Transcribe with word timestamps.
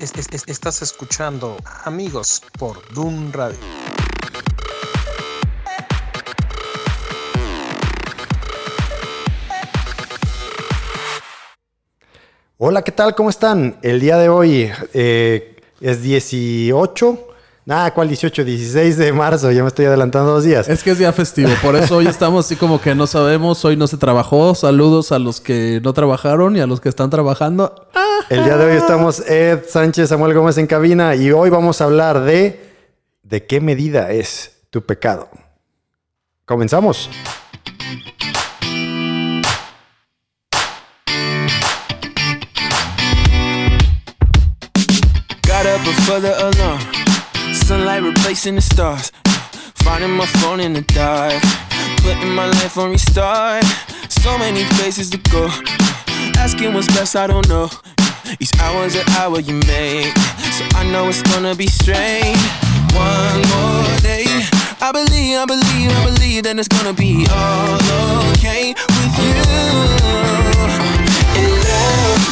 Es- 0.00 0.12
es- 0.16 0.28
es- 0.32 0.48
estás 0.48 0.82
escuchando 0.82 1.56
Amigos 1.84 2.42
por 2.58 2.82
Doom 2.94 3.32
Radio. 3.32 3.58
Hola, 12.58 12.82
¿qué 12.82 12.92
tal? 12.92 13.14
¿Cómo 13.14 13.30
están? 13.30 13.78
El 13.82 14.00
día 14.00 14.18
de 14.18 14.28
hoy 14.28 14.70
eh, 14.92 15.56
es 15.80 16.02
18. 16.02 17.26
Nada, 17.70 17.94
¿cuál 17.94 18.08
18? 18.08 18.44
16 18.44 18.96
de 18.96 19.12
marzo. 19.12 19.52
Ya 19.52 19.62
me 19.62 19.68
estoy 19.68 19.84
adelantando 19.84 20.32
dos 20.32 20.42
días. 20.42 20.68
Es 20.68 20.82
que 20.82 20.90
es 20.90 20.98
día 20.98 21.12
festivo, 21.12 21.50
por 21.62 21.76
eso 21.76 21.98
hoy 21.98 22.08
estamos 22.08 22.44
así 22.44 22.56
como 22.56 22.80
que 22.80 22.96
no 22.96 23.06
sabemos, 23.06 23.64
hoy 23.64 23.76
no 23.76 23.86
se 23.86 23.96
trabajó. 23.96 24.56
Saludos 24.56 25.12
a 25.12 25.20
los 25.20 25.40
que 25.40 25.80
no 25.80 25.92
trabajaron 25.92 26.56
y 26.56 26.60
a 26.60 26.66
los 26.66 26.80
que 26.80 26.88
están 26.88 27.10
trabajando. 27.10 27.88
El 28.28 28.42
día 28.42 28.56
de 28.56 28.64
hoy 28.64 28.76
estamos 28.76 29.20
Ed 29.20 29.60
Sánchez, 29.68 30.08
Samuel 30.08 30.34
Gómez 30.34 30.58
en 30.58 30.66
cabina 30.66 31.14
y 31.14 31.30
hoy 31.30 31.48
vamos 31.48 31.80
a 31.80 31.84
hablar 31.84 32.22
de 32.22 32.74
de 33.22 33.46
qué 33.46 33.60
medida 33.60 34.10
es 34.10 34.62
tu 34.70 34.82
pecado. 34.84 35.28
Comenzamos. 36.46 37.08
Got 45.46 45.66
up 45.66 46.89
replacing 48.04 48.54
the 48.54 48.60
stars. 48.60 49.12
Finding 49.84 50.12
my 50.12 50.26
phone 50.26 50.60
in 50.60 50.72
the 50.72 50.82
dark. 50.82 51.42
Putting 52.02 52.34
my 52.34 52.46
life 52.46 52.78
on 52.78 52.90
restart. 52.90 53.64
So 54.08 54.38
many 54.38 54.64
places 54.76 55.10
to 55.10 55.18
go. 55.30 55.48
Asking 56.38 56.74
what's 56.74 56.86
best, 56.88 57.16
I 57.16 57.26
don't 57.26 57.48
know. 57.48 57.68
Each 58.38 58.52
hour's 58.60 58.94
an 58.94 59.08
hour 59.18 59.40
you 59.40 59.54
make. 59.66 60.14
So 60.56 60.64
I 60.76 60.88
know 60.90 61.08
it's 61.08 61.22
gonna 61.22 61.54
be 61.54 61.66
strange. 61.66 62.38
One 62.94 63.40
more 63.52 63.98
day. 64.00 64.26
I 64.80 64.92
believe, 64.92 65.36
I 65.38 65.46
believe, 65.46 65.90
I 65.90 66.04
believe 66.04 66.42
that 66.44 66.58
it's 66.58 66.68
gonna 66.68 66.92
be 66.92 67.26
all 67.30 67.76
okay 68.32 68.74
with 68.74 69.14
you. 69.18 69.34
In 71.40 71.50
love, 71.68 72.22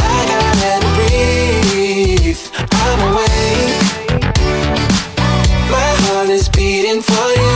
I 0.00 0.20
gotta 0.32 0.86
breathe. 0.96 2.38
I'm 2.72 3.12
awake. 3.12 3.27
Is 6.98 7.06
beating 7.06 7.14
for 7.14 7.28
you. 7.30 7.54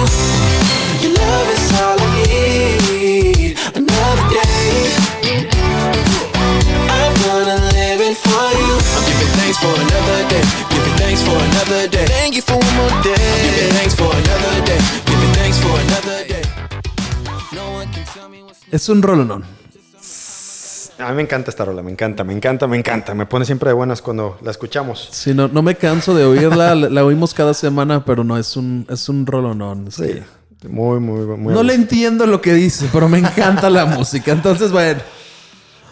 Your 1.02 1.12
love 1.18 1.48
is 1.50 1.72
all 1.80 1.98
I 1.98 2.08
need. 2.26 3.58
Another 3.74 4.26
day. 4.30 4.92
I'm 6.90 7.14
gonna 7.26 7.58
live 7.72 8.00
it 8.00 8.16
for 8.16 8.46
you. 8.60 8.72
I'm 8.94 9.04
giving 9.06 9.32
thanks 9.38 9.58
for 9.58 9.74
another 9.74 10.28
day. 10.28 10.44
Giving 10.70 10.96
thanks 10.98 11.22
for 11.22 11.36
another 11.36 11.88
day. 11.88 12.06
Thank 12.06 12.34
you 12.34 12.42
for 12.42 12.56
one 12.56 12.76
more 12.76 13.02
day. 13.02 13.14
I'm 13.14 13.54
giving 13.54 13.72
thanks 13.78 13.94
for 13.94 14.10
another 14.10 14.64
day. 14.64 14.80
Giving 15.06 15.32
thanks 15.34 15.58
for 15.58 15.74
another 15.86 16.24
day. 16.28 16.42
No 17.52 17.72
one 17.72 17.88
can 17.92 18.04
tell 18.04 18.28
me 18.28 18.42
what's 18.42 18.60
Es 18.70 18.88
un 18.88 19.02
rolonón. 19.02 19.61
A 20.98 21.08
mí 21.10 21.16
me 21.16 21.22
encanta 21.22 21.50
esta 21.50 21.64
rola, 21.64 21.82
me 21.82 21.90
encanta, 21.90 22.22
me 22.22 22.32
encanta, 22.32 22.66
me 22.66 22.76
encanta. 22.76 23.14
Me 23.14 23.26
pone 23.26 23.44
siempre 23.44 23.68
de 23.68 23.74
buenas 23.74 24.02
cuando 24.02 24.38
la 24.42 24.50
escuchamos. 24.50 25.08
Sí, 25.10 25.34
no, 25.34 25.48
no 25.48 25.62
me 25.62 25.74
canso 25.74 26.14
de 26.14 26.24
oírla, 26.24 26.74
la, 26.74 26.88
la 26.90 27.04
oímos 27.04 27.34
cada 27.34 27.54
semana, 27.54 28.04
pero 28.04 28.24
no, 28.24 28.38
es 28.38 28.56
un, 28.56 28.86
es 28.88 29.08
un 29.08 29.26
rolonón. 29.26 29.90
Sí, 29.90 30.22
muy, 30.68 31.00
muy, 31.00 31.24
muy. 31.36 31.52
No 31.54 31.62
le 31.62 31.74
entiendo 31.74 32.26
lo 32.26 32.40
que 32.40 32.54
dice, 32.54 32.88
pero 32.92 33.08
me 33.08 33.18
encanta 33.18 33.68
la 33.70 33.84
música. 33.98 34.32
Entonces, 34.32 34.70
bueno, 34.70 35.00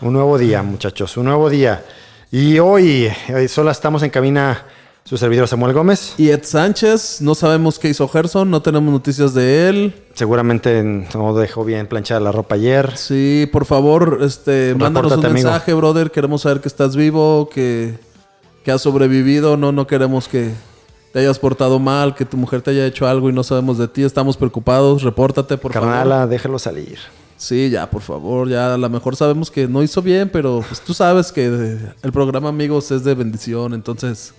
Un 0.03 0.13
nuevo 0.13 0.39
día, 0.39 0.63
muchachos, 0.63 1.17
un 1.17 1.25
nuevo 1.27 1.51
día. 1.51 1.85
Y 2.31 2.59
hoy, 2.59 3.11
hoy 3.35 3.49
solo 3.49 3.71
estamos 3.71 4.03
en 4.03 4.11
cabina 4.11 4.65
su 5.05 5.17
servidor 5.17 5.49
Samuel 5.49 5.73
Gómez. 5.73 6.15
y 6.19 6.29
Ed 6.31 6.45
Sánchez, 6.45 7.21
no 7.21 7.35
sabemos 7.35 7.79
qué 7.79 7.89
hizo 7.89 8.07
Gerson, 8.09 8.51
no 8.51 8.63
tenemos 8.63 8.93
noticias 8.93 9.35
de 9.35 9.69
él. 9.69 9.95
Seguramente 10.15 10.83
no 11.15 11.35
dejó 11.35 11.65
bien 11.65 11.87
planchada 11.87 12.21
la 12.21 12.33
ropa 12.33 12.55
ayer. 12.55 12.97
Sí, 12.97 13.49
por 13.51 13.65
favor, 13.65 14.19
este, 14.23 14.75
mándanos 14.79 15.13
un 15.13 15.19
amigo. 15.27 15.33
mensaje, 15.35 15.75
brother. 15.75 16.11
Queremos 16.11 16.43
saber 16.43 16.61
que 16.61 16.69
estás 16.69 16.95
vivo, 16.95 17.49
que, 17.53 17.99
que 18.65 18.71
has 18.71 18.83
sobrevivido. 18.83 19.57
No, 19.57 19.73
no 19.73 19.87
queremos 19.87 20.29
que 20.29 20.53
te 21.13 21.19
hayas 21.19 21.39
portado 21.41 21.79
mal, 21.81 22.15
que 22.15 22.25
tu 22.25 22.37
mujer 22.37 22.63
te 22.63 22.71
haya 22.71 22.87
hecho 22.87 23.09
algo 23.09 23.31
y 23.31 23.33
no 23.33 23.43
sabemos 23.43 23.79
de 23.79 23.89
ti. 23.89 24.05
Estamos 24.05 24.37
preocupados. 24.37 25.03
Repórtate, 25.03 25.57
por 25.59 25.73
favor. 25.73 25.89
Carnala, 25.89 26.27
déjalo 26.27 26.59
salir. 26.59 26.99
Sí, 27.37 27.71
ya, 27.71 27.89
por 27.91 28.03
favor. 28.03 28.49
Ya 28.49 28.75
a 28.75 28.79
lo 28.79 28.89
mejor 28.91 29.17
sabemos 29.17 29.51
que 29.51 29.67
no 29.67 29.83
hizo 29.83 30.03
bien, 30.03 30.29
pero 30.29 30.63
pues 30.69 30.81
tú 30.83 30.93
sabes 30.93 31.33
que 31.33 31.47
el 32.03 32.13
programa 32.13 32.51
Amigos 32.51 32.91
es 32.91 33.03
de 33.03 33.15
bendición. 33.15 33.73
Entonces, 33.73 34.35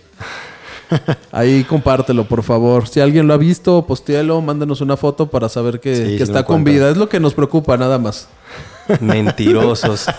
ahí 1.32 1.64
compártelo, 1.64 2.26
por 2.26 2.44
favor. 2.44 2.88
Si 2.88 3.00
alguien 3.00 3.28
lo 3.28 3.34
ha 3.34 3.38
visto, 3.38 3.86
postéalo, 3.86 4.42
mándanos 4.42 4.82
una 4.82 4.98
foto 4.98 5.28
para 5.28 5.50
saber 5.50 5.80
que, 5.80 5.96
Sí, 5.96 6.18
está 6.22 6.44
con 6.44 6.64
vida. 6.64 6.90
Es 6.90 6.98
lo 6.98 7.10
que 7.10 7.20
nos 7.20 7.34
preocupa, 7.34 7.78
nada 7.78 7.98
más. 7.98 8.28
Mentirosos. 9.00 10.06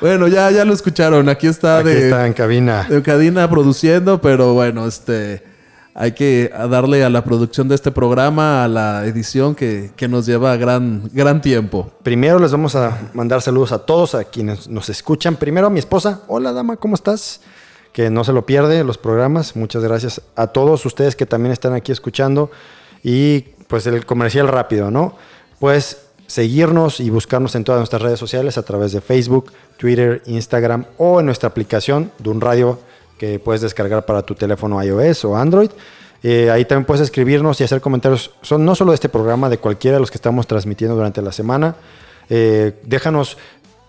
Bueno, 0.00 0.28
ya, 0.28 0.48
ya 0.52 0.64
lo 0.64 0.72
escucharon. 0.72 1.28
Aquí 1.28 1.48
está 1.48 1.78
Aquí 1.78 1.88
de, 1.88 2.04
está 2.04 2.24
en 2.24 2.32
cabina. 2.32 2.86
de 2.88 3.02
Cadena 3.02 3.50
produciendo, 3.50 4.20
pero 4.20 4.54
bueno, 4.54 4.86
este 4.86 5.42
hay 5.92 6.12
que 6.12 6.52
darle 6.70 7.02
a 7.02 7.10
la 7.10 7.24
producción 7.24 7.66
de 7.66 7.74
este 7.74 7.90
programa, 7.90 8.62
a 8.62 8.68
la 8.68 9.04
edición 9.06 9.56
que, 9.56 9.90
que 9.96 10.06
nos 10.06 10.26
lleva 10.26 10.56
gran, 10.56 11.10
gran 11.12 11.40
tiempo. 11.40 11.90
Primero 12.04 12.38
les 12.38 12.52
vamos 12.52 12.76
a 12.76 13.10
mandar 13.12 13.42
saludos 13.42 13.72
a 13.72 13.80
todos, 13.80 14.14
a 14.14 14.22
quienes 14.22 14.68
nos 14.68 14.88
escuchan. 14.88 15.34
Primero 15.34 15.66
a 15.66 15.70
mi 15.70 15.80
esposa. 15.80 16.20
Hola, 16.28 16.52
dama, 16.52 16.76
¿cómo 16.76 16.94
estás? 16.94 17.40
Que 17.92 18.10
no 18.10 18.24
se 18.24 18.32
lo 18.32 18.46
pierde 18.46 18.84
los 18.84 18.98
programas. 18.98 19.56
Muchas 19.56 19.82
gracias 19.82 20.22
a 20.36 20.48
todos 20.48 20.84
ustedes 20.86 21.16
que 21.16 21.26
también 21.26 21.52
están 21.52 21.72
aquí 21.72 21.92
escuchando. 21.92 22.50
Y 23.02 23.40
pues 23.66 23.86
el 23.86 24.04
comercial 24.06 24.48
rápido, 24.48 24.90
¿no? 24.90 25.16
Pues 25.58 26.08
seguirnos 26.26 27.00
y 27.00 27.10
buscarnos 27.10 27.54
en 27.54 27.64
todas 27.64 27.80
nuestras 27.80 28.02
redes 28.02 28.18
sociales 28.18 28.58
a 28.58 28.62
través 28.62 28.92
de 28.92 29.00
Facebook, 29.00 29.50
Twitter, 29.78 30.22
Instagram 30.26 30.84
o 30.98 31.20
en 31.20 31.26
nuestra 31.26 31.48
aplicación 31.48 32.12
de 32.18 32.30
un 32.30 32.40
radio 32.40 32.78
que 33.18 33.38
puedes 33.38 33.62
descargar 33.62 34.04
para 34.06 34.22
tu 34.22 34.34
teléfono 34.34 34.82
iOS 34.82 35.24
o 35.24 35.36
Android. 35.36 35.70
Eh, 36.22 36.50
ahí 36.50 36.64
también 36.64 36.84
puedes 36.84 37.02
escribirnos 37.02 37.60
y 37.60 37.64
hacer 37.64 37.80
comentarios, 37.80 38.32
son 38.42 38.64
no 38.64 38.74
solo 38.74 38.92
de 38.92 38.96
este 38.96 39.08
programa, 39.08 39.48
de 39.48 39.58
cualquiera 39.58 39.96
de 39.96 40.00
los 40.00 40.10
que 40.10 40.18
estamos 40.18 40.46
transmitiendo 40.46 40.94
durante 40.96 41.22
la 41.22 41.32
semana. 41.32 41.76
Eh, 42.30 42.74
déjanos 42.84 43.38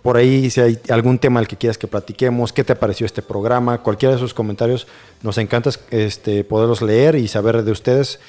por 0.01 0.17
ahí 0.17 0.49
si 0.49 0.61
hay 0.61 0.79
algún 0.89 1.19
tema 1.19 1.39
al 1.39 1.47
que 1.47 1.57
quieras 1.57 1.77
que 1.77 1.87
platiquemos, 1.87 2.53
qué 2.53 2.63
te 2.63 2.75
pareció 2.75 3.05
este 3.05 3.21
programa, 3.21 3.79
cualquiera 3.79 4.13
de 4.13 4.17
esos 4.17 4.33
comentarios. 4.33 4.87
Nos 5.21 5.37
encanta 5.37 5.71
este, 5.91 6.43
poderlos 6.43 6.81
leer 6.81 7.15
y 7.15 7.27
saber 7.27 7.63
de 7.63 7.71
ustedes 7.71 8.19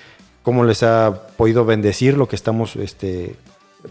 cómo 0.42 0.64
les 0.64 0.82
ha 0.82 1.28
podido 1.36 1.64
bendecir 1.64 2.16
lo 2.16 2.28
que 2.28 2.36
estamos 2.36 2.76
este, 2.76 3.36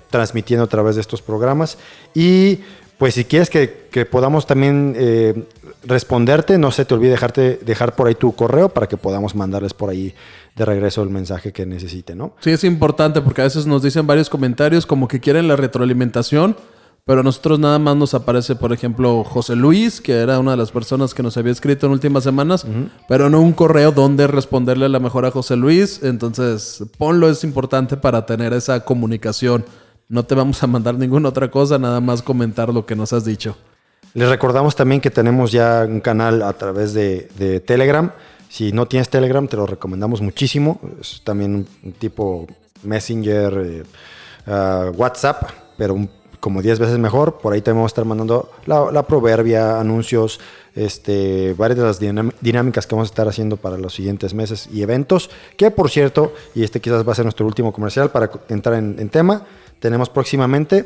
transmitiendo 0.09 0.65
a 0.65 0.67
través 0.67 0.95
de 0.95 1.01
estos 1.01 1.21
programas. 1.21 1.77
Y 2.13 2.59
pues 2.97 3.13
si 3.13 3.23
quieres 3.23 3.49
que, 3.49 3.87
que 3.91 4.05
podamos 4.05 4.45
también 4.45 4.93
eh, 4.97 5.45
responderte, 5.83 6.57
no 6.57 6.71
se 6.71 6.83
te 6.83 6.93
olvide 6.93 7.11
dejarte, 7.11 7.59
dejar 7.63 7.95
por 7.95 8.07
ahí 8.07 8.15
tu 8.15 8.33
correo 8.35 8.69
para 8.69 8.87
que 8.87 8.97
podamos 8.97 9.35
mandarles 9.35 9.73
por 9.73 9.89
ahí 9.89 10.13
de 10.55 10.65
regreso 10.65 11.01
el 11.01 11.09
mensaje 11.09 11.53
que 11.53 11.65
necesiten, 11.65 12.17
¿no? 12.17 12.33
Sí, 12.41 12.51
es 12.51 12.65
importante 12.65 13.21
porque 13.21 13.41
a 13.41 13.45
veces 13.45 13.65
nos 13.65 13.81
dicen 13.81 14.05
varios 14.05 14.29
comentarios 14.29 14.85
como 14.85 15.07
que 15.07 15.21
quieren 15.21 15.47
la 15.47 15.55
retroalimentación, 15.55 16.57
pero 17.05 17.21
a 17.21 17.23
nosotros 17.23 17.57
nada 17.59 17.79
más 17.79 17.95
nos 17.95 18.13
aparece, 18.13 18.55
por 18.55 18.71
ejemplo, 18.71 19.23
José 19.23 19.55
Luis, 19.55 19.99
que 19.99 20.13
era 20.13 20.37
una 20.39 20.51
de 20.51 20.57
las 20.57 20.71
personas 20.71 21.13
que 21.13 21.23
nos 21.23 21.35
había 21.37 21.51
escrito 21.51 21.87
en 21.87 21.93
últimas 21.93 22.23
semanas, 22.23 22.65
pero 23.07 23.29
no 23.29 23.41
un 23.41 23.53
correo 23.53 23.91
donde 23.91 24.27
responderle 24.27 24.85
a 24.85 24.89
la 24.89 24.99
mejor 24.99 25.25
a 25.25 25.31
José 25.31 25.55
Luis. 25.55 26.01
Entonces, 26.03 26.83
ponlo, 26.97 27.29
es 27.29 27.43
importante 27.43 27.97
para 27.97 28.25
tener 28.27 28.53
esa 28.53 28.85
comunicación. 28.85 29.65
No 30.07 30.23
te 30.25 30.35
vamos 30.35 30.61
a 30.61 30.67
mandar 30.67 30.95
ninguna 30.95 31.29
otra 31.29 31.49
cosa, 31.49 31.79
nada 31.79 31.99
más 31.99 32.21
comentar 32.21 32.71
lo 32.73 32.85
que 32.85 32.95
nos 32.95 33.11
has 33.13 33.25
dicho. 33.25 33.57
Les 34.13 34.27
recordamos 34.29 34.75
también 34.75 35.01
que 35.01 35.11
tenemos 35.11 35.51
ya 35.51 35.85
un 35.87 36.01
canal 36.01 36.41
a 36.43 36.53
través 36.53 36.93
de, 36.93 37.29
de 37.37 37.59
Telegram. 37.59 38.11
Si 38.49 38.71
no 38.71 38.87
tienes 38.87 39.09
Telegram, 39.09 39.47
te 39.47 39.55
lo 39.57 39.65
recomendamos 39.67 40.21
muchísimo. 40.21 40.79
Es 40.99 41.21
también 41.23 41.53
un, 41.55 41.67
un 41.83 41.91
tipo 41.93 42.47
Messenger, 42.83 43.53
eh, 43.63 43.83
ah, 44.47 44.89
WhatsApp, 44.95 45.43
pero 45.77 45.93
un- 45.93 46.09
como 46.39 46.61
10 46.61 46.79
veces 46.79 46.97
mejor. 46.99 47.39
Por 47.39 47.53
ahí 47.53 47.61
también 47.61 47.79
vamos 47.79 47.91
a 47.91 47.93
estar 47.93 48.05
mandando 48.05 48.51
la, 48.65 48.91
la 48.91 49.03
proverbia, 49.03 49.79
anuncios, 49.79 50.39
este, 50.75 51.53
varias 51.57 51.77
de 51.77 51.83
las 51.85 52.31
dinámicas 52.41 52.87
que 52.87 52.95
vamos 52.95 53.09
a 53.09 53.11
estar 53.11 53.27
haciendo 53.27 53.57
para 53.57 53.77
los 53.77 53.93
siguientes 53.93 54.33
meses 54.33 54.69
y 54.71 54.81
eventos. 54.81 55.29
Que 55.57 55.71
por 55.71 55.89
cierto, 55.89 56.33
y 56.55 56.63
este 56.63 56.79
quizás 56.79 57.07
va 57.07 57.11
a 57.11 57.15
ser 57.15 57.25
nuestro 57.25 57.45
último 57.45 57.73
comercial 57.73 58.11
para 58.11 58.31
entrar 58.49 58.75
en, 58.75 58.95
en 58.99 59.09
tema, 59.09 59.45
tenemos 59.79 60.09
próximamente 60.09 60.85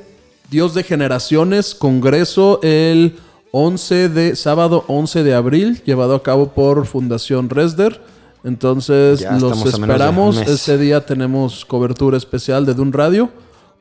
Dios 0.50 0.73
de 0.73 0.83
Generaciones, 0.83 1.73
Congreso 1.73 2.59
el 2.61 3.17
11 3.51 4.09
de 4.09 4.35
sábado 4.35 4.83
11 4.88 5.23
de 5.23 5.33
abril, 5.35 5.81
llevado 5.85 6.15
a 6.15 6.23
cabo 6.23 6.49
por 6.49 6.85
Fundación 6.85 7.49
Resder. 7.49 8.01
Entonces 8.44 9.21
Ya 9.21 9.33
los 9.38 9.65
esperamos. 9.65 10.38
Ese 10.41 10.77
día 10.77 11.06
tenemos 11.06 11.63
cobertura 11.65 12.17
especial 12.17 12.65
de 12.65 12.73
Dun 12.73 12.91
Radio. 12.91 13.29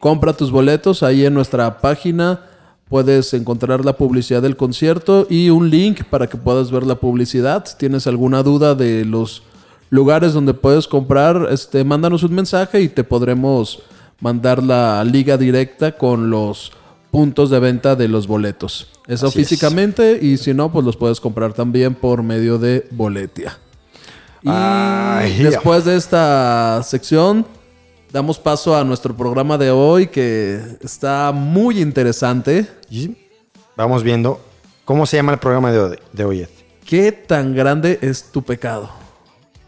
Compra 0.03 0.33
tus 0.33 0.51
boletos 0.51 1.05
ahí 1.05 1.25
en 1.25 1.33
nuestra 1.33 1.79
página 1.79 2.41
puedes 2.89 3.33
encontrar 3.35 3.85
la 3.85 3.93
publicidad 3.93 4.43
del 4.43 4.57
concierto 4.57 5.29
y 5.31 5.49
un 5.51 5.71
link 5.71 6.03
para 6.11 6.27
que 6.27 6.37
puedas 6.37 6.73
ver 6.73 6.83
la 6.83 6.97
publicidad. 6.97 7.65
Si 7.67 7.77
tienes 7.79 8.09
alguna 8.09 8.43
duda 8.43 8.75
de 8.75 9.05
los 9.05 9.45
lugares 9.91 10.33
donde 10.33 10.55
puedes 10.55 10.89
comprar, 10.89 11.47
este, 11.53 11.85
mándanos 11.85 12.25
un 12.25 12.35
mensaje 12.35 12.81
y 12.81 12.89
te 12.89 13.05
podremos 13.05 13.85
mandar 14.19 14.61
la 14.61 15.05
liga 15.05 15.37
directa 15.37 15.97
con 15.97 16.31
los 16.31 16.73
puntos 17.13 17.49
de 17.49 17.61
venta 17.61 17.95
de 17.95 18.09
los 18.09 18.27
boletos. 18.27 18.89
Eso 19.07 19.29
Así 19.29 19.41
es. 19.41 19.49
físicamente 19.49 20.19
y 20.21 20.37
si 20.37 20.53
no, 20.53 20.73
pues 20.73 20.85
los 20.85 20.97
puedes 20.97 21.21
comprar 21.21 21.53
también 21.53 21.95
por 21.95 22.25
medio 22.25 22.59
de 22.59 22.89
Boletia. 22.91 23.57
Y 24.43 24.49
Ay, 24.51 25.45
después 25.45 25.85
de 25.85 25.95
esta 25.95 26.83
sección, 26.83 27.47
damos 28.13 28.39
paso 28.39 28.77
a 28.77 28.85
nuestro 28.85 29.17
programa 29.17 29.57
de 29.57 29.71
hoy 29.71 30.07
que 30.07 30.61
está 30.83 31.33
muy 31.33 31.81
interesante. 31.81 32.67
Y 32.91 33.17
vamos 33.75 34.03
viendo 34.03 34.41
cómo 34.85 35.07
se 35.07 35.17
llama 35.17 35.33
el 35.33 35.39
programa 35.39 35.73
de 35.73 35.81
hoy, 35.81 35.99
de 36.13 36.25
hoy 36.25 36.41
Ed. 36.43 36.49
¿Qué 36.85 37.11
tan 37.11 37.55
grande 37.55 37.99
es 38.03 38.25
tu 38.25 38.43
pecado? 38.43 38.91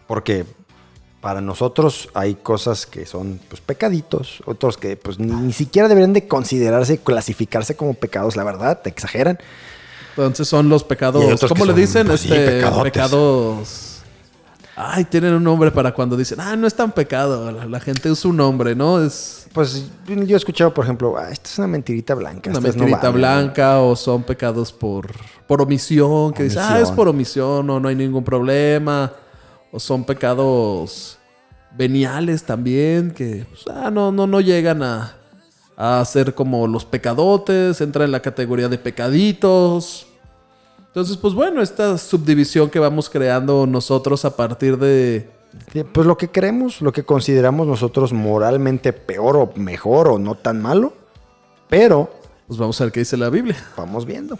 Porque 0.06 0.44
para 1.22 1.40
nosotros 1.40 2.10
hay 2.12 2.34
cosas 2.34 2.84
que 2.84 3.06
son 3.06 3.40
pues, 3.48 3.62
pecaditos, 3.62 4.42
otros 4.44 4.76
que 4.76 4.96
pues 4.96 5.18
ni, 5.18 5.32
ni 5.32 5.52
siquiera 5.54 5.88
deberían 5.88 6.12
de 6.12 6.28
considerarse, 6.28 6.98
clasificarse 6.98 7.76
como 7.76 7.94
pecados, 7.94 8.36
la 8.36 8.44
verdad, 8.44 8.82
te 8.82 8.90
exageran. 8.90 9.38
Entonces 10.10 10.46
son 10.46 10.68
los 10.68 10.84
pecados. 10.84 11.40
¿Cómo 11.48 11.64
le 11.64 11.72
dicen? 11.72 12.06
pues, 12.06 12.20
sí, 12.20 12.28
este, 12.32 12.60
pecadotes. 12.60 12.92
pecados. 12.92 13.93
Ay, 14.76 15.04
tienen 15.04 15.34
un 15.34 15.44
nombre 15.44 15.70
para 15.70 15.94
cuando 15.94 16.16
dicen, 16.16 16.40
ah, 16.40 16.56
no 16.56 16.66
es 16.66 16.74
tan 16.74 16.90
pecado. 16.92 17.50
La, 17.52 17.64
la 17.66 17.80
gente 17.80 18.10
usa 18.10 18.30
un 18.30 18.36
nombre, 18.38 18.74
¿no? 18.74 19.00
Es 19.00 19.46
Pues 19.52 19.88
yo 20.06 20.14
he 20.16 20.36
escuchado, 20.36 20.74
por 20.74 20.84
ejemplo, 20.84 21.16
ah, 21.16 21.30
esta 21.30 21.48
es 21.48 21.58
una 21.58 21.68
mentirita 21.68 22.14
blanca. 22.14 22.50
una 22.50 22.58
no 22.58 22.62
mentirita 22.68 22.96
valen". 22.98 23.14
blanca 23.14 23.80
o 23.80 23.94
son 23.94 24.24
pecados 24.24 24.72
por, 24.72 25.10
por 25.46 25.62
omisión. 25.62 26.32
Que 26.32 26.44
dicen, 26.44 26.62
ah, 26.64 26.80
es 26.80 26.90
por 26.90 27.06
omisión 27.06 27.70
o 27.70 27.78
no 27.78 27.88
hay 27.88 27.94
ningún 27.94 28.24
problema. 28.24 29.12
O 29.70 29.78
son 29.78 30.04
pecados 30.04 31.18
veniales 31.76 32.44
también 32.44 33.10
que 33.10 33.46
pues, 33.48 33.64
ah, 33.74 33.90
no, 33.90 34.12
no, 34.12 34.26
no 34.26 34.40
llegan 34.40 34.82
a, 34.82 35.16
a 35.76 36.04
ser 36.04 36.34
como 36.34 36.66
los 36.66 36.84
pecadotes. 36.84 37.80
Entra 37.80 38.04
en 38.04 38.10
la 38.10 38.20
categoría 38.20 38.68
de 38.68 38.78
pecaditos. 38.78 40.08
Entonces, 40.94 41.16
pues 41.16 41.34
bueno, 41.34 41.60
esta 41.60 41.98
subdivisión 41.98 42.70
que 42.70 42.78
vamos 42.78 43.10
creando 43.10 43.66
nosotros 43.66 44.24
a 44.24 44.36
partir 44.36 44.78
de... 44.78 45.28
Pues 45.92 46.06
lo 46.06 46.16
que 46.16 46.30
creemos, 46.30 46.80
lo 46.80 46.92
que 46.92 47.02
consideramos 47.04 47.66
nosotros 47.66 48.12
moralmente 48.12 48.92
peor 48.92 49.36
o 49.36 49.52
mejor 49.56 50.06
o 50.08 50.18
no 50.20 50.36
tan 50.36 50.62
malo, 50.62 50.92
pero 51.68 52.12
Pues 52.46 52.58
vamos 52.58 52.80
a 52.80 52.84
ver 52.84 52.92
qué 52.92 53.00
dice 53.00 53.16
la 53.16 53.28
Biblia. 53.28 53.56
vamos 53.76 54.06
viendo. 54.06 54.38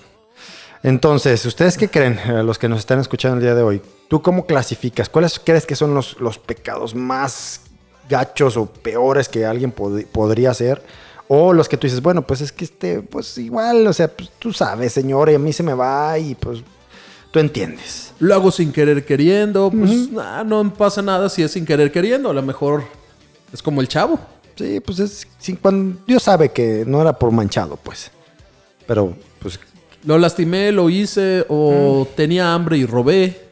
Entonces, 0.85 1.45
¿ustedes 1.47 1.77
qué 1.77 1.89
creen, 1.89 2.21
eh, 2.27 2.43
los 2.45 2.59
que 2.59 2.69
nos 2.69 2.81
están 2.81 3.01
escuchando 3.01 3.39
el 3.39 3.43
día 3.43 3.55
de 3.55 3.63
hoy? 3.63 3.81
¿Tú 4.09 4.23
cómo 4.23 4.47
clasificas? 4.47 5.09
¿Cuáles 5.09 5.41
crees 5.41 5.67
que 5.67 5.75
son 5.75 5.95
los, 5.95 6.21
los 6.21 6.39
pecados 6.39 6.95
más 6.95 7.63
gachos 8.09 8.57
o 8.57 8.67
peores 8.67 9.29
que 9.29 9.47
alguien 9.47 9.75
pod- 9.75 10.07
podría 10.07 10.51
hacer? 10.51 10.83
O 11.29 11.53
los 11.53 11.69
que 11.69 11.77
tú 11.77 11.87
dices, 11.87 12.03
bueno, 12.03 12.27
pues 12.27 12.41
es 12.41 12.53
que 12.53 12.65
este, 12.65 13.01
pues 13.01 13.39
igual, 13.39 13.87
o 13.87 13.93
sea, 13.93 14.09
pues 14.09 14.31
tú 14.39 14.53
sabes, 14.53 14.93
señor, 14.93 15.31
y 15.31 15.35
a 15.35 15.39
mí 15.39 15.53
se 15.53 15.63
me 15.63 15.73
va 15.73 16.19
y 16.19 16.35
pues 16.35 16.61
tú 17.31 17.39
entiendes. 17.39 18.13
Lo 18.21 18.35
hago 18.35 18.51
sin 18.51 18.73
querer 18.73 19.05
queriendo. 19.05 19.71
Pues 19.71 20.11
nah, 20.11 20.45
no 20.45 20.73
pasa 20.73 21.03
nada 21.03 21.29
si 21.29 21.43
es 21.43 21.53
sin 21.53 21.65
querer 21.65 21.91
queriendo. 21.91 22.31
A 22.31 22.35
lo 22.35 22.43
mejor 22.43 22.85
es 23.53 23.63
como 23.63 23.81
el 23.81 23.89
chavo. 23.89 24.21
Sí, 24.57 24.81
pues 24.81 25.01
es, 25.01 25.27
sí, 25.39 25.57
cuando 25.57 26.01
Dios 26.07 26.23
sabe 26.23 26.51
que 26.51 26.85
no 26.87 27.01
era 27.01 27.19
por 27.19 27.33
manchado, 27.33 27.77
pues. 27.77 28.11
Pero, 28.87 29.17
pues, 29.41 29.59
Lo 30.05 30.19
lastimé, 30.19 30.71
lo 30.71 30.91
hice 30.91 31.45
o 31.49 32.07
tenía 32.15 32.55
hambre 32.55 32.77
y 32.77 32.87
robé. 32.87 33.49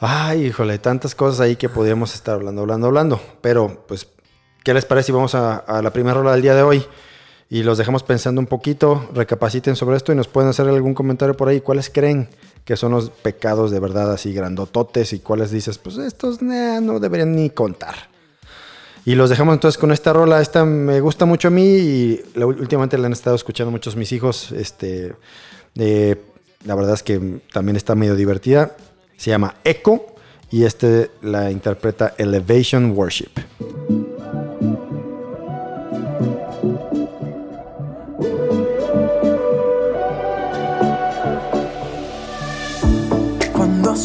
Ay, 0.00 0.46
híjole, 0.46 0.78
tantas 0.78 1.14
cosas 1.14 1.40
ahí 1.40 1.56
que 1.56 1.68
podríamos 1.68 2.14
estar 2.14 2.36
hablando, 2.36 2.62
hablando, 2.62 2.86
hablando. 2.86 3.20
Pero, 3.40 3.84
pues, 3.86 4.06
¿qué 4.64 4.74
les 4.74 4.84
parece 4.84 5.06
si 5.06 5.12
vamos 5.12 5.34
a, 5.34 5.82
la 5.82 5.92
primera 5.92 6.14
rola 6.14 6.32
del 6.32 6.42
día 6.42 6.54
de 6.54 6.62
hoy? 6.62 6.84
Y 7.50 7.62
los 7.64 7.76
dejamos 7.76 8.02
pensando 8.02 8.40
un 8.40 8.46
poquito, 8.46 9.10
recapaciten 9.14 9.76
sobre 9.76 9.96
esto 9.96 10.12
y 10.12 10.14
nos 10.14 10.26
pueden 10.26 10.48
hacer 10.48 10.66
algún 10.68 10.94
comentario 10.94 11.36
por 11.36 11.48
ahí. 11.48 11.60
¿Cuáles 11.60 11.90
creen 11.90 12.28
que 12.64 12.76
son 12.76 12.92
los 12.92 13.10
pecados 13.10 13.70
de 13.70 13.78
verdad 13.78 14.10
así 14.10 14.32
grandototes? 14.32 15.12
Y 15.12 15.18
cuáles 15.18 15.50
dices, 15.50 15.76
pues 15.76 15.98
estos 15.98 16.40
no 16.40 16.98
deberían 16.98 17.36
ni 17.36 17.50
contar. 17.50 18.10
Y 19.04 19.16
los 19.16 19.28
dejamos 19.28 19.54
entonces 19.54 19.78
con 19.78 19.92
esta 19.92 20.12
rola. 20.12 20.40
Esta 20.40 20.64
me 20.64 21.00
gusta 21.00 21.26
mucho 21.26 21.48
a 21.48 21.50
mí 21.50 21.62
y 21.62 22.22
últimamente 22.36 22.96
la 22.96 23.06
han 23.06 23.12
estado 23.12 23.36
escuchando 23.36 23.70
muchos 23.70 23.96
mis 23.96 24.12
hijos. 24.12 24.52
Este, 24.52 25.14
eh, 25.74 26.16
la 26.64 26.74
verdad 26.74 26.94
es 26.94 27.02
que 27.02 27.40
también 27.52 27.76
está 27.76 27.94
medio 27.94 28.14
divertida. 28.14 28.76
Se 29.18 29.30
llama 29.30 29.56
Echo 29.64 30.06
y 30.50 30.64
este 30.64 31.10
la 31.20 31.50
interpreta 31.50 32.14
Elevation 32.16 32.92
Worship. 32.92 34.01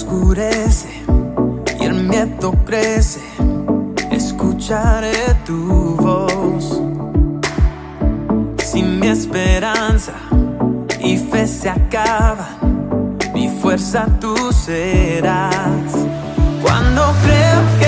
Y 0.06 1.84
el 1.84 2.04
miedo 2.04 2.54
crece, 2.66 3.20
escucharé 4.12 5.34
tu 5.44 5.96
voz. 5.96 6.80
Si 8.64 8.84
mi 8.84 9.08
esperanza 9.08 10.14
y 11.02 11.18
fe 11.18 11.48
se 11.48 11.70
acaban, 11.70 13.18
mi 13.34 13.50
fuerza 13.50 14.06
tú 14.20 14.36
serás. 14.54 15.92
Cuando 16.62 17.02
creo 17.24 17.62
que 17.80 17.87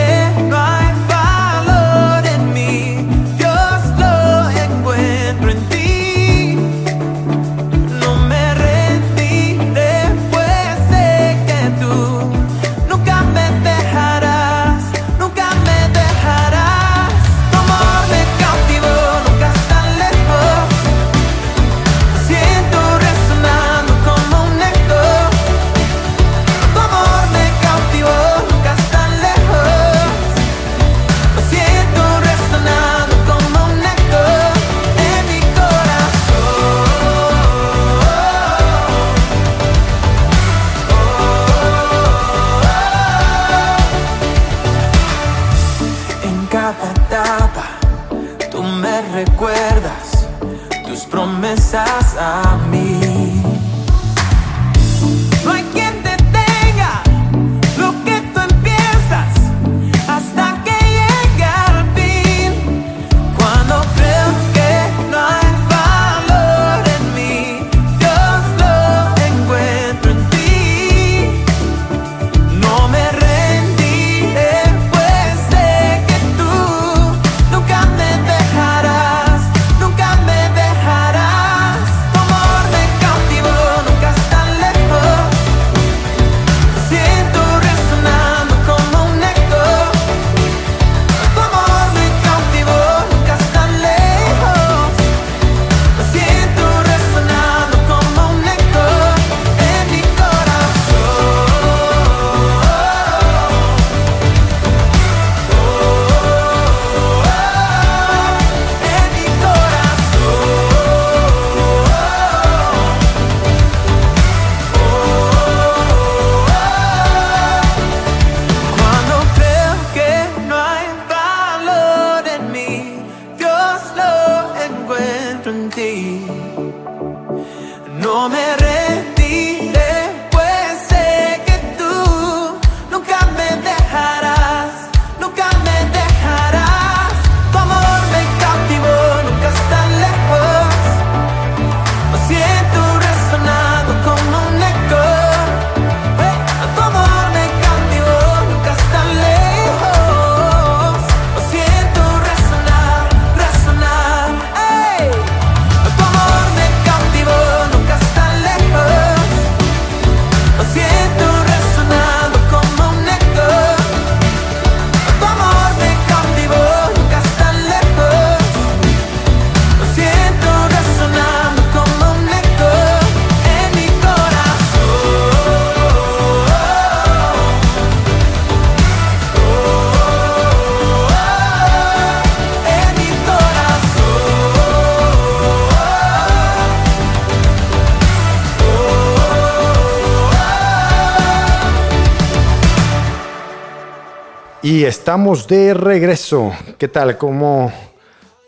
estamos 194.89 195.48
de 195.48 195.75
regreso. 195.75 196.51
¿Qué 196.79 196.88
tal? 196.88 197.17
¿Cómo, 197.17 197.72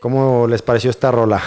cómo 0.01 0.47
les 0.47 0.63
pareció 0.63 0.89
esta 0.89 1.11
rola? 1.11 1.39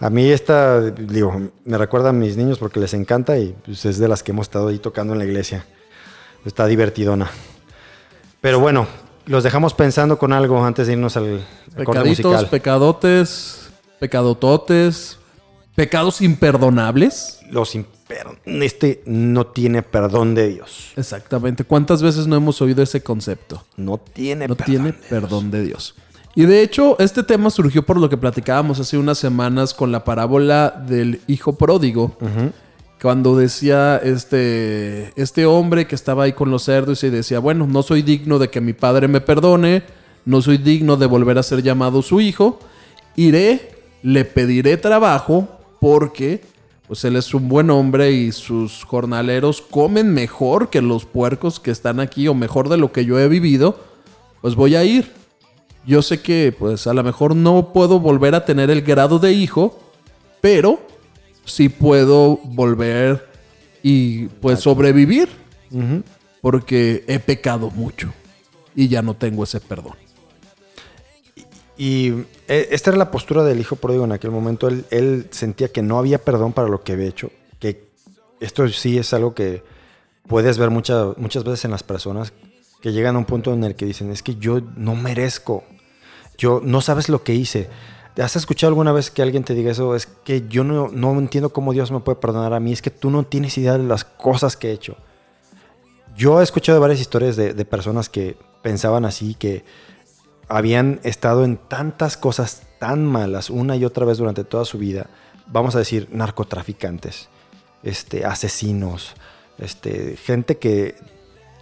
A 0.00 0.08
mí 0.08 0.30
esta, 0.30 0.80
digo, 0.80 1.50
me 1.66 1.76
recuerda 1.76 2.08
a 2.08 2.12
mis 2.12 2.36
niños 2.36 2.58
porque 2.58 2.80
les 2.80 2.94
encanta 2.94 3.38
y 3.38 3.54
pues, 3.64 3.84
es 3.84 3.98
de 3.98 4.08
las 4.08 4.22
que 4.22 4.32
hemos 4.32 4.46
estado 4.46 4.68
ahí 4.68 4.78
tocando 4.78 5.12
en 5.12 5.18
la 5.18 5.26
iglesia. 5.26 5.66
Está 6.46 6.66
divertidona. 6.66 7.30
Pero 8.40 8.58
bueno, 8.58 8.86
los 9.26 9.44
dejamos 9.44 9.74
pensando 9.74 10.18
con 10.18 10.32
algo 10.32 10.64
antes 10.64 10.86
de 10.86 10.94
irnos 10.94 11.18
al 11.18 11.46
al 11.76 11.84
corte 11.84 12.00
Pecaditos, 12.00 12.44
pecadotes, 12.46 13.70
pecadototes, 13.98 15.18
pecados 15.80 16.20
imperdonables. 16.20 17.38
Los 17.50 17.74
imper- 17.74 18.36
este 18.44 19.02
no 19.06 19.46
tiene 19.46 19.82
perdón 19.82 20.34
de 20.34 20.48
Dios. 20.48 20.92
Exactamente. 20.96 21.64
¿Cuántas 21.64 22.02
veces 22.02 22.26
no 22.26 22.36
hemos 22.36 22.60
oído 22.60 22.82
ese 22.82 23.02
concepto? 23.02 23.64
No 23.78 23.96
tiene 23.96 24.46
no 24.46 24.56
perdón. 24.56 24.70
tiene 24.74 24.92
de 24.92 24.98
perdón 25.08 25.50
de 25.50 25.62
Dios. 25.64 25.94
Y 26.34 26.44
de 26.44 26.62
hecho, 26.62 26.96
este 26.98 27.22
tema 27.22 27.48
surgió 27.48 27.84
por 27.86 27.96
lo 27.98 28.10
que 28.10 28.18
platicábamos 28.18 28.78
hace 28.78 28.98
unas 28.98 29.16
semanas 29.18 29.72
con 29.72 29.90
la 29.90 30.04
parábola 30.04 30.84
del 30.86 31.22
hijo 31.26 31.54
pródigo. 31.54 32.14
Cuando 33.00 33.34
decía 33.36 33.96
este, 34.04 35.12
este 35.16 35.46
hombre 35.46 35.86
que 35.86 35.94
estaba 35.94 36.24
ahí 36.24 36.34
con 36.34 36.50
los 36.50 36.64
cerdos 36.64 37.02
y 37.04 37.08
decía, 37.08 37.38
bueno, 37.38 37.66
no 37.66 37.82
soy 37.82 38.02
digno 38.02 38.38
de 38.38 38.50
que 38.50 38.60
mi 38.60 38.74
padre 38.74 39.08
me 39.08 39.22
perdone, 39.22 39.82
no 40.26 40.42
soy 40.42 40.58
digno 40.58 40.98
de 40.98 41.06
volver 41.06 41.38
a 41.38 41.42
ser 41.42 41.62
llamado 41.62 42.02
su 42.02 42.20
hijo, 42.20 42.58
iré, 43.16 43.70
le 44.02 44.26
pediré 44.26 44.76
trabajo 44.76 45.56
porque 45.80 46.42
pues 46.86 47.04
él 47.04 47.16
es 47.16 47.32
un 47.34 47.48
buen 47.48 47.70
hombre 47.70 48.12
y 48.12 48.32
sus 48.32 48.84
jornaleros 48.84 49.62
comen 49.62 50.12
mejor 50.12 50.70
que 50.70 50.82
los 50.82 51.04
puercos 51.04 51.60
que 51.60 51.70
están 51.70 52.00
aquí 52.00 52.28
o 52.28 52.34
mejor 52.34 52.68
de 52.68 52.76
lo 52.76 52.92
que 52.92 53.04
yo 53.04 53.18
he 53.18 53.28
vivido, 53.28 53.78
pues 54.40 54.56
voy 54.56 54.74
a 54.74 54.84
ir. 54.84 55.12
Yo 55.86 56.02
sé 56.02 56.20
que 56.20 56.54
pues 56.56 56.86
a 56.86 56.94
lo 56.94 57.02
mejor 57.02 57.34
no 57.34 57.72
puedo 57.72 58.00
volver 58.00 58.34
a 58.34 58.44
tener 58.44 58.70
el 58.70 58.82
grado 58.82 59.18
de 59.18 59.32
hijo, 59.32 59.78
pero 60.40 60.80
sí 61.44 61.68
puedo 61.68 62.40
volver 62.44 63.28
y 63.82 64.26
pues 64.26 64.60
sobrevivir 64.60 65.28
porque 66.40 67.04
he 67.06 67.18
pecado 67.18 67.70
mucho 67.70 68.12
y 68.74 68.88
ya 68.88 69.00
no 69.00 69.14
tengo 69.14 69.44
ese 69.44 69.60
perdón. 69.60 69.94
Y 71.82 72.10
eh, 72.46 72.68
esta 72.72 72.90
era 72.90 72.98
la 72.98 73.10
postura 73.10 73.42
del 73.42 73.58
hijo 73.58 73.74
pródigo 73.74 74.04
en 74.04 74.12
aquel 74.12 74.30
momento. 74.30 74.68
Él, 74.68 75.28
sentía 75.30 75.72
que 75.72 75.80
no 75.80 75.98
había 75.98 76.18
perdón 76.18 76.52
para 76.52 76.68
lo 76.68 76.82
que 76.82 76.92
había 76.92 77.06
hecho. 77.06 77.30
Que 77.58 77.88
esto 78.38 78.68
sí 78.68 78.98
es 78.98 79.14
algo 79.14 79.34
que 79.34 79.62
puedes 80.28 80.58
ver 80.58 80.68
mucha- 80.68 81.14
muchas 81.16 81.42
veces 81.42 81.64
en 81.64 81.70
las 81.70 81.82
personas 81.82 82.34
que 82.82 82.92
llegan 82.92 83.16
a 83.16 83.18
un 83.18 83.24
punto 83.24 83.54
en 83.54 83.64
el 83.64 83.76
que 83.76 83.86
dicen, 83.86 84.10
es 84.12 84.22
que 84.22 84.34
yo 84.36 84.60
no 84.76 84.94
merezco. 84.94 85.64
Yo 86.36 86.60
no 86.62 86.82
sabes 86.82 87.08
lo 87.08 87.24
que 87.24 87.32
hice. 87.34 87.70
¿Has 88.18 88.36
escuchado 88.36 88.68
alguna 88.68 88.92
vez 88.92 89.10
que 89.10 89.22
alguien 89.22 89.44
te 89.44 89.54
diga 89.54 89.70
eso? 89.72 89.96
Es 89.96 90.04
que 90.04 90.46
yo 90.48 90.64
no, 90.64 90.88
no 90.88 91.18
entiendo 91.18 91.48
cómo 91.50 91.72
Dios 91.72 91.90
me 91.90 92.00
puede 92.00 92.16
perdonar 92.16 92.52
a 92.52 92.60
mí. 92.60 92.74
Es 92.74 92.82
que 92.82 92.90
tú 92.90 93.10
no 93.10 93.24
tienes 93.24 93.56
idea 93.56 93.78
de 93.78 93.84
las 93.84 94.04
cosas 94.04 94.54
que 94.54 94.68
he 94.68 94.72
hecho. 94.72 94.98
Yo 96.14 96.40
he 96.40 96.44
escuchado 96.44 96.78
varias 96.78 97.00
historias 97.00 97.36
de, 97.36 97.54
de 97.54 97.64
personas 97.64 98.10
que 98.10 98.36
pensaban 98.62 99.06
así, 99.06 99.34
que 99.34 99.64
habían 100.50 101.00
estado 101.04 101.44
en 101.44 101.56
tantas 101.56 102.16
cosas 102.16 102.62
tan 102.78 103.06
malas 103.06 103.50
una 103.50 103.76
y 103.76 103.84
otra 103.84 104.04
vez 104.04 104.18
durante 104.18 104.44
toda 104.44 104.64
su 104.64 104.78
vida. 104.78 105.06
Vamos 105.46 105.76
a 105.76 105.78
decir, 105.78 106.08
narcotraficantes, 106.10 107.28
este, 107.82 108.24
asesinos, 108.26 109.14
este, 109.58 110.16
gente 110.16 110.58
que 110.58 110.96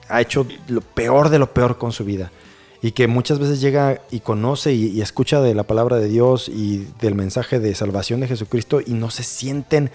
ha 0.08 0.20
hecho 0.22 0.46
lo 0.68 0.80
peor 0.80 1.28
de 1.28 1.38
lo 1.38 1.52
peor 1.52 1.76
con 1.78 1.92
su 1.92 2.04
vida. 2.04 2.32
Y 2.80 2.92
que 2.92 3.08
muchas 3.08 3.38
veces 3.40 3.60
llega 3.60 4.00
y 4.10 4.20
conoce 4.20 4.72
y, 4.72 4.86
y 4.86 5.02
escucha 5.02 5.40
de 5.40 5.54
la 5.54 5.64
palabra 5.64 5.96
de 5.96 6.08
Dios 6.08 6.48
y 6.48 6.86
del 7.00 7.14
mensaje 7.14 7.58
de 7.58 7.74
salvación 7.74 8.20
de 8.20 8.28
Jesucristo 8.28 8.80
y 8.84 8.92
no 8.92 9.10
se 9.10 9.22
sienten 9.22 9.90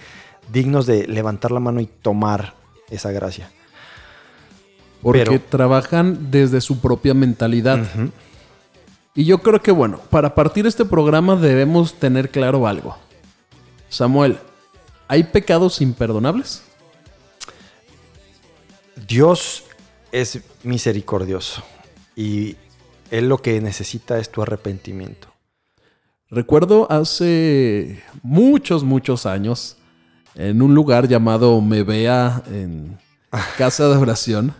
dignos 0.52 0.86
de 0.86 1.08
levantar 1.08 1.50
la 1.50 1.60
mano 1.60 1.80
y 1.80 1.86
tomar 1.86 2.54
esa 2.90 3.10
gracia. 3.10 3.50
Porque 5.02 5.24
Pero- 5.24 5.40
trabajan 5.48 6.30
desde 6.30 6.60
su 6.60 6.80
propia 6.80 7.12
mentalidad. 7.14 7.84
Y 9.14 9.24
yo 9.24 9.38
creo 9.38 9.62
que, 9.62 9.70
bueno, 9.70 10.00
para 10.10 10.34
partir 10.34 10.66
este 10.66 10.84
programa 10.84 11.36
debemos 11.36 11.94
tener 11.94 12.30
claro 12.30 12.66
algo. 12.66 12.96
Samuel, 13.88 14.38
¿hay 15.06 15.22
pecados 15.22 15.80
imperdonables? 15.80 16.62
Dios 19.06 19.64
es 20.10 20.40
misericordioso 20.64 21.62
y 22.16 22.56
Él 23.12 23.28
lo 23.28 23.38
que 23.38 23.60
necesita 23.60 24.18
es 24.18 24.32
tu 24.32 24.42
arrepentimiento. 24.42 25.28
Recuerdo 26.28 26.90
hace 26.90 28.02
muchos, 28.22 28.82
muchos 28.82 29.26
años, 29.26 29.76
en 30.34 30.60
un 30.60 30.74
lugar 30.74 31.06
llamado 31.06 31.60
Mebea, 31.60 32.42
en 32.48 32.98
casa 33.58 33.88
de 33.88 33.96
oración, 33.96 34.54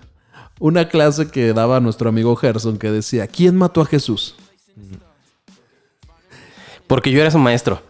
una 0.60 0.88
clase 0.88 1.28
que 1.28 1.52
daba 1.52 1.80
nuestro 1.80 2.08
amigo 2.08 2.36
Gerson 2.36 2.78
que 2.78 2.92
decía, 2.92 3.26
¿quién 3.26 3.56
mató 3.56 3.80
a 3.80 3.86
Jesús? 3.86 4.36
Porque 6.86 7.10
yo 7.10 7.20
era 7.20 7.30
su 7.30 7.38
maestro. 7.38 7.82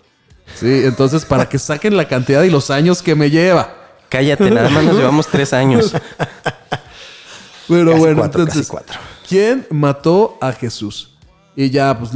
Sí, 0.54 0.82
entonces 0.84 1.24
para 1.24 1.48
que 1.48 1.58
saquen 1.58 1.96
la 1.96 2.06
cantidad 2.06 2.42
y 2.42 2.50
los 2.50 2.70
años 2.70 3.02
que 3.02 3.14
me 3.14 3.30
lleva. 3.30 3.74
Cállate, 4.08 4.50
nada 4.50 4.68
más 4.68 4.84
nos 4.84 4.96
llevamos 4.96 5.26
tres 5.26 5.52
años. 5.52 5.92
Pero 7.68 7.90
Casi 7.90 7.98
bueno, 7.98 8.18
cuatro, 8.18 8.42
entonces, 8.42 8.68
cuatro. 8.68 8.98
¿quién 9.28 9.66
mató 9.70 10.36
a 10.40 10.52
Jesús? 10.52 11.10
Y 11.56 11.70
ya, 11.70 11.98
pues, 11.98 12.12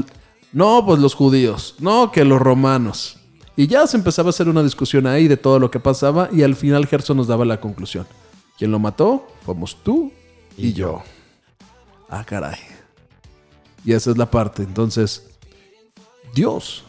no, 0.53 0.85
pues 0.85 1.01
los 1.01 1.15
judíos, 1.15 1.75
no, 1.79 2.13
que 2.13 2.25
los 2.25 2.41
romanos. 2.41 3.19
Y 3.57 3.67
ya 3.67 3.87
se 3.87 3.97
empezaba 3.97 4.29
a 4.29 4.31
hacer 4.31 4.49
una 4.49 4.63
discusión 4.63 5.07
ahí 5.07 5.27
de 5.27 5.37
todo 5.37 5.59
lo 5.59 5.71
que 5.71 5.81
pasaba 5.81 6.29
y 6.31 6.43
al 6.43 6.55
final 6.55 6.87
Gerson 6.87 7.17
nos 7.17 7.27
daba 7.27 7.45
la 7.45 7.59
conclusión. 7.59 8.07
¿Quién 8.57 8.71
lo 8.71 8.79
mató? 8.79 9.27
Fuimos 9.45 9.77
tú 9.83 10.13
y, 10.57 10.73
yo. 10.73 11.03
Ah, 12.09 12.25
caray. 12.25 12.59
Y 13.85 13.93
esa 13.93 14.11
es 14.11 14.19
la 14.19 14.31
parte. 14.31 14.63
Entonces, 14.63 15.29
Dios 16.35 16.85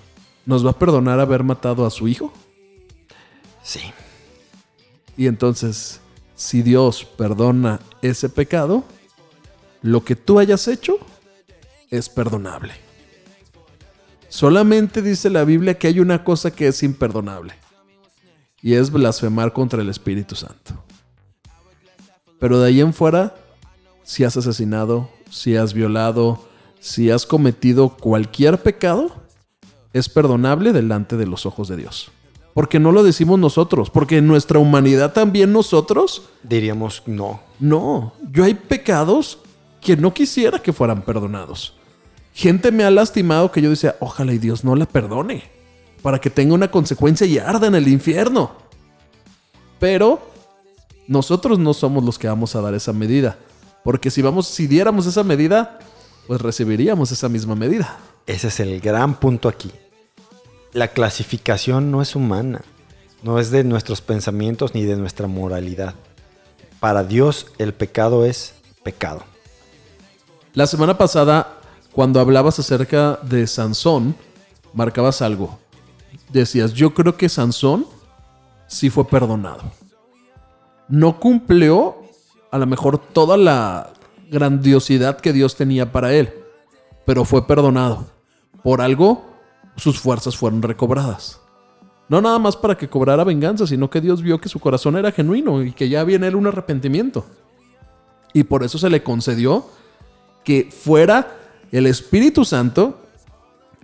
nos 0.45 0.65
va 0.65 0.71
a 0.71 0.79
perdonar 0.79 1.19
haber 1.19 1.43
matado 1.43 1.85
a 1.85 1.89
su 1.89 2.07
hijo. 2.07 2.33
Sí. 3.63 3.81
Y 5.15 5.27
entonces, 5.27 5.99
si 6.35 6.61
Dios 6.61 7.03
perdona 7.03 7.79
ese 8.01 8.29
pecado, 8.29 8.83
lo 9.81 10.03
que 10.03 10.15
tú 10.15 10.39
hayas 10.39 10.67
hecho 10.67 10.97
es 11.89 12.09
perdonable. 12.09 12.73
Solamente 14.29 15.01
dice 15.01 15.29
la 15.29 15.43
Biblia 15.43 15.77
que 15.77 15.87
hay 15.87 15.99
una 15.99 16.23
cosa 16.23 16.51
que 16.51 16.67
es 16.67 16.83
imperdonable. 16.83 17.53
Y 18.61 18.73
es 18.73 18.91
blasfemar 18.91 19.53
contra 19.53 19.81
el 19.81 19.89
Espíritu 19.89 20.35
Santo. 20.35 20.83
Pero 22.39 22.59
de 22.59 22.67
ahí 22.67 22.81
en 22.81 22.93
fuera, 22.93 23.35
si 24.03 24.23
has 24.23 24.37
asesinado, 24.37 25.09
si 25.29 25.55
has 25.55 25.73
violado, 25.73 26.48
si 26.79 27.11
has 27.11 27.25
cometido 27.25 27.89
cualquier 27.89 28.61
pecado, 28.61 29.11
es 29.93 30.09
perdonable 30.09 30.71
delante 30.73 31.17
de 31.17 31.25
los 31.25 31.45
ojos 31.45 31.67
de 31.67 31.77
Dios. 31.77 32.11
Porque 32.53 32.79
no 32.79 32.91
lo 32.91 33.03
decimos 33.03 33.39
nosotros, 33.39 33.89
porque 33.89 34.17
en 34.17 34.27
nuestra 34.27 34.59
humanidad 34.59 35.13
también 35.13 35.53
nosotros, 35.53 36.23
Diríamos 36.43 37.03
no. 37.05 37.41
no, 37.59 38.13
yo 38.31 38.43
hay 38.43 38.53
pecados 38.53 39.39
que 39.81 39.95
no 39.95 40.13
quisiera 40.13 40.59
que 40.59 40.73
fueran 40.73 41.01
perdonados. 41.03 41.75
Gente 42.33 42.71
me 42.71 42.83
ha 42.83 42.91
lastimado 42.91 43.51
que 43.51 43.61
yo 43.61 43.69
decía, 43.69 43.95
ojalá 43.99 44.33
y 44.33 44.37
Dios 44.37 44.63
no 44.63 44.75
la 44.75 44.85
perdone, 44.85 45.43
para 46.01 46.19
que 46.19 46.29
tenga 46.29 46.53
una 46.53 46.71
consecuencia 46.71 47.27
y 47.27 47.37
arda 47.37 47.67
en 47.67 47.75
el 47.75 47.87
infierno. 47.87 48.51
Pero 49.79 50.19
nosotros 51.07 51.59
no 51.59 51.73
somos 51.73 52.03
los 52.03 52.19
que 52.19 52.27
vamos 52.27 52.55
a 52.55 52.61
dar 52.61 52.73
esa 52.73 52.93
medida, 52.93 53.37
porque 53.83 54.11
si 54.11 54.21
vamos, 54.21 54.47
si 54.47 54.67
diéramos 54.67 55.05
esa 55.05 55.23
medida, 55.23 55.79
pues 56.29 56.43
recibiríamos 56.43 57.11
esa 57.11 57.27
misma 57.27 57.55
medida. 57.55 57.97
Ese 58.27 58.49
es 58.49 58.59
el 58.59 58.79
gran 58.81 59.19
punto 59.19 59.49
aquí. 59.49 59.71
La 60.73 60.89
clasificación 60.89 61.89
no 61.89 62.03
es 62.03 62.15
humana, 62.15 62.61
no 63.23 63.39
es 63.39 63.49
de 63.49 63.63
nuestros 63.63 64.01
pensamientos 64.01 64.75
ni 64.75 64.83
de 64.83 64.95
nuestra 64.95 65.25
moralidad. 65.25 65.95
Para 66.79 67.03
Dios 67.03 67.47
el 67.57 67.73
pecado 67.73 68.25
es 68.25 68.53
pecado. 68.83 69.23
La 70.53 70.67
semana 70.67 70.99
pasada, 70.99 71.61
cuando 71.93 72.19
hablabas 72.19 72.59
acerca 72.59 73.17
de 73.23 73.47
Sansón, 73.47 74.15
marcabas 74.75 75.23
algo. 75.23 75.57
Decías, 76.31 76.73
yo 76.73 76.93
creo 76.93 77.17
que 77.17 77.27
Sansón 77.27 77.87
sí 78.67 78.91
fue 78.91 79.07
perdonado. 79.07 79.63
No 80.89 81.19
cumplió 81.19 82.03
a 82.51 82.59
lo 82.59 82.67
mejor 82.67 82.99
toda 82.99 83.35
la 83.35 83.93
grandiosidad 84.29 85.19
que 85.19 85.33
Dios 85.33 85.55
tenía 85.55 85.91
para 85.91 86.13
él, 86.13 86.33
pero 87.05 87.25
fue 87.25 87.47
perdonado. 87.47 88.07
Por 88.63 88.81
algo, 88.81 89.25
sus 89.75 89.99
fuerzas 89.99 90.37
fueron 90.37 90.61
recobradas. 90.61 91.39
No 92.07 92.21
nada 92.21 92.39
más 92.39 92.57
para 92.57 92.77
que 92.77 92.89
cobrara 92.89 93.23
venganza, 93.23 93.67
sino 93.67 93.89
que 93.89 94.01
Dios 94.01 94.21
vio 94.21 94.41
que 94.41 94.49
su 94.49 94.59
corazón 94.59 94.97
era 94.97 95.11
genuino 95.11 95.63
y 95.63 95.71
que 95.71 95.89
ya 95.89 96.01
había 96.01 96.15
en 96.15 96.23
él 96.23 96.35
un 96.35 96.47
arrepentimiento. 96.47 97.25
Y 98.33 98.43
por 98.43 98.63
eso 98.63 98.77
se 98.77 98.89
le 98.89 99.03
concedió 99.03 99.65
que 100.43 100.69
fuera 100.71 101.35
el 101.71 101.85
Espíritu 101.85 102.45
Santo 102.45 102.99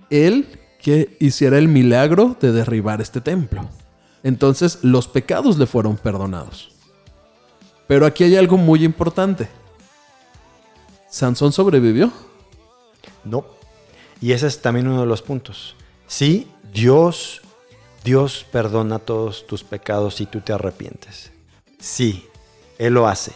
el 0.10 0.48
que 0.82 1.18
hiciera 1.20 1.58
el 1.58 1.68
milagro 1.68 2.36
de 2.40 2.52
derribar 2.52 3.02
este 3.02 3.22
templo. 3.22 3.68
Entonces 4.24 4.80
los 4.82 5.08
pecados 5.08 5.58
le 5.58 5.68
fueron 5.68 5.98
perdonados. 5.98 6.72
Pero 7.88 8.06
aquí 8.06 8.24
hay 8.24 8.36
algo 8.36 8.58
muy 8.58 8.84
importante. 8.84 9.48
Sansón 11.16 11.54
sobrevivió. 11.54 12.12
No. 13.24 13.46
Y 14.20 14.34
ese 14.34 14.48
es 14.48 14.62
también 14.62 14.90
uno 14.90 15.00
de 15.00 15.08
los 15.08 15.22
puntos. 15.22 15.78
Sí, 16.08 16.52
Dios, 16.74 17.42
Dios 18.04 18.46
perdona 18.52 19.00
todos 19.00 19.48
tus 19.48 19.64
pecados 19.64 20.16
si 20.16 20.26
tú 20.26 20.42
te 20.42 20.52
arrepientes. 20.52 21.32
Sí, 21.80 22.28
Él 22.78 22.96
lo 22.96 23.08
hace. 23.08 23.32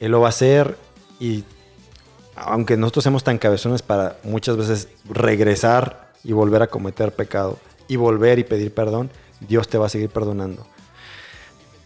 Él 0.00 0.12
lo 0.12 0.20
va 0.20 0.28
a 0.28 0.30
hacer 0.30 0.78
y 1.20 1.44
aunque 2.36 2.78
nosotros 2.78 3.02
seamos 3.02 3.22
tan 3.22 3.36
cabezones 3.36 3.82
para 3.82 4.16
muchas 4.22 4.56
veces 4.56 4.88
regresar 5.04 6.10
y 6.24 6.32
volver 6.32 6.62
a 6.62 6.68
cometer 6.68 7.14
pecado 7.14 7.58
y 7.86 7.96
volver 7.96 8.38
y 8.38 8.44
pedir 8.44 8.72
perdón, 8.72 9.10
Dios 9.46 9.68
te 9.68 9.76
va 9.76 9.86
a 9.86 9.90
seguir 9.90 10.08
perdonando. 10.08 10.66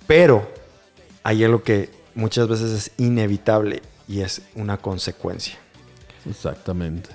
Pero 0.07 0.49
hay 1.25 1.43
algo 1.43 1.65
que 1.65 1.91
muchas 2.15 2.47
veces 2.47 2.71
es 2.71 2.93
inevitable 2.99 3.83
y 4.09 4.23
es 4.23 4.43
una 4.55 4.79
consecuencia. 4.79 5.59
Exactamente. 6.29 7.11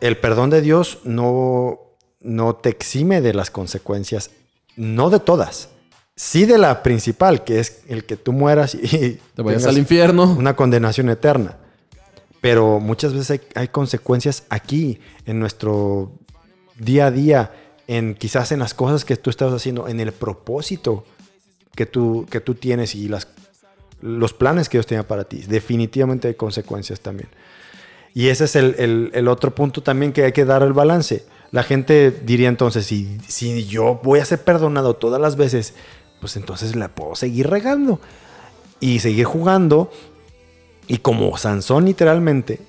El 0.00 0.18
perdón 0.18 0.50
de 0.50 0.60
Dios 0.60 0.98
no, 1.04 1.78
no 2.20 2.56
te 2.56 2.70
exime 2.70 3.20
de 3.20 3.34
las 3.34 3.50
consecuencias, 3.50 4.30
no 4.76 5.10
de 5.10 5.20
todas. 5.20 5.68
Sí 6.16 6.46
de 6.46 6.58
la 6.58 6.82
principal, 6.82 7.44
que 7.44 7.60
es 7.60 7.82
el 7.88 8.04
que 8.04 8.16
tú 8.16 8.32
mueras 8.32 8.74
y 8.74 9.20
Te 9.34 9.42
vayas 9.42 9.66
al 9.66 9.78
infierno. 9.78 10.32
una 10.32 10.56
condenación 10.56 11.08
eterna. 11.10 11.58
Pero 12.40 12.80
muchas 12.80 13.12
veces 13.12 13.30
hay, 13.30 13.40
hay 13.54 13.68
consecuencias 13.68 14.44
aquí, 14.48 15.00
en 15.24 15.38
nuestro 15.40 16.12
día 16.78 17.06
a 17.06 17.10
día, 17.10 17.52
en 17.86 18.14
quizás 18.14 18.52
en 18.52 18.58
las 18.58 18.74
cosas 18.74 19.04
que 19.04 19.16
tú 19.16 19.30
estás 19.30 19.52
haciendo, 19.52 19.88
en 19.88 20.00
el 20.00 20.12
propósito 20.12 21.04
que 21.74 21.86
tú, 21.86 22.26
que 22.30 22.40
tú 22.40 22.54
tienes 22.54 22.94
y 22.94 23.08
las, 23.08 23.28
los 24.04 24.34
planes 24.34 24.68
que 24.68 24.76
Dios 24.76 24.86
tenía 24.86 25.08
para 25.08 25.24
ti. 25.24 25.38
Definitivamente 25.48 26.28
hay 26.28 26.34
consecuencias 26.34 27.00
también. 27.00 27.30
Y 28.12 28.28
ese 28.28 28.44
es 28.44 28.54
el, 28.54 29.10
el- 29.14 29.28
otro 29.28 29.54
punto 29.54 29.82
también 29.82 30.12
que 30.12 30.24
hay 30.24 30.32
que 30.32 30.44
dar 30.44 30.62
el 30.62 30.74
balance. 30.74 31.24
La 31.52 31.62
gente 31.62 32.10
diría 32.10 32.48
entonces, 32.48 32.84
si, 32.84 33.18
si 33.26 33.64
yo 33.64 34.00
voy 34.04 34.20
a 34.20 34.24
ser 34.26 34.42
perdonado 34.44 34.94
todas 34.96 35.20
las 35.20 35.36
veces, 35.36 35.74
pues 36.20 36.36
entonces 36.36 36.76
la 36.76 36.88
puedo 36.88 37.14
seguir 37.16 37.48
regando 37.48 37.98
y 38.78 38.98
seguir 39.00 39.24
jugando. 39.24 39.90
Y 40.86 40.98
como 40.98 41.36
Sansón 41.38 41.86
literalmente, 41.86 42.60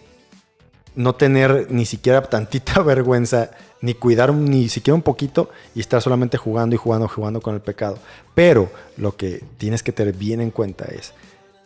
no 0.96 1.16
tener 1.16 1.68
ni 1.70 1.86
siquiera 1.86 2.22
tantita 2.22 2.82
vergüenza, 2.84 3.52
ni 3.86 3.94
cuidar 3.94 4.34
ni 4.34 4.68
siquiera 4.68 4.96
un 4.96 5.04
poquito 5.04 5.50
y 5.76 5.80
estar 5.80 6.02
solamente 6.02 6.38
jugando 6.38 6.74
y 6.76 6.80
jugando, 6.80 7.08
jugando 7.08 7.40
con 7.40 7.54
el 7.54 7.62
pecado. 7.62 8.00
Pero 8.34 8.72
lo 8.98 9.16
que 9.16 9.44
tienes 9.60 9.84
que 9.84 9.92
tener 9.92 10.16
bien 10.16 10.42
en 10.42 10.50
cuenta 10.50 10.86
es 10.86 11.14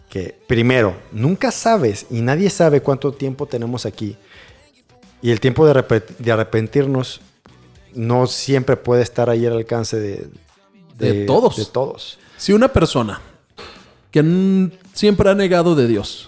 que, 0.09 0.35
primero, 0.47 0.95
nunca 1.13 1.49
sabes 1.51 2.07
y 2.09 2.21
nadie 2.21 2.49
sabe 2.49 2.81
cuánto 2.81 3.13
tiempo 3.13 3.45
tenemos 3.45 3.85
aquí. 3.85 4.17
Y 5.21 5.31
el 5.31 5.39
tiempo 5.39 5.65
de, 5.65 5.73
arrep- 5.73 6.17
de 6.17 6.31
arrepentirnos 6.31 7.21
no 7.93 8.27
siempre 8.27 8.75
puede 8.75 9.01
estar 9.01 9.29
ahí 9.29 9.45
al 9.45 9.53
alcance 9.53 9.97
de, 9.97 10.27
De 10.97 11.25
todos. 11.25 11.55
De 11.55 11.65
todos. 11.65 12.19
Si 12.37 12.51
una 12.51 12.67
persona 12.67 13.21
que 14.11 14.69
siempre 14.93 15.29
ha 15.29 15.35
negado 15.35 15.73
de 15.75 15.87
Dios 15.87 16.27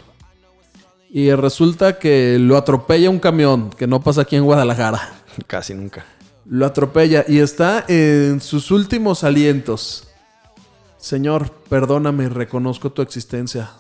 y 1.10 1.32
resulta 1.34 2.00
que 2.00 2.38
lo 2.40 2.56
atropella 2.56 3.10
un 3.10 3.20
camión 3.20 3.70
que 3.72 3.88
no 3.88 4.02
pasa 4.02 4.22
aquí 4.22 4.36
en 4.38 4.44
Guadalajara, 4.46 5.21
Casi 5.48 5.74
nunca. 5.74 6.06
lo 6.46 6.66
atropella 6.66 7.24
y 7.28 7.40
está 7.40 7.86
en 7.88 8.42
sus 8.42 8.72
últimos 8.72 9.24
alientos. 9.24 10.08
Señor, 10.98 11.52
perdóname, 11.70 12.30
reconozco 12.30 12.92
tu 12.92 13.02
existencia. 13.02 13.72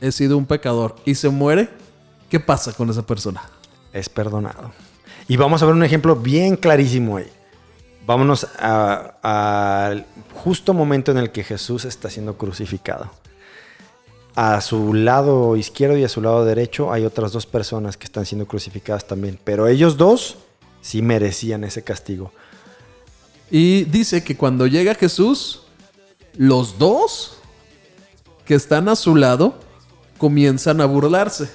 He 0.00 0.12
sido 0.12 0.36
un 0.36 0.46
pecador 0.46 0.96
y 1.04 1.14
se 1.14 1.28
muere. 1.28 1.68
¿Qué 2.28 2.38
pasa 2.40 2.72
con 2.72 2.90
esa 2.90 3.06
persona? 3.06 3.42
es 3.92 4.08
perdonado. 4.08 4.72
Y 5.26 5.36
vamos 5.36 5.62
a 5.62 5.66
ver 5.66 5.74
un 5.74 5.82
ejemplo 5.82 6.16
bien 6.16 6.56
clarísimo 6.56 7.16
ahí. 7.16 7.30
Vámonos 8.06 8.46
al 8.58 10.06
justo 10.34 10.72
momento 10.72 11.10
en 11.10 11.18
el 11.18 11.30
que 11.30 11.44
Jesús 11.44 11.84
está 11.84 12.08
siendo 12.08 12.38
crucificado. 12.38 13.10
A 14.34 14.60
su 14.60 14.94
lado 14.94 15.56
izquierdo 15.56 15.96
y 15.96 16.04
a 16.04 16.08
su 16.08 16.22
lado 16.22 16.44
derecho 16.44 16.92
hay 16.92 17.04
otras 17.04 17.32
dos 17.32 17.44
personas 17.44 17.96
que 17.96 18.04
están 18.04 18.24
siendo 18.24 18.46
crucificadas 18.46 19.06
también. 19.06 19.38
Pero 19.44 19.66
ellos 19.66 19.96
dos 19.96 20.36
sí 20.88 21.02
merecían 21.02 21.64
ese 21.64 21.84
castigo. 21.84 22.32
Y 23.50 23.84
dice 23.84 24.24
que 24.24 24.38
cuando 24.38 24.66
llega 24.66 24.94
Jesús, 24.94 25.64
los 26.34 26.78
dos 26.78 27.36
que 28.46 28.54
están 28.54 28.88
a 28.88 28.96
su 28.96 29.14
lado 29.14 29.54
comienzan 30.16 30.80
a 30.80 30.86
burlarse. 30.86 31.50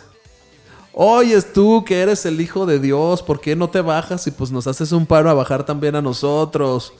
Oyes 0.93 1.51
tú 1.51 1.83
que 1.83 2.01
eres 2.01 2.27
el 2.27 2.39
hijo 2.39 2.67
de 2.67 2.77
Dios, 2.77 3.23
¿por 3.23 3.41
qué 3.41 3.55
no 3.55 3.71
te 3.71 3.81
bajas 3.81 4.27
y 4.27 4.31
pues 4.31 4.51
nos 4.51 4.67
haces 4.67 4.91
un 4.91 5.07
paro 5.07 5.31
a 5.31 5.33
bajar 5.33 5.65
también 5.65 5.95
a 5.95 6.01
nosotros? 6.03 6.93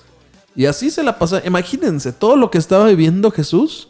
Y 0.56 0.66
así 0.66 0.90
se 0.90 1.04
la 1.04 1.20
pasa. 1.20 1.44
Imagínense 1.46 2.12
todo 2.12 2.36
lo 2.36 2.50
que 2.50 2.58
estaba 2.58 2.88
viviendo 2.88 3.30
Jesús, 3.30 3.90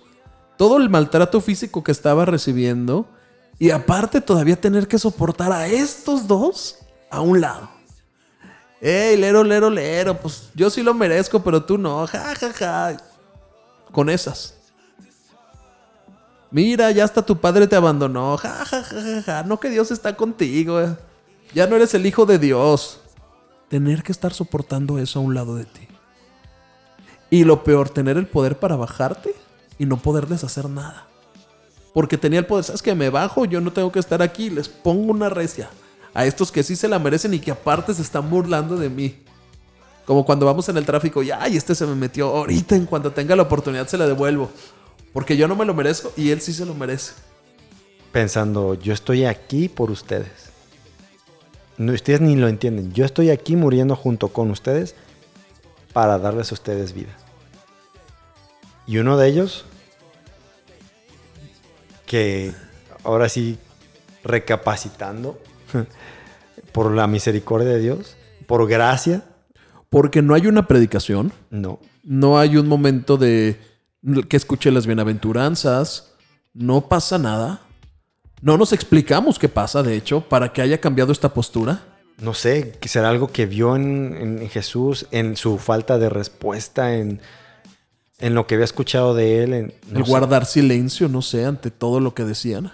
todo 0.57 0.75
el 0.75 0.89
maltrato 0.89 1.39
físico 1.39 1.81
que 1.81 1.93
estaba 1.93 2.25
recibiendo 2.25 3.07
y 3.57 3.69
aparte 3.69 4.19
todavía 4.19 4.59
tener 4.59 4.89
que 4.89 4.99
soportar 4.99 5.53
a 5.53 5.67
estos 5.67 6.27
dos 6.27 6.79
a 7.09 7.21
un 7.21 7.39
lado. 7.39 7.72
Ey, 8.85 9.15
lero, 9.15 9.45
lero, 9.45 9.69
lero, 9.69 10.19
pues 10.19 10.49
yo 10.55 10.69
sí 10.69 10.83
lo 10.83 10.93
merezco, 10.93 11.41
pero 11.41 11.63
tú 11.63 11.77
no, 11.77 12.05
ja, 12.05 12.35
ja, 12.35 12.51
ja. 12.51 12.97
Con 13.93 14.09
esas. 14.09 14.55
Mira, 16.51 16.91
ya 16.91 17.05
hasta 17.05 17.25
tu 17.25 17.39
padre 17.39 17.65
te 17.65 17.77
abandonó, 17.77 18.35
ja, 18.35 18.65
ja, 18.65 18.83
ja, 18.83 19.01
ja, 19.01 19.21
ja. 19.21 19.43
No 19.43 19.57
que 19.57 19.69
Dios 19.69 19.89
está 19.89 20.17
contigo, 20.17 20.81
eh. 20.81 20.97
ya 21.53 21.65
no 21.65 21.77
eres 21.77 21.93
el 21.93 22.05
hijo 22.05 22.25
de 22.25 22.37
Dios. 22.39 22.99
Tener 23.69 24.03
que 24.03 24.11
estar 24.11 24.33
soportando 24.33 24.99
eso 24.99 25.19
a 25.19 25.21
un 25.21 25.33
lado 25.33 25.55
de 25.55 25.63
ti. 25.63 25.87
Y 27.29 27.45
lo 27.45 27.63
peor, 27.63 27.89
tener 27.89 28.17
el 28.17 28.27
poder 28.27 28.59
para 28.59 28.75
bajarte 28.75 29.33
y 29.79 29.85
no 29.85 29.95
poderles 29.95 30.43
hacer 30.43 30.67
nada. 30.67 31.07
Porque 31.93 32.17
tenía 32.17 32.39
el 32.39 32.45
poder, 32.47 32.65
¿sabes 32.65 32.81
que 32.81 32.95
Me 32.95 33.09
bajo, 33.09 33.45
yo 33.45 33.61
no 33.61 33.71
tengo 33.71 33.93
que 33.93 33.99
estar 33.99 34.21
aquí, 34.21 34.49
les 34.49 34.67
pongo 34.67 35.13
una 35.13 35.29
recia. 35.29 35.69
A 36.13 36.25
estos 36.25 36.51
que 36.51 36.63
sí 36.63 36.75
se 36.75 36.87
la 36.87 36.99
merecen 36.99 37.33
y 37.33 37.39
que 37.39 37.51
aparte 37.51 37.93
se 37.93 38.01
están 38.01 38.29
burlando 38.29 38.77
de 38.77 38.89
mí. 38.89 39.23
Como 40.05 40.25
cuando 40.25 40.45
vamos 40.45 40.67
en 40.69 40.77
el 40.77 40.85
tráfico 40.85 41.23
y, 41.23 41.31
ay, 41.31 41.57
este 41.57 41.75
se 41.75 41.85
me 41.85 41.95
metió. 41.95 42.27
Ahorita, 42.27 42.75
en 42.75 42.85
cuanto 42.85 43.11
tenga 43.11 43.35
la 43.35 43.43
oportunidad, 43.43 43.87
se 43.87 43.97
la 43.97 44.05
devuelvo. 44.05 44.51
Porque 45.13 45.37
yo 45.37 45.47
no 45.47 45.55
me 45.55 45.65
lo 45.65 45.73
merezco 45.73 46.11
y 46.17 46.29
él 46.31 46.41
sí 46.41 46.53
se 46.53 46.65
lo 46.65 46.73
merece. 46.73 47.13
Pensando, 48.11 48.75
yo 48.75 48.93
estoy 48.93 49.25
aquí 49.25 49.69
por 49.69 49.89
ustedes. 49.89 50.51
Ustedes 51.77 52.21
ni 52.21 52.35
lo 52.35 52.47
entienden. 52.47 52.93
Yo 52.93 53.05
estoy 53.05 53.29
aquí 53.29 53.55
muriendo 53.55 53.95
junto 53.95 54.27
con 54.27 54.51
ustedes 54.51 54.95
para 55.93 56.19
darles 56.19 56.51
a 56.51 56.55
ustedes 56.55 56.93
vida. 56.93 57.15
Y 58.85 58.97
uno 58.97 59.17
de 59.17 59.29
ellos, 59.29 59.65
que 62.05 62.53
ahora 63.03 63.29
sí, 63.29 63.57
recapacitando 64.23 65.39
por 66.71 66.91
la 66.91 67.07
misericordia 67.07 67.69
de 67.69 67.79
Dios, 67.79 68.15
por 68.47 68.67
gracia, 68.67 69.23
Porque 69.89 70.21
no 70.21 70.33
hay 70.33 70.47
una 70.47 70.67
predicación, 70.67 71.31
no. 71.49 71.79
no 72.03 72.37
hay 72.39 72.57
un 72.57 72.67
momento 72.67 73.17
de 73.17 73.59
que 74.27 74.37
escuche 74.37 74.71
las 74.71 74.85
bienaventuranzas, 74.87 76.13
no 76.53 76.87
pasa 76.87 77.17
nada. 77.17 77.61
No 78.41 78.57
nos 78.57 78.73
explicamos 78.73 79.39
qué 79.39 79.47
pasa, 79.47 79.83
de 79.83 79.95
hecho, 79.95 80.21
para 80.27 80.51
que 80.51 80.61
haya 80.61 80.81
cambiado 80.81 81.11
esta 81.11 81.33
postura. 81.33 81.81
No 82.19 82.33
sé, 82.33 82.73
será 82.83 83.09
algo 83.09 83.31
que 83.31 83.45
vio 83.45 83.75
en, 83.75 84.17
en 84.41 84.49
Jesús, 84.49 85.07
en 85.11 85.37
su 85.37 85.57
falta 85.57 85.97
de 85.97 86.09
respuesta, 86.09 86.95
en, 86.95 87.21
en 88.19 88.35
lo 88.35 88.45
que 88.45 88.55
había 88.55 88.65
escuchado 88.65 89.15
de 89.15 89.43
él. 89.43 89.53
En, 89.53 89.73
no 89.89 89.99
el 89.99 90.05
sé. 90.05 90.11
guardar 90.11 90.45
silencio, 90.45 91.07
no 91.07 91.21
sé, 91.21 91.45
ante 91.45 91.71
todo 91.71 91.99
lo 91.99 92.13
que 92.13 92.25
decían. 92.25 92.71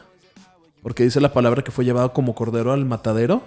Porque 0.81 1.03
dice 1.03 1.19
la 1.19 1.33
palabra 1.33 1.63
que 1.63 1.71
fue 1.71 1.85
llevado 1.85 2.13
como 2.13 2.35
cordero 2.35 2.71
al 2.71 2.85
matadero 2.85 3.43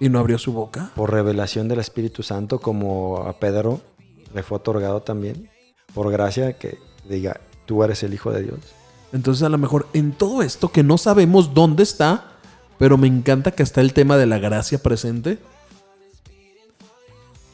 y 0.00 0.08
no 0.08 0.18
abrió 0.18 0.38
su 0.38 0.52
boca. 0.52 0.90
por 0.94 1.12
revelación 1.12 1.68
del 1.68 1.78
Espíritu 1.78 2.22
Santo, 2.22 2.58
como 2.58 3.18
a 3.18 3.38
Pedro 3.38 3.80
le 4.34 4.42
fue 4.42 4.56
otorgado 4.56 5.02
también, 5.02 5.50
por 5.94 6.10
gracia 6.10 6.54
que 6.54 6.78
diga, 7.08 7.40
tú 7.66 7.84
eres 7.84 8.02
el 8.02 8.14
Hijo 8.14 8.32
de 8.32 8.42
Dios. 8.42 8.58
Entonces 9.12 9.42
a 9.42 9.48
lo 9.48 9.58
mejor 9.58 9.88
en 9.92 10.12
todo 10.12 10.42
esto 10.42 10.70
que 10.70 10.82
no 10.82 10.98
sabemos 10.98 11.52
dónde 11.52 11.82
está, 11.82 12.32
pero 12.78 12.96
me 12.96 13.06
encanta 13.06 13.50
que 13.50 13.62
está 13.62 13.80
el 13.80 13.92
tema 13.92 14.16
de 14.16 14.26
la 14.26 14.38
gracia 14.38 14.82
presente. 14.82 15.38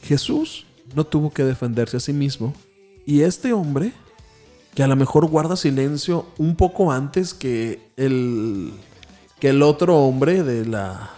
Jesús 0.03 0.65
no 0.95 1.03
tuvo 1.03 1.31
que 1.31 1.43
defenderse 1.43 1.97
a 1.97 1.99
sí 1.99 2.13
mismo. 2.13 2.53
Y 3.05 3.21
este 3.21 3.53
hombre, 3.53 3.91
que 4.73 4.83
a 4.83 4.87
lo 4.87 4.95
mejor 4.95 5.27
guarda 5.27 5.55
silencio 5.55 6.27
un 6.37 6.55
poco 6.55 6.91
antes 6.91 7.33
que 7.33 7.81
el, 7.97 8.73
que 9.39 9.49
el 9.49 9.61
otro 9.61 9.97
hombre 9.97 10.43
de 10.43 10.65
la... 10.65 11.11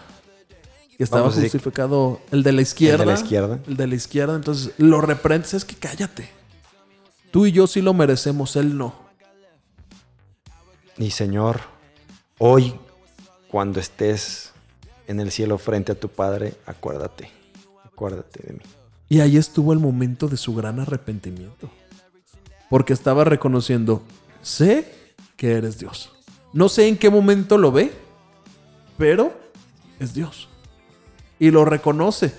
que 0.98 1.04
estaba 1.04 1.24
Vamos 1.24 1.40
justificado, 1.40 2.20
el 2.32 2.44
de 2.44 2.52
la 2.52 2.62
izquierda. 2.62 3.04
El 3.04 3.10
de 3.10 3.14
la 3.14 3.20
izquierda. 3.20 3.60
El 3.68 3.78
de 3.78 3.88
la 3.88 3.96
izquierda. 3.96 4.36
Entonces 4.36 4.74
lo 4.78 5.02
reprendes, 5.02 5.54
es 5.54 5.66
que 5.66 5.76
cállate. 5.76 6.30
Tú 7.32 7.46
y 7.46 7.52
yo 7.52 7.68
sí 7.68 7.82
lo 7.82 7.94
merecemos, 7.94 8.56
él 8.56 8.78
no. 8.78 8.94
Y 10.98 11.12
Señor, 11.12 11.62
hoy, 12.40 12.74
cuando 13.50 13.80
estés 13.80 14.52
en 15.08 15.20
el 15.20 15.32
cielo 15.32 15.58
frente 15.58 15.94
a 15.94 15.96
tu 15.96 16.10
Padre, 16.10 16.56
acuérdate, 16.66 17.32
acuérdate 17.86 18.44
de 18.46 18.54
mí. 18.54 18.62
Y 19.08 19.22
ahí 19.22 19.38
estuvo 19.38 19.74
el 19.74 19.80
momento 19.80 20.28
de 20.28 20.38
su 20.38 20.54
gran 20.54 20.80
arrepentimiento. 20.80 21.70
Porque 22.70 22.94
estaba 22.94 23.24
reconociendo, 23.24 24.04
sé 24.42 24.94
que 25.36 25.54
eres 25.54 25.80
Dios. 25.80 26.12
No 26.54 26.70
sé 26.70 26.88
en 26.88 26.98
qué 26.98 27.10
momento 27.10 27.58
lo 27.58 27.72
ve, 27.72 27.92
pero 29.00 29.34
es 30.00 30.14
Dios. 30.14 30.48
Y 31.40 31.50
lo 31.50 31.66
reconoce. 31.66 32.34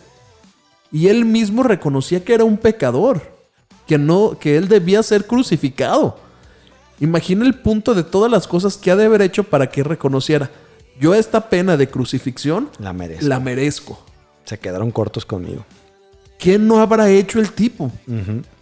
Y 0.92 1.08
él 1.08 1.24
mismo 1.24 1.64
reconocía 1.64 2.22
que 2.24 2.34
era 2.34 2.44
un 2.44 2.58
pecador, 2.58 3.22
que 3.86 3.98
no 3.98 4.38
que 4.38 4.56
él 4.56 4.68
debía 4.68 5.02
ser 5.02 5.26
crucificado. 5.26 6.18
Imagina 7.00 7.46
el 7.46 7.54
punto 7.54 7.94
de 7.94 8.04
todas 8.04 8.30
las 8.30 8.46
cosas 8.46 8.76
que 8.76 8.90
ha 8.90 8.96
de 8.96 9.06
haber 9.06 9.22
hecho 9.22 9.42
para 9.44 9.70
que 9.70 9.82
reconociera, 9.82 10.50
yo 11.00 11.14
esta 11.14 11.48
pena 11.48 11.78
de 11.78 11.88
crucifixión 11.88 12.68
La 12.78 12.92
merezco. 12.92 13.26
la 13.26 13.40
merezco. 13.40 13.98
Se 14.44 14.58
quedaron 14.58 14.90
cortos 14.90 15.24
conmigo. 15.24 15.64
¿Qué 16.38 16.58
no 16.58 16.80
habrá 16.80 17.08
hecho 17.08 17.40
el 17.40 17.52
tipo? 17.52 17.90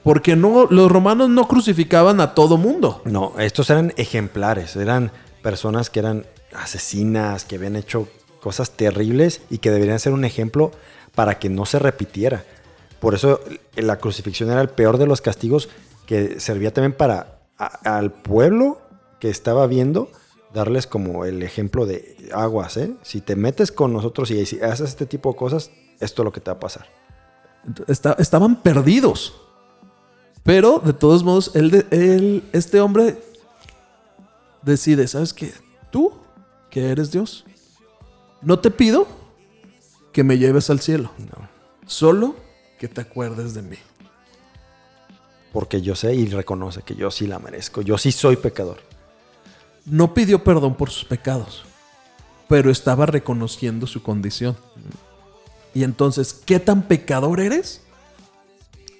Porque 0.04 0.36
no, 0.36 0.66
los 0.70 0.90
romanos 0.90 1.30
no 1.30 1.48
crucificaban 1.48 2.20
a 2.20 2.34
todo 2.34 2.56
mundo. 2.56 3.02
No, 3.04 3.32
estos 3.38 3.70
eran 3.70 3.92
ejemplares, 3.96 4.76
eran 4.76 5.10
personas 5.42 5.90
que 5.90 5.98
eran 6.00 6.26
asesinas, 6.54 7.44
que 7.44 7.56
habían 7.56 7.76
hecho 7.76 8.08
cosas 8.40 8.70
terribles 8.72 9.40
y 9.50 9.58
que 9.58 9.70
deberían 9.70 9.98
ser 9.98 10.12
un 10.12 10.24
ejemplo 10.24 10.70
para 11.14 11.38
que 11.38 11.48
no 11.48 11.66
se 11.66 11.78
repitiera. 11.78 12.44
Por 13.00 13.14
eso 13.14 13.40
eh, 13.76 13.82
la 13.82 13.98
crucifixión 13.98 14.50
era 14.50 14.60
el 14.60 14.68
peor 14.68 14.98
de 14.98 15.06
los 15.06 15.20
castigos 15.20 15.68
que 16.06 16.40
servía 16.40 16.72
también 16.72 16.92
para 16.92 17.40
al 17.56 18.12
pueblo 18.12 18.80
que 19.20 19.28
estaba 19.30 19.66
viendo 19.66 20.10
darles 20.54 20.86
como 20.86 21.24
el 21.24 21.42
ejemplo 21.42 21.86
de 21.86 22.30
aguas, 22.32 22.76
¿eh? 22.76 22.92
Si 23.02 23.20
te 23.20 23.34
metes 23.36 23.72
con 23.72 23.92
nosotros 23.92 24.30
y 24.30 24.40
haces 24.40 24.80
este 24.88 25.06
tipo 25.06 25.32
de 25.32 25.36
cosas, 25.36 25.70
esto 26.00 26.22
es 26.22 26.24
lo 26.24 26.32
que 26.32 26.40
te 26.40 26.50
va 26.50 26.56
a 26.56 26.60
pasar. 26.60 26.86
Esta- 27.88 28.16
estaban 28.18 28.62
perdidos. 28.62 29.34
Pero, 30.44 30.78
de 30.82 30.92
todos 30.94 31.24
modos, 31.24 31.50
él, 31.54 31.84
él- 31.90 32.44
este 32.52 32.80
hombre 32.80 33.18
decide, 34.62 35.06
¿sabes 35.08 35.34
qué? 35.34 35.52
Tú, 35.90 36.12
que 36.70 36.90
eres 36.90 37.10
Dios, 37.10 37.44
no 38.42 38.58
te 38.58 38.70
pido 38.70 39.06
que 40.12 40.24
me 40.24 40.38
lleves 40.38 40.70
al 40.70 40.80
cielo. 40.80 41.12
No. 41.18 41.48
Solo 41.86 42.36
que 42.78 42.88
te 42.88 43.00
acuerdes 43.00 43.54
de 43.54 43.62
mí. 43.62 43.76
Porque 45.52 45.80
yo 45.80 45.94
sé 45.94 46.14
y 46.14 46.26
reconoce 46.26 46.82
que 46.82 46.94
yo 46.94 47.10
sí 47.10 47.26
la 47.26 47.38
merezco. 47.38 47.82
Yo 47.82 47.98
sí 47.98 48.12
soy 48.12 48.36
pecador. 48.36 48.78
No 49.86 50.12
pidió 50.12 50.44
perdón 50.44 50.74
por 50.74 50.90
sus 50.90 51.04
pecados, 51.04 51.64
pero 52.46 52.70
estaba 52.70 53.06
reconociendo 53.06 53.86
su 53.86 54.02
condición. 54.02 54.56
Y 55.74 55.82
entonces, 55.82 56.32
¿qué 56.32 56.60
tan 56.60 56.82
pecador 56.82 57.40
eres? 57.40 57.80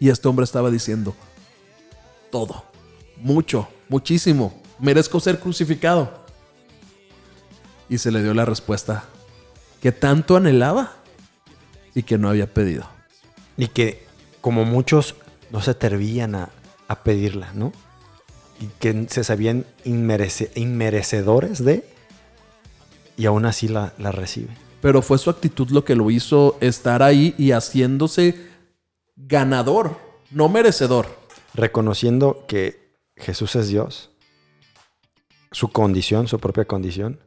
Y 0.00 0.08
este 0.08 0.28
hombre 0.28 0.44
estaba 0.44 0.70
diciendo, 0.70 1.14
todo, 2.30 2.64
mucho, 3.16 3.68
muchísimo, 3.88 4.62
merezco 4.78 5.20
ser 5.20 5.40
crucificado. 5.40 6.27
Y 7.88 7.98
se 7.98 8.10
le 8.10 8.22
dio 8.22 8.34
la 8.34 8.44
respuesta 8.44 9.04
que 9.80 9.92
tanto 9.92 10.36
anhelaba 10.36 10.92
y 11.94 12.02
que 12.02 12.18
no 12.18 12.28
había 12.28 12.52
pedido. 12.52 12.86
Y 13.56 13.68
que 13.68 14.06
como 14.40 14.64
muchos 14.64 15.14
no 15.50 15.62
se 15.62 15.70
atrevían 15.70 16.34
a, 16.34 16.50
a 16.88 17.02
pedirla, 17.02 17.52
¿no? 17.54 17.72
Y 18.60 18.66
que 18.78 19.06
se 19.08 19.24
sabían 19.24 19.64
inmerece- 19.84 20.50
inmerecedores 20.54 21.64
de, 21.64 21.88
y 23.16 23.26
aún 23.26 23.46
así 23.46 23.68
la, 23.68 23.94
la 23.98 24.12
recibe. 24.12 24.56
Pero 24.80 25.02
fue 25.02 25.18
su 25.18 25.30
actitud 25.30 25.70
lo 25.70 25.84
que 25.84 25.96
lo 25.96 26.10
hizo 26.10 26.56
estar 26.60 27.02
ahí 27.02 27.34
y 27.38 27.52
haciéndose 27.52 28.48
ganador, 29.16 29.96
no 30.30 30.48
merecedor. 30.48 31.06
Reconociendo 31.54 32.44
que 32.46 32.94
Jesús 33.16 33.56
es 33.56 33.68
Dios, 33.68 34.10
su 35.50 35.68
condición, 35.68 36.28
su 36.28 36.38
propia 36.38 36.66
condición, 36.66 37.20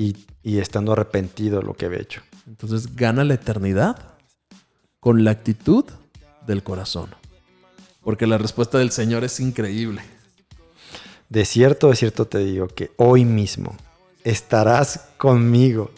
y, 0.00 0.16
y 0.42 0.58
estando 0.60 0.92
arrepentido 0.92 1.60
de 1.60 1.66
lo 1.66 1.74
que 1.74 1.84
había 1.84 2.00
hecho. 2.00 2.22
Entonces 2.46 2.96
gana 2.96 3.22
la 3.22 3.34
eternidad 3.34 3.98
con 4.98 5.24
la 5.24 5.32
actitud 5.32 5.84
del 6.46 6.62
corazón. 6.62 7.10
Porque 8.02 8.26
la 8.26 8.38
respuesta 8.38 8.78
del 8.78 8.92
Señor 8.92 9.24
es 9.24 9.38
increíble. 9.40 10.00
De 11.28 11.44
cierto, 11.44 11.90
de 11.90 11.96
cierto 11.96 12.26
te 12.26 12.38
digo 12.38 12.68
que 12.68 12.92
hoy 12.96 13.26
mismo 13.26 13.76
estarás 14.24 15.08
conmigo, 15.18 15.90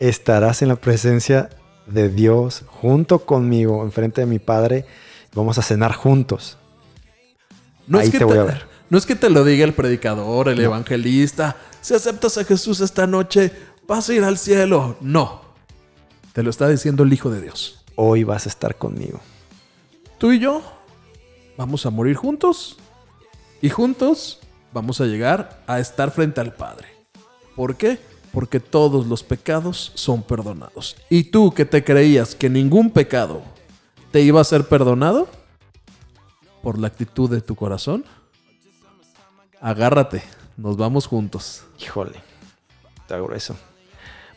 estarás 0.00 0.62
en 0.62 0.68
la 0.68 0.76
presencia 0.76 1.50
de 1.86 2.08
Dios 2.08 2.64
junto 2.66 3.26
conmigo, 3.26 3.84
enfrente 3.84 4.22
de 4.22 4.26
mi 4.26 4.38
Padre. 4.38 4.86
Vamos 5.34 5.58
a 5.58 5.62
cenar 5.62 5.92
juntos. 5.92 6.56
No 7.86 7.98
Ahí 7.98 8.06
es 8.06 8.12
que 8.12 8.18
te 8.18 8.24
voy 8.24 8.38
a 8.38 8.44
ver. 8.44 8.66
No 8.88 8.96
es 8.96 9.04
que 9.04 9.14
te 9.14 9.28
lo 9.28 9.44
diga 9.44 9.64
el 9.64 9.74
predicador, 9.74 10.48
el 10.48 10.60
evangelista. 10.60 11.56
Si 11.86 11.94
aceptas 11.94 12.36
a 12.36 12.42
Jesús 12.42 12.80
esta 12.80 13.06
noche, 13.06 13.52
vas 13.86 14.08
a 14.08 14.12
ir 14.12 14.24
al 14.24 14.38
cielo. 14.38 14.96
No. 15.00 15.42
Te 16.32 16.42
lo 16.42 16.50
está 16.50 16.68
diciendo 16.68 17.04
el 17.04 17.12
Hijo 17.12 17.30
de 17.30 17.40
Dios. 17.40 17.84
Hoy 17.94 18.24
vas 18.24 18.46
a 18.46 18.48
estar 18.48 18.74
conmigo. 18.74 19.20
Tú 20.18 20.32
y 20.32 20.40
yo 20.40 20.62
vamos 21.56 21.86
a 21.86 21.90
morir 21.90 22.16
juntos. 22.16 22.76
Y 23.62 23.70
juntos 23.70 24.40
vamos 24.72 25.00
a 25.00 25.04
llegar 25.04 25.62
a 25.68 25.78
estar 25.78 26.10
frente 26.10 26.40
al 26.40 26.54
Padre. 26.54 26.88
¿Por 27.54 27.76
qué? 27.76 28.00
Porque 28.32 28.58
todos 28.58 29.06
los 29.06 29.22
pecados 29.22 29.92
son 29.94 30.24
perdonados. 30.24 30.96
Y 31.08 31.30
tú 31.30 31.54
que 31.54 31.66
te 31.66 31.84
creías 31.84 32.34
que 32.34 32.50
ningún 32.50 32.90
pecado 32.90 33.42
te 34.10 34.22
iba 34.22 34.40
a 34.40 34.44
ser 34.44 34.66
perdonado 34.66 35.28
por 36.64 36.80
la 36.80 36.88
actitud 36.88 37.30
de 37.30 37.42
tu 37.42 37.54
corazón, 37.54 38.04
agárrate, 39.60 40.24
nos 40.56 40.76
vamos 40.76 41.06
juntos. 41.06 41.64
Híjole, 41.80 42.22
está 43.00 43.18
grueso. 43.18 43.56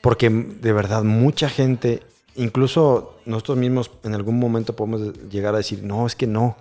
Porque 0.02 0.30
de 0.30 0.74
verdad 0.74 1.04
mucha 1.04 1.50
gente, 1.50 2.04
incluso 2.36 3.20
nosotros 3.26 3.58
mismos 3.58 3.92
en 4.04 4.14
algún 4.14 4.40
momento 4.40 4.76
podemos 4.76 5.14
llegar 5.30 5.54
a 5.54 5.58
decir, 5.58 5.84
no, 5.84 6.08
es 6.08 6.16
que 6.16 6.28
no, 6.28 6.56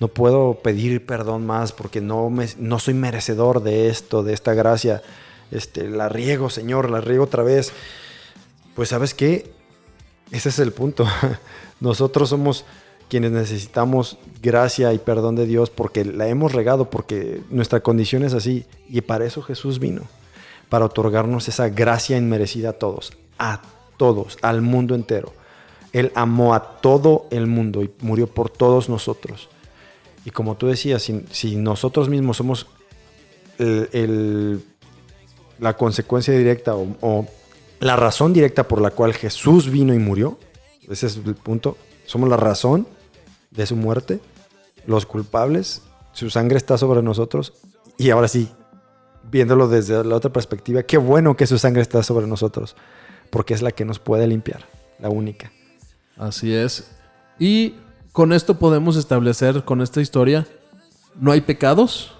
no 0.00 0.08
puedo 0.08 0.60
pedir 0.62 1.06
perdón 1.06 1.46
más 1.46 1.72
porque 1.72 2.00
no, 2.00 2.28
me, 2.30 2.46
no 2.58 2.78
soy 2.78 2.94
merecedor 2.94 3.62
de 3.62 3.88
esto, 3.88 4.22
de 4.22 4.34
esta 4.34 4.54
gracia. 4.54 5.02
Este, 5.50 5.88
la 5.88 6.08
riego, 6.08 6.50
Señor, 6.50 6.90
la 6.90 7.00
riego 7.00 7.24
otra 7.24 7.42
vez. 7.42 7.72
Pues 8.74 8.88
sabes 8.88 9.14
qué, 9.14 9.52
ese 10.30 10.48
es 10.48 10.58
el 10.58 10.72
punto. 10.72 11.06
Nosotros 11.80 12.28
somos 12.28 12.64
quienes 13.08 13.32
necesitamos 13.32 14.18
gracia 14.42 14.92
y 14.92 14.98
perdón 14.98 15.36
de 15.36 15.46
Dios 15.46 15.70
porque 15.70 16.04
la 16.04 16.28
hemos 16.28 16.52
regado, 16.52 16.90
porque 16.90 17.42
nuestra 17.50 17.80
condición 17.80 18.24
es 18.24 18.34
así. 18.34 18.64
Y 18.88 19.00
para 19.02 19.24
eso 19.24 19.42
Jesús 19.42 19.78
vino, 19.78 20.02
para 20.68 20.86
otorgarnos 20.86 21.48
esa 21.48 21.68
gracia 21.68 22.16
inmerecida 22.16 22.70
a 22.70 22.72
todos, 22.74 23.12
a 23.38 23.62
todos, 23.96 24.38
al 24.42 24.62
mundo 24.62 24.94
entero. 24.94 25.32
Él 25.92 26.10
amó 26.14 26.54
a 26.54 26.80
todo 26.80 27.26
el 27.30 27.46
mundo 27.46 27.82
y 27.82 27.90
murió 28.00 28.26
por 28.26 28.50
todos 28.50 28.88
nosotros. 28.88 29.48
Y 30.24 30.30
como 30.30 30.56
tú 30.56 30.66
decías, 30.66 31.08
si, 31.30 31.56
nosotros 31.56 32.08
mismos 32.08 32.38
somos 32.38 32.66
la 35.58 35.76
consecuencia 35.76 36.36
directa 36.36 36.74
o, 36.74 36.96
o 37.00 37.26
la 37.78 37.94
razón 37.96 38.32
directa 38.32 38.66
por 38.66 38.80
la 38.80 38.90
cual 38.90 39.14
Jesús 39.14 39.70
vino 39.70 39.94
y 39.94 39.98
murió, 39.98 40.38
ese 40.90 41.06
es 41.06 41.16
el 41.24 41.34
punto, 41.34 41.76
somos 42.06 42.28
la 42.28 42.36
razón 42.36 42.86
de 43.50 43.66
su 43.66 43.76
muerte, 43.76 44.20
los 44.86 45.06
culpables, 45.06 45.82
su 46.12 46.30
sangre 46.30 46.56
está 46.56 46.78
sobre 46.78 47.02
nosotros 47.02 47.54
y 47.96 48.10
ahora 48.10 48.28
sí, 48.28 48.48
viéndolo 49.30 49.68
desde 49.68 50.02
la 50.04 50.16
otra 50.16 50.32
perspectiva, 50.32 50.82
qué 50.82 50.98
bueno 50.98 51.36
que 51.36 51.46
su 51.46 51.58
sangre 51.58 51.82
está 51.82 52.02
sobre 52.02 52.26
nosotros, 52.26 52.76
porque 53.30 53.54
es 53.54 53.62
la 53.62 53.72
que 53.72 53.84
nos 53.84 53.98
puede 53.98 54.26
limpiar, 54.26 54.66
la 54.98 55.08
única. 55.08 55.52
Así 56.16 56.54
es. 56.54 56.90
Y 57.38 57.74
con 58.12 58.32
esto 58.32 58.58
podemos 58.58 58.96
establecer, 58.96 59.64
con 59.64 59.80
esta 59.80 60.00
historia, 60.00 60.46
no 61.16 61.32
hay 61.32 61.40
pecados, 61.40 62.14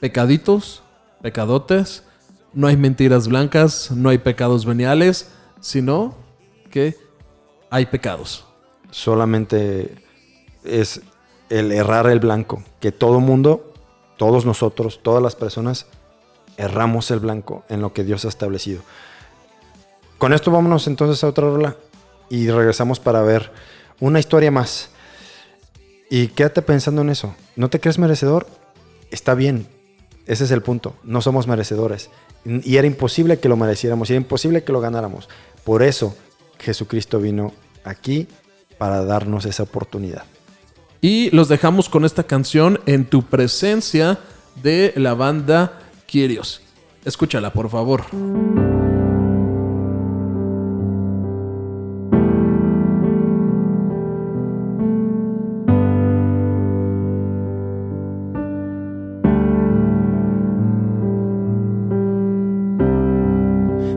pecaditos, 0.00 0.82
pecadotes, 1.22 2.04
no 2.52 2.66
hay 2.66 2.76
mentiras 2.76 3.28
blancas, 3.28 3.90
no 3.90 4.08
hay 4.08 4.18
pecados 4.18 4.64
veniales, 4.64 5.30
sino 5.60 6.14
que 6.70 6.96
hay 7.70 7.86
pecados. 7.86 8.46
Solamente 8.94 9.92
es 10.62 11.00
el 11.50 11.72
errar 11.72 12.06
el 12.06 12.20
blanco, 12.20 12.62
que 12.78 12.92
todo 12.92 13.18
mundo, 13.18 13.74
todos 14.16 14.46
nosotros, 14.46 15.00
todas 15.02 15.20
las 15.20 15.34
personas, 15.34 15.86
erramos 16.56 17.10
el 17.10 17.18
blanco 17.18 17.64
en 17.68 17.80
lo 17.80 17.92
que 17.92 18.04
Dios 18.04 18.24
ha 18.24 18.28
establecido. 18.28 18.82
Con 20.18 20.32
esto 20.32 20.52
vámonos 20.52 20.86
entonces 20.86 21.24
a 21.24 21.26
otra 21.26 21.48
rola 21.48 21.76
y 22.30 22.48
regresamos 22.48 23.00
para 23.00 23.20
ver 23.22 23.50
una 23.98 24.20
historia 24.20 24.52
más. 24.52 24.90
Y 26.08 26.28
quédate 26.28 26.62
pensando 26.62 27.02
en 27.02 27.10
eso. 27.10 27.34
¿No 27.56 27.70
te 27.70 27.80
crees 27.80 27.98
merecedor? 27.98 28.46
Está 29.10 29.34
bien. 29.34 29.66
Ese 30.26 30.44
es 30.44 30.52
el 30.52 30.62
punto. 30.62 30.94
No 31.02 31.20
somos 31.20 31.48
merecedores. 31.48 32.10
Y 32.44 32.76
era 32.76 32.86
imposible 32.86 33.40
que 33.40 33.48
lo 33.48 33.56
mereciéramos. 33.56 34.08
Y 34.08 34.12
era 34.12 34.22
imposible 34.22 34.62
que 34.62 34.72
lo 34.72 34.80
ganáramos. 34.80 35.28
Por 35.64 35.82
eso 35.82 36.16
Jesucristo 36.60 37.18
vino 37.18 37.52
aquí 37.82 38.28
para 38.84 39.02
darnos 39.02 39.46
esa 39.46 39.62
oportunidad. 39.62 40.24
Y 41.00 41.30
los 41.34 41.48
dejamos 41.48 41.88
con 41.88 42.04
esta 42.04 42.24
canción 42.24 42.80
en 42.84 43.06
tu 43.06 43.22
presencia 43.22 44.18
de 44.62 44.92
la 44.96 45.14
banda 45.14 45.78
Kyrios. 46.04 46.60
Escúchala, 47.02 47.50
por 47.50 47.70
favor. 47.70 48.04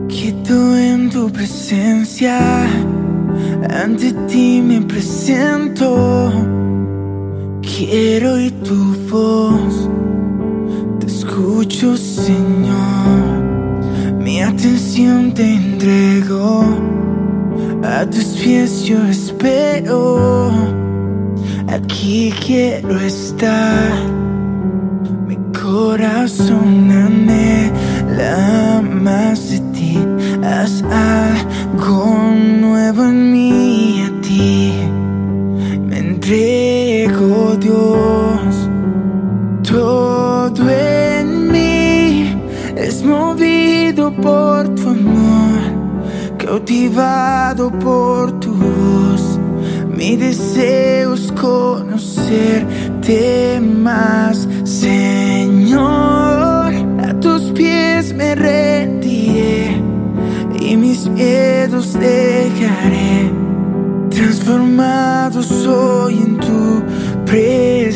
Quieto 0.08 0.76
en 0.78 1.10
tu 1.10 1.30
presencia, 1.30 2.66
ante 3.70 4.12
ti 4.28 4.62
me 4.62 4.80
presento. 4.82 6.32
Quiero 7.62 8.34
oír 8.34 8.52
tu 8.62 8.94
voz, 9.10 9.88
te 11.00 11.06
escucho, 11.06 11.96
Señor. 11.96 13.38
Mi 14.18 14.42
atención 14.42 15.32
te 15.32 15.54
entrego, 15.54 16.64
a 17.82 18.04
tus 18.06 18.24
pies 18.42 18.84
yo 18.84 18.98
espero. 19.06 20.52
Aquí 21.68 22.32
quiero 22.44 22.98
estar. 23.00 23.92
Mi 25.26 25.36
corazón 25.52 26.90
anhela 26.90 28.82
más 28.82 29.50
de 29.50 29.60
ti. 29.72 29.98
Haz 30.42 30.82
algo 30.82 32.27
nuevo 32.90 33.04
en 33.04 33.32
mí 33.32 34.00
a 34.00 34.08
ti. 34.22 34.72
Me 35.88 35.98
entrego, 35.98 37.54
Dios. 37.60 38.70
Todo 39.62 40.70
en 40.70 41.52
mí 41.52 42.34
es 42.76 43.04
movido 43.04 44.10
por 44.10 44.74
tu 44.74 44.88
amor, 44.88 45.60
cautivado 46.38 47.70
por 47.70 48.40
tu 48.40 48.54
voz. 48.54 49.38
Mi 49.94 50.16
deseo 50.16 51.12
es 51.12 51.30
conocerte 51.32 52.70
más, 53.60 54.48
Señor. 54.64 56.07
Mis 60.98 61.08
miedos 61.08 61.92
dejaré. 61.92 63.30
Transformado 64.10 65.42
soy 65.42 66.14
en 66.14 66.36
tu 66.38 66.82
presencia. 67.24 67.94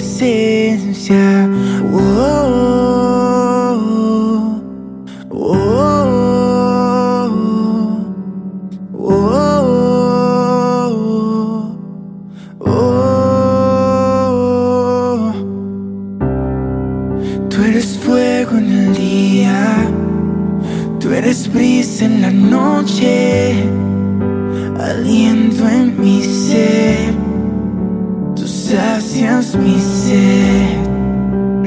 Sacias 29.03 29.57
mi 29.57 29.79
sed. 29.81 30.79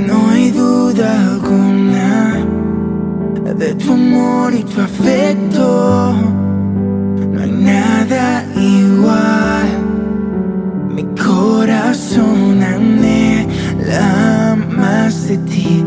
No 0.07 0.29
hay 0.29 0.51
duda 0.51 1.31
alguna 1.31 2.45
de 3.57 3.73
tu 3.75 3.93
amor 3.93 4.53
y 4.53 4.63
tu 4.63 4.81
afecto, 4.81 6.13
no 7.31 7.41
hay 7.41 7.51
nada 7.51 8.45
igual. 8.55 9.67
Mi 10.95 11.03
corazón 11.15 12.63
anhela 12.63 14.57
más 14.69 15.27
de 15.27 15.37
ti. 15.37 15.85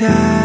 다 0.00 0.39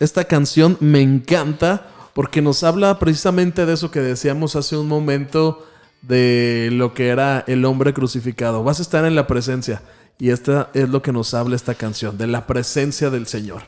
Esta 0.00 0.24
canción 0.24 0.76
me 0.80 1.00
encanta 1.00 1.86
porque 2.14 2.42
nos 2.42 2.62
habla 2.62 2.98
precisamente 2.98 3.66
de 3.66 3.74
eso 3.74 3.90
que 3.90 4.00
decíamos 4.00 4.54
hace 4.54 4.76
un 4.76 4.86
momento 4.86 5.66
de 6.02 6.68
lo 6.72 6.92
que 6.94 7.08
era 7.08 7.42
el 7.46 7.64
hombre 7.64 7.94
crucificado. 7.94 8.62
Vas 8.62 8.78
a 8.78 8.82
estar 8.82 9.04
en 9.04 9.14
la 9.14 9.26
presencia. 9.26 9.82
Y 10.18 10.30
esta 10.30 10.70
es 10.74 10.88
lo 10.88 11.02
que 11.02 11.12
nos 11.12 11.34
habla 11.34 11.56
esta 11.56 11.74
canción, 11.74 12.16
de 12.16 12.26
la 12.26 12.46
presencia 12.46 13.10
del 13.10 13.26
Señor. 13.26 13.62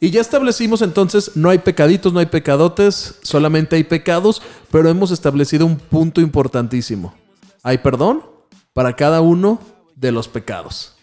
Y 0.00 0.10
ya 0.10 0.20
establecimos 0.20 0.82
entonces, 0.82 1.32
no 1.34 1.50
hay 1.50 1.58
pecaditos, 1.58 2.12
no 2.12 2.20
hay 2.20 2.26
pecadotes, 2.26 3.18
solamente 3.22 3.76
hay 3.76 3.84
pecados, 3.84 4.40
pero 4.70 4.88
hemos 4.88 5.10
establecido 5.10 5.66
un 5.66 5.76
punto 5.76 6.20
importantísimo. 6.20 7.14
Hay 7.62 7.78
perdón 7.78 8.22
para 8.72 8.96
cada 8.96 9.20
uno 9.20 9.60
de 9.94 10.12
los 10.12 10.28
pecados. 10.28 10.94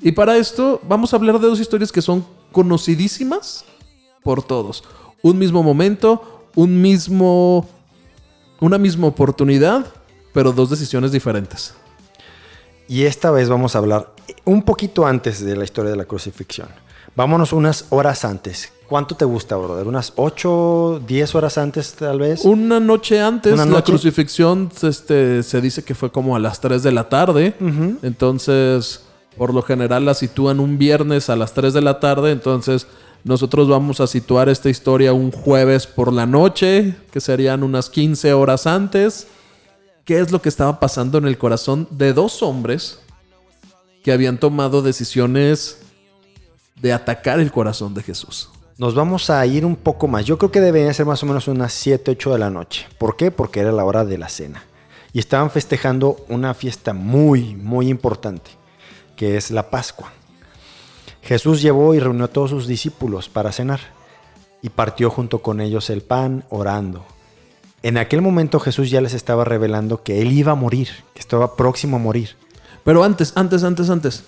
Y 0.00 0.12
para 0.12 0.36
esto 0.36 0.80
vamos 0.86 1.12
a 1.12 1.16
hablar 1.16 1.40
de 1.40 1.46
dos 1.46 1.58
historias 1.58 1.90
que 1.90 2.02
son 2.02 2.24
conocidísimas 2.52 3.64
por 4.22 4.42
todos. 4.42 4.84
Un 5.22 5.38
mismo 5.38 5.62
momento, 5.62 6.46
un 6.54 6.80
mismo 6.80 7.66
una 8.62 8.78
misma 8.78 9.08
oportunidad, 9.08 9.84
pero 10.32 10.52
dos 10.52 10.70
decisiones 10.70 11.10
diferentes. 11.10 11.74
Y 12.88 13.02
esta 13.02 13.32
vez 13.32 13.48
vamos 13.48 13.74
a 13.74 13.78
hablar 13.78 14.14
un 14.44 14.62
poquito 14.62 15.04
antes 15.04 15.44
de 15.44 15.56
la 15.56 15.64
historia 15.64 15.90
de 15.90 15.96
la 15.96 16.04
crucifixión. 16.04 16.68
Vámonos 17.16 17.52
unas 17.52 17.86
horas 17.90 18.24
antes. 18.24 18.72
¿Cuánto 18.88 19.16
te 19.16 19.24
gusta, 19.24 19.56
brother? 19.56 19.88
¿Unas 19.88 20.12
8, 20.14 21.02
10 21.06 21.34
horas 21.34 21.58
antes 21.58 21.94
tal 21.94 22.20
vez? 22.20 22.44
Una 22.44 22.78
noche 22.78 23.20
antes, 23.20 23.52
Una 23.52 23.66
la 23.66 23.82
crucifixión 23.82 24.70
este, 24.80 25.42
se 25.42 25.60
dice 25.60 25.82
que 25.82 25.94
fue 25.96 26.12
como 26.12 26.36
a 26.36 26.38
las 26.38 26.60
3 26.60 26.84
de 26.84 26.92
la 26.92 27.08
tarde. 27.08 27.56
Entonces, 28.02 29.00
por 29.36 29.54
lo 29.54 29.62
general 29.62 30.04
la 30.04 30.14
sitúan 30.14 30.60
un 30.60 30.78
viernes 30.78 31.30
a 31.30 31.36
las 31.36 31.54
3 31.54 31.72
de 31.72 31.80
la 31.80 32.00
tarde. 32.00 32.32
Entonces, 32.32 32.86
nosotros 33.24 33.68
vamos 33.68 34.00
a 34.00 34.06
situar 34.06 34.48
esta 34.48 34.68
historia 34.68 35.12
un 35.12 35.30
jueves 35.30 35.86
por 35.86 36.12
la 36.12 36.26
noche, 36.26 36.96
que 37.10 37.20
serían 37.20 37.62
unas 37.62 37.88
15 37.88 38.32
horas 38.32 38.66
antes. 38.66 39.28
¿Qué 40.04 40.18
es 40.18 40.32
lo 40.32 40.42
que 40.42 40.48
estaba 40.48 40.80
pasando 40.80 41.18
en 41.18 41.26
el 41.26 41.38
corazón 41.38 41.86
de 41.90 42.12
dos 42.12 42.42
hombres 42.42 42.98
que 44.02 44.12
habían 44.12 44.38
tomado 44.38 44.82
decisiones 44.82 45.78
de 46.80 46.92
atacar 46.92 47.38
el 47.38 47.52
corazón 47.52 47.94
de 47.94 48.02
Jesús? 48.02 48.50
Nos 48.78 48.96
vamos 48.96 49.30
a 49.30 49.46
ir 49.46 49.64
un 49.64 49.76
poco 49.76 50.08
más. 50.08 50.24
Yo 50.24 50.38
creo 50.38 50.50
que 50.50 50.60
debería 50.60 50.92
ser 50.92 51.06
más 51.06 51.22
o 51.22 51.26
menos 51.26 51.46
unas 51.46 51.72
7, 51.72 52.10
8 52.10 52.32
de 52.32 52.38
la 52.40 52.50
noche. 52.50 52.86
¿Por 52.98 53.16
qué? 53.16 53.30
Porque 53.30 53.60
era 53.60 53.70
la 53.70 53.84
hora 53.84 54.04
de 54.04 54.18
la 54.18 54.28
cena. 54.28 54.64
Y 55.12 55.20
estaban 55.20 55.52
festejando 55.52 56.16
una 56.28 56.54
fiesta 56.54 56.92
muy, 56.92 57.54
muy 57.54 57.88
importante, 57.88 58.50
que 59.22 59.36
es 59.36 59.52
la 59.52 59.70
Pascua. 59.70 60.10
Jesús 61.22 61.62
llevó 61.62 61.94
y 61.94 62.00
reunió 62.00 62.24
a 62.24 62.28
todos 62.32 62.50
sus 62.50 62.66
discípulos 62.66 63.28
para 63.28 63.52
cenar 63.52 63.78
y 64.62 64.70
partió 64.70 65.10
junto 65.10 65.42
con 65.42 65.60
ellos 65.60 65.90
el 65.90 66.02
pan 66.02 66.42
orando. 66.50 67.06
En 67.84 67.98
aquel 67.98 68.20
momento 68.20 68.58
Jesús 68.58 68.90
ya 68.90 69.00
les 69.00 69.14
estaba 69.14 69.44
revelando 69.44 70.02
que 70.02 70.22
él 70.22 70.32
iba 70.32 70.50
a 70.50 70.56
morir, 70.56 70.88
que 71.14 71.20
estaba 71.20 71.54
próximo 71.54 71.98
a 71.98 72.00
morir. 72.00 72.30
Pero 72.82 73.04
antes, 73.04 73.32
antes, 73.36 73.62
antes, 73.62 73.90
antes. 73.90 74.24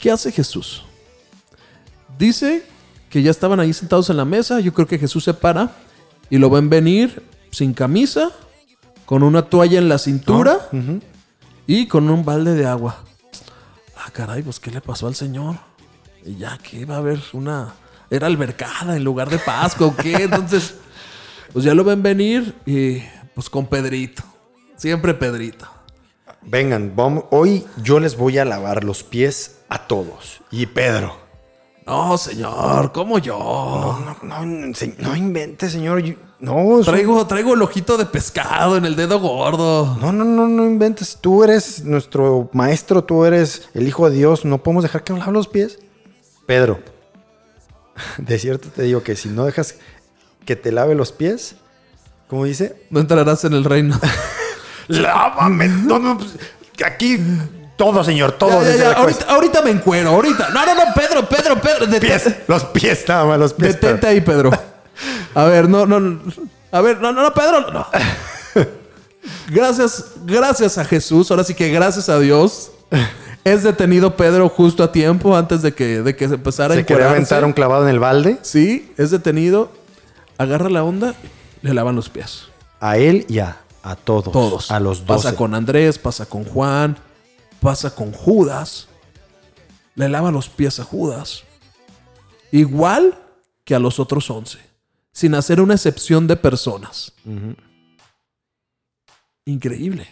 ¿Qué 0.00 0.10
hace 0.10 0.32
Jesús? 0.32 0.82
Dice 2.18 2.64
que 3.10 3.22
ya 3.22 3.30
estaban 3.30 3.60
ahí 3.60 3.72
sentados 3.72 4.10
en 4.10 4.16
la 4.16 4.24
mesa. 4.24 4.58
Yo 4.58 4.74
creo 4.74 4.88
que 4.88 4.98
Jesús 4.98 5.22
se 5.22 5.32
para 5.32 5.76
y 6.28 6.38
lo 6.38 6.50
ven 6.50 6.68
venir 6.68 7.22
sin 7.52 7.72
camisa, 7.72 8.32
con 9.06 9.22
una 9.22 9.42
toalla 9.42 9.78
en 9.78 9.88
la 9.88 9.98
cintura 9.98 10.68
y 11.68 11.86
con 11.86 12.10
un 12.10 12.24
balde 12.24 12.54
de 12.54 12.66
agua. 12.66 13.04
Ah, 14.08 14.12
caray, 14.12 14.42
pues 14.42 14.58
¿qué 14.58 14.70
le 14.70 14.80
pasó 14.80 15.06
al 15.06 15.14
Señor? 15.14 15.56
Y 16.24 16.36
ya 16.36 16.56
que 16.58 16.78
iba 16.78 16.94
a 16.94 16.98
haber 16.98 17.20
una... 17.34 17.74
Era 18.10 18.26
albercada 18.26 18.96
en 18.96 19.04
lugar 19.04 19.28
de 19.28 19.38
Pascua 19.38 19.88
o 19.88 19.96
qué. 19.96 20.14
Entonces, 20.14 20.76
pues 21.52 21.62
ya 21.64 21.74
lo 21.74 21.84
ven 21.84 22.02
venir 22.02 22.54
y 22.64 23.02
pues 23.34 23.50
con 23.50 23.66
Pedrito. 23.66 24.22
Siempre 24.76 25.12
Pedrito. 25.12 25.66
Vengan, 26.40 26.94
vamos- 26.96 27.24
hoy 27.30 27.66
yo 27.82 28.00
les 28.00 28.16
voy 28.16 28.38
a 28.38 28.46
lavar 28.46 28.82
los 28.82 29.02
pies 29.02 29.58
a 29.68 29.86
todos. 29.86 30.40
Y 30.50 30.64
Pedro. 30.66 31.27
No, 31.88 32.18
señor, 32.18 32.92
¿cómo 32.92 33.18
yo? 33.18 33.98
No, 34.22 34.44
no, 34.44 34.74
se- 34.74 34.94
no 34.98 35.16
invente, 35.16 35.70
señor. 35.70 36.00
Yo- 36.00 36.16
No, 36.40 36.80
Traigo, 36.84 37.26
traigo 37.26 37.54
el 37.54 37.62
ojito 37.62 37.96
de 37.96 38.04
pescado 38.06 38.76
en 38.76 38.84
el 38.84 38.94
dedo 38.94 39.18
gordo. 39.18 39.96
no, 40.00 40.12
no, 40.12 40.22
no, 40.24 40.46
no 40.46 40.64
inventes. 40.66 41.16
Tú 41.20 41.42
eres 41.42 41.84
nuestro 41.84 42.50
maestro, 42.52 43.02
tú 43.02 43.24
eres 43.24 43.68
el 43.74 43.88
hijo 43.88 44.08
de 44.10 44.16
Dios. 44.16 44.44
No 44.44 44.58
podemos 44.58 44.82
dejar 44.84 45.02
que 45.02 45.12
nos 45.14 45.20
lave 45.20 45.32
los 45.32 45.48
pies. 45.48 45.78
Pedro, 46.46 46.78
de 48.18 48.38
cierto 48.38 48.68
te 48.68 48.82
digo 48.82 49.02
que 49.02 49.16
si 49.16 49.28
no 49.30 49.44
dejas 49.46 49.76
que 50.44 50.54
te 50.56 50.70
lave 50.72 50.94
los 50.94 51.10
pies, 51.12 51.56
¿cómo 52.28 52.44
dice? 52.44 52.86
No 52.90 53.00
entrarás 53.00 53.44
en 53.44 53.54
el 53.54 53.64
reino. 53.64 53.98
Lávame. 54.88 55.68
No, 55.68 55.98
no, 55.98 56.18
pues, 56.18 56.36
aquí 56.84 57.18
todo, 57.78 58.04
señor, 58.04 58.32
todo. 58.32 58.62
Ya, 58.76 58.92
ahorita, 58.92 59.24
ahorita 59.32 59.62
me 59.62 59.70
encuero, 59.70 60.10
ahorita. 60.10 60.50
No, 60.50 60.66
no, 60.66 60.74
no, 60.74 60.82
Pedro, 60.94 61.26
Pedro, 61.26 61.58
Pedro. 61.58 61.86
detente- 61.86 62.00
Pies, 62.20 62.34
los 62.46 62.64
pies, 62.66 63.04
nada 63.08 63.24
más, 63.24 63.38
los 63.38 63.54
pies. 63.54 63.72
Detente 63.80 64.06
ahí, 64.06 64.20
Pedro. 64.20 64.50
A 65.34 65.44
ver, 65.44 65.66
no, 65.68 65.86
no, 65.86 65.98
no. 66.00 66.20
A 66.72 66.80
ver, 66.82 67.00
no, 67.00 67.10
no, 67.12 67.22
no, 67.22 67.32
Pedro. 67.32 67.70
no. 67.70 67.86
Gracias, 69.50 70.04
gracias 70.24 70.78
a 70.78 70.84
Jesús. 70.84 71.30
Ahora 71.30 71.44
sí 71.44 71.54
que 71.54 71.70
gracias 71.70 72.08
a 72.08 72.18
Dios. 72.18 72.70
Es 73.44 73.62
detenido 73.62 74.16
Pedro 74.16 74.48
justo 74.48 74.82
a 74.82 74.92
tiempo 74.92 75.36
antes 75.36 75.62
de 75.62 75.72
que, 75.72 76.02
de 76.02 76.16
que 76.16 76.28
se 76.28 76.34
empezara 76.34 76.74
a 76.74 76.76
Se 76.76 76.84
quería 76.84 77.04
encuerarse. 77.06 77.16
aventar 77.34 77.44
un 77.44 77.52
clavado 77.52 77.84
en 77.84 77.90
el 77.90 77.98
balde. 77.98 78.38
Sí, 78.42 78.92
es 78.98 79.10
detenido. 79.10 79.70
Agarra 80.36 80.68
la 80.68 80.84
onda, 80.84 81.14
le 81.62 81.72
lavan 81.74 81.96
los 81.96 82.08
pies. 82.10 82.44
A 82.80 82.98
él 82.98 83.24
y 83.28 83.38
a, 83.38 83.56
a 83.82 83.96
todos. 83.96 84.32
Todos. 84.32 84.70
A 84.70 84.80
los 84.80 85.06
dos. 85.06 85.22
Pasa 85.24 85.36
con 85.36 85.54
Andrés, 85.54 85.98
pasa 85.98 86.26
con 86.26 86.44
Juan, 86.44 86.98
pasa 87.60 87.94
con 87.94 88.12
Judas. 88.12 88.88
Le 89.94 90.08
lava 90.08 90.30
los 90.30 90.48
pies 90.48 90.78
a 90.80 90.84
Judas. 90.84 91.42
Igual 92.52 93.18
que 93.64 93.74
a 93.74 93.78
los 93.78 93.98
otros 93.98 94.30
once. 94.30 94.58
Sin 95.12 95.34
hacer 95.34 95.60
una 95.60 95.74
excepción 95.74 96.26
de 96.26 96.36
personas. 96.36 97.12
Increíble. 99.44 100.06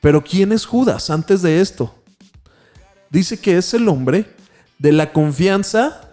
Pero 0.00 0.22
¿quién 0.22 0.52
es 0.52 0.66
Judas 0.66 1.08
antes 1.10 1.40
de 1.42 1.60
esto? 1.60 1.94
Dice 3.10 3.40
que 3.40 3.56
es 3.56 3.72
el 3.74 3.88
hombre 3.88 4.26
de 4.78 4.92
la 4.92 5.12
confianza 5.12 6.10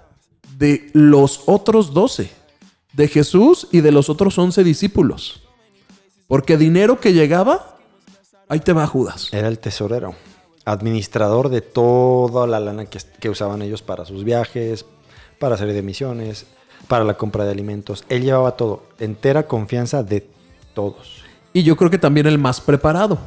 de 0.57 0.89
los 0.93 1.41
otros 1.47 1.93
doce. 1.93 2.31
De 2.93 3.07
Jesús 3.07 3.67
y 3.71 3.81
de 3.81 3.91
los 3.91 4.09
otros 4.09 4.37
once 4.37 4.63
discípulos. 4.63 5.41
Porque 6.27 6.57
dinero 6.57 6.99
que 6.99 7.13
llegaba, 7.13 7.79
ahí 8.51 8.59
te 8.59 8.73
va 8.73 8.85
Judas. 8.87 9.29
Era 9.31 9.47
el 9.47 9.59
tesorero. 9.59 10.15
Administrador 10.65 11.49
de 11.49 11.61
toda 11.61 12.45
la 12.45 12.59
lana 12.59 12.85
que, 12.85 12.99
que 13.19 13.29
usaban 13.29 13.61
ellos 13.61 13.81
para 13.81 14.05
sus 14.05 14.23
viajes, 14.23 14.85
para 15.39 15.57
salir 15.57 15.73
de 15.73 15.81
misiones, 15.81 16.45
para 16.87 17.03
la 17.03 17.15
compra 17.15 17.45
de 17.45 17.51
alimentos. 17.51 18.03
Él 18.09 18.23
llevaba 18.23 18.51
todo. 18.51 18.83
Entera 18.99 19.47
confianza 19.47 20.03
de 20.03 20.27
todos. 20.75 21.23
Y 21.53 21.63
yo 21.63 21.75
creo 21.75 21.89
que 21.89 21.97
también 21.97 22.27
el 22.27 22.37
más 22.37 22.61
preparado. 22.61 23.17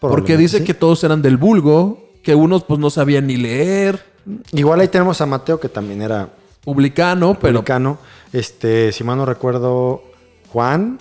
Porque 0.00 0.38
dice 0.38 0.58
sí. 0.58 0.64
que 0.64 0.72
todos 0.72 1.04
eran 1.04 1.20
del 1.20 1.36
vulgo, 1.36 2.08
que 2.22 2.34
unos 2.34 2.64
pues 2.64 2.80
no 2.80 2.88
sabían 2.88 3.26
ni 3.26 3.36
leer, 3.36 4.10
Igual 4.52 4.80
ahí 4.80 4.88
tenemos 4.88 5.20
a 5.20 5.26
Mateo, 5.26 5.58
que 5.60 5.68
también 5.68 6.02
era 6.02 6.28
publicano, 6.62 7.34
pero 7.40 7.60
publicano. 7.60 7.98
Este, 8.32 8.92
si 8.92 9.04
mal 9.04 9.16
no 9.16 9.26
recuerdo, 9.26 10.04
Juan. 10.52 10.98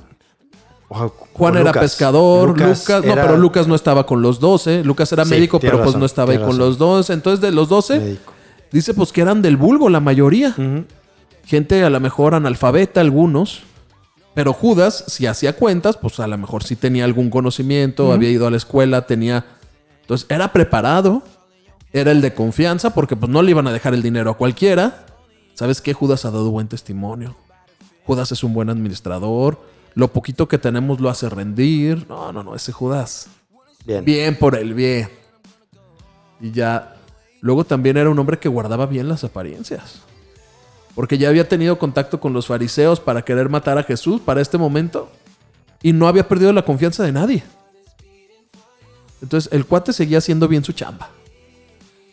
Juan 0.89 1.55
era 1.55 1.65
Lucas. 1.65 1.83
pescador, 1.83 2.49
Lucas, 2.49 2.87
no, 2.89 3.13
era 3.13 3.21
pero 3.21 3.37
Lucas 3.37 3.67
no 3.67 3.75
estaba 3.75 4.05
con 4.05 4.21
los 4.21 4.39
doce, 4.39 4.83
Lucas 4.83 5.11
era 5.11 5.23
Sí, 5.23 5.31
médico, 5.31 5.59
pero 5.59 5.83
pues 5.83 5.95
no 5.95 6.05
estaba 6.05 6.31
ahí 6.31 6.37
con 6.39 6.47
razón. 6.47 6.59
los 6.59 6.77
doce. 6.79 7.13
Entonces 7.13 7.41
de 7.41 7.51
los 7.51 7.69
doce, 7.69 7.99
médico. 7.99 8.33
dice 8.71 8.93
pues 8.95 9.11
que 9.11 9.21
eran 9.21 9.41
del 9.41 9.55
vulgo 9.55 9.87
la 9.89 9.99
mayoría. 9.99 10.55
Gente 11.45 11.83
a 11.83 11.89
lo 11.89 11.99
mejor 11.99 12.33
analfabeta 12.35 13.01
algunos. 13.01 13.61
Pero 14.35 14.53
Judas, 14.53 15.03
si 15.07 15.25
hacía 15.25 15.55
cuentas, 15.55 15.97
pues 15.97 16.19
a 16.19 16.27
lo 16.27 16.37
mejor 16.37 16.63
sí 16.63 16.75
tenía 16.75 17.03
algún 17.03 17.29
conocimiento, 17.29 18.13
había 18.13 18.29
ido 18.29 18.47
a 18.47 18.51
la 18.51 18.57
escuela, 18.57 19.05
tenía... 19.05 19.45
Entonces 20.01 20.27
era 20.29 20.53
preparado, 20.53 21.23
era 21.91 22.11
el 22.11 22.21
de 22.21 22.33
confianza, 22.33 22.93
porque 22.93 23.15
pues 23.15 23.29
no 23.31 23.41
le 23.41 23.51
iban 23.51 23.67
a 23.67 23.73
dejar 23.73 23.93
el 23.93 24.01
dinero 24.01 24.29
a 24.31 24.37
cualquiera. 24.37 25.05
¿Sabes 25.55 25.81
qué? 25.81 25.93
Judas 25.93 26.25
ha 26.25 26.31
dado 26.31 26.51
buen 26.51 26.67
testimonio. 26.67 27.35
Judas 28.05 28.31
es 28.31 28.43
un 28.43 28.53
buen 28.53 28.69
administrador. 28.69 29.59
Lo 29.99 30.07
poquito 30.13 30.47
que 30.47 30.57
tenemos 30.57 31.01
lo 31.01 31.09
hace 31.09 31.27
rendir. 31.27 32.05
No, 32.07 32.31
no, 32.31 32.41
no, 32.41 32.55
ese 32.55 32.71
Judas. 32.71 33.27
Bien. 33.85 34.05
Bien 34.05 34.39
por 34.39 34.55
el 34.55 34.73
bien. 34.73 35.09
Y 36.39 36.51
ya. 36.51 36.95
Luego 37.41 37.65
también 37.65 37.97
era 37.97 38.09
un 38.09 38.17
hombre 38.17 38.39
que 38.39 38.47
guardaba 38.47 38.85
bien 38.85 39.09
las 39.09 39.25
apariencias. 39.25 39.99
Porque 40.95 41.17
ya 41.17 41.27
había 41.27 41.49
tenido 41.49 41.77
contacto 41.77 42.21
con 42.21 42.31
los 42.31 42.47
fariseos 42.47 43.01
para 43.01 43.23
querer 43.23 43.49
matar 43.49 43.77
a 43.77 43.83
Jesús 43.83 44.21
para 44.21 44.39
este 44.39 44.57
momento. 44.57 45.09
Y 45.83 45.91
no 45.91 46.07
había 46.07 46.29
perdido 46.29 46.53
la 46.53 46.63
confianza 46.63 47.03
de 47.03 47.11
nadie. 47.11 47.43
Entonces 49.21 49.51
el 49.51 49.65
cuate 49.65 49.91
seguía 49.91 50.19
haciendo 50.19 50.47
bien 50.47 50.63
su 50.63 50.71
chamba. 50.71 51.09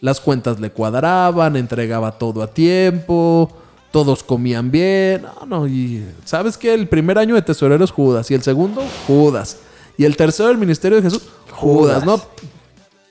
Las 0.01 0.20
cuentas 0.20 0.59
le 0.59 0.72
cuadraban, 0.72 1.55
entregaba 1.55 2.18
todo 2.18 2.43
a 2.43 2.49
tiempo, 2.49 3.49
todos 3.97 4.22
comían 4.22 4.70
bien. 4.70 5.22
No, 5.22 5.47
no, 5.47 5.66
y 5.66 6.05
¿sabes 6.26 6.59
qué? 6.59 6.74
El 6.74 6.86
primer 6.86 7.16
año 7.16 7.34
de 7.34 7.40
tesorero 7.40 7.82
es 7.82 7.90
Judas 7.90 8.30
y 8.30 8.34
el 8.34 8.42
segundo, 8.42 8.84
Judas. 9.07 9.57
Y 9.97 10.05
el 10.05 10.18
tercero 10.18 10.51
del 10.51 10.59
ministerio 10.59 10.99
de 10.99 11.03
Jesús, 11.03 11.26
Judas. 11.51 12.05
¿no? 12.05 12.20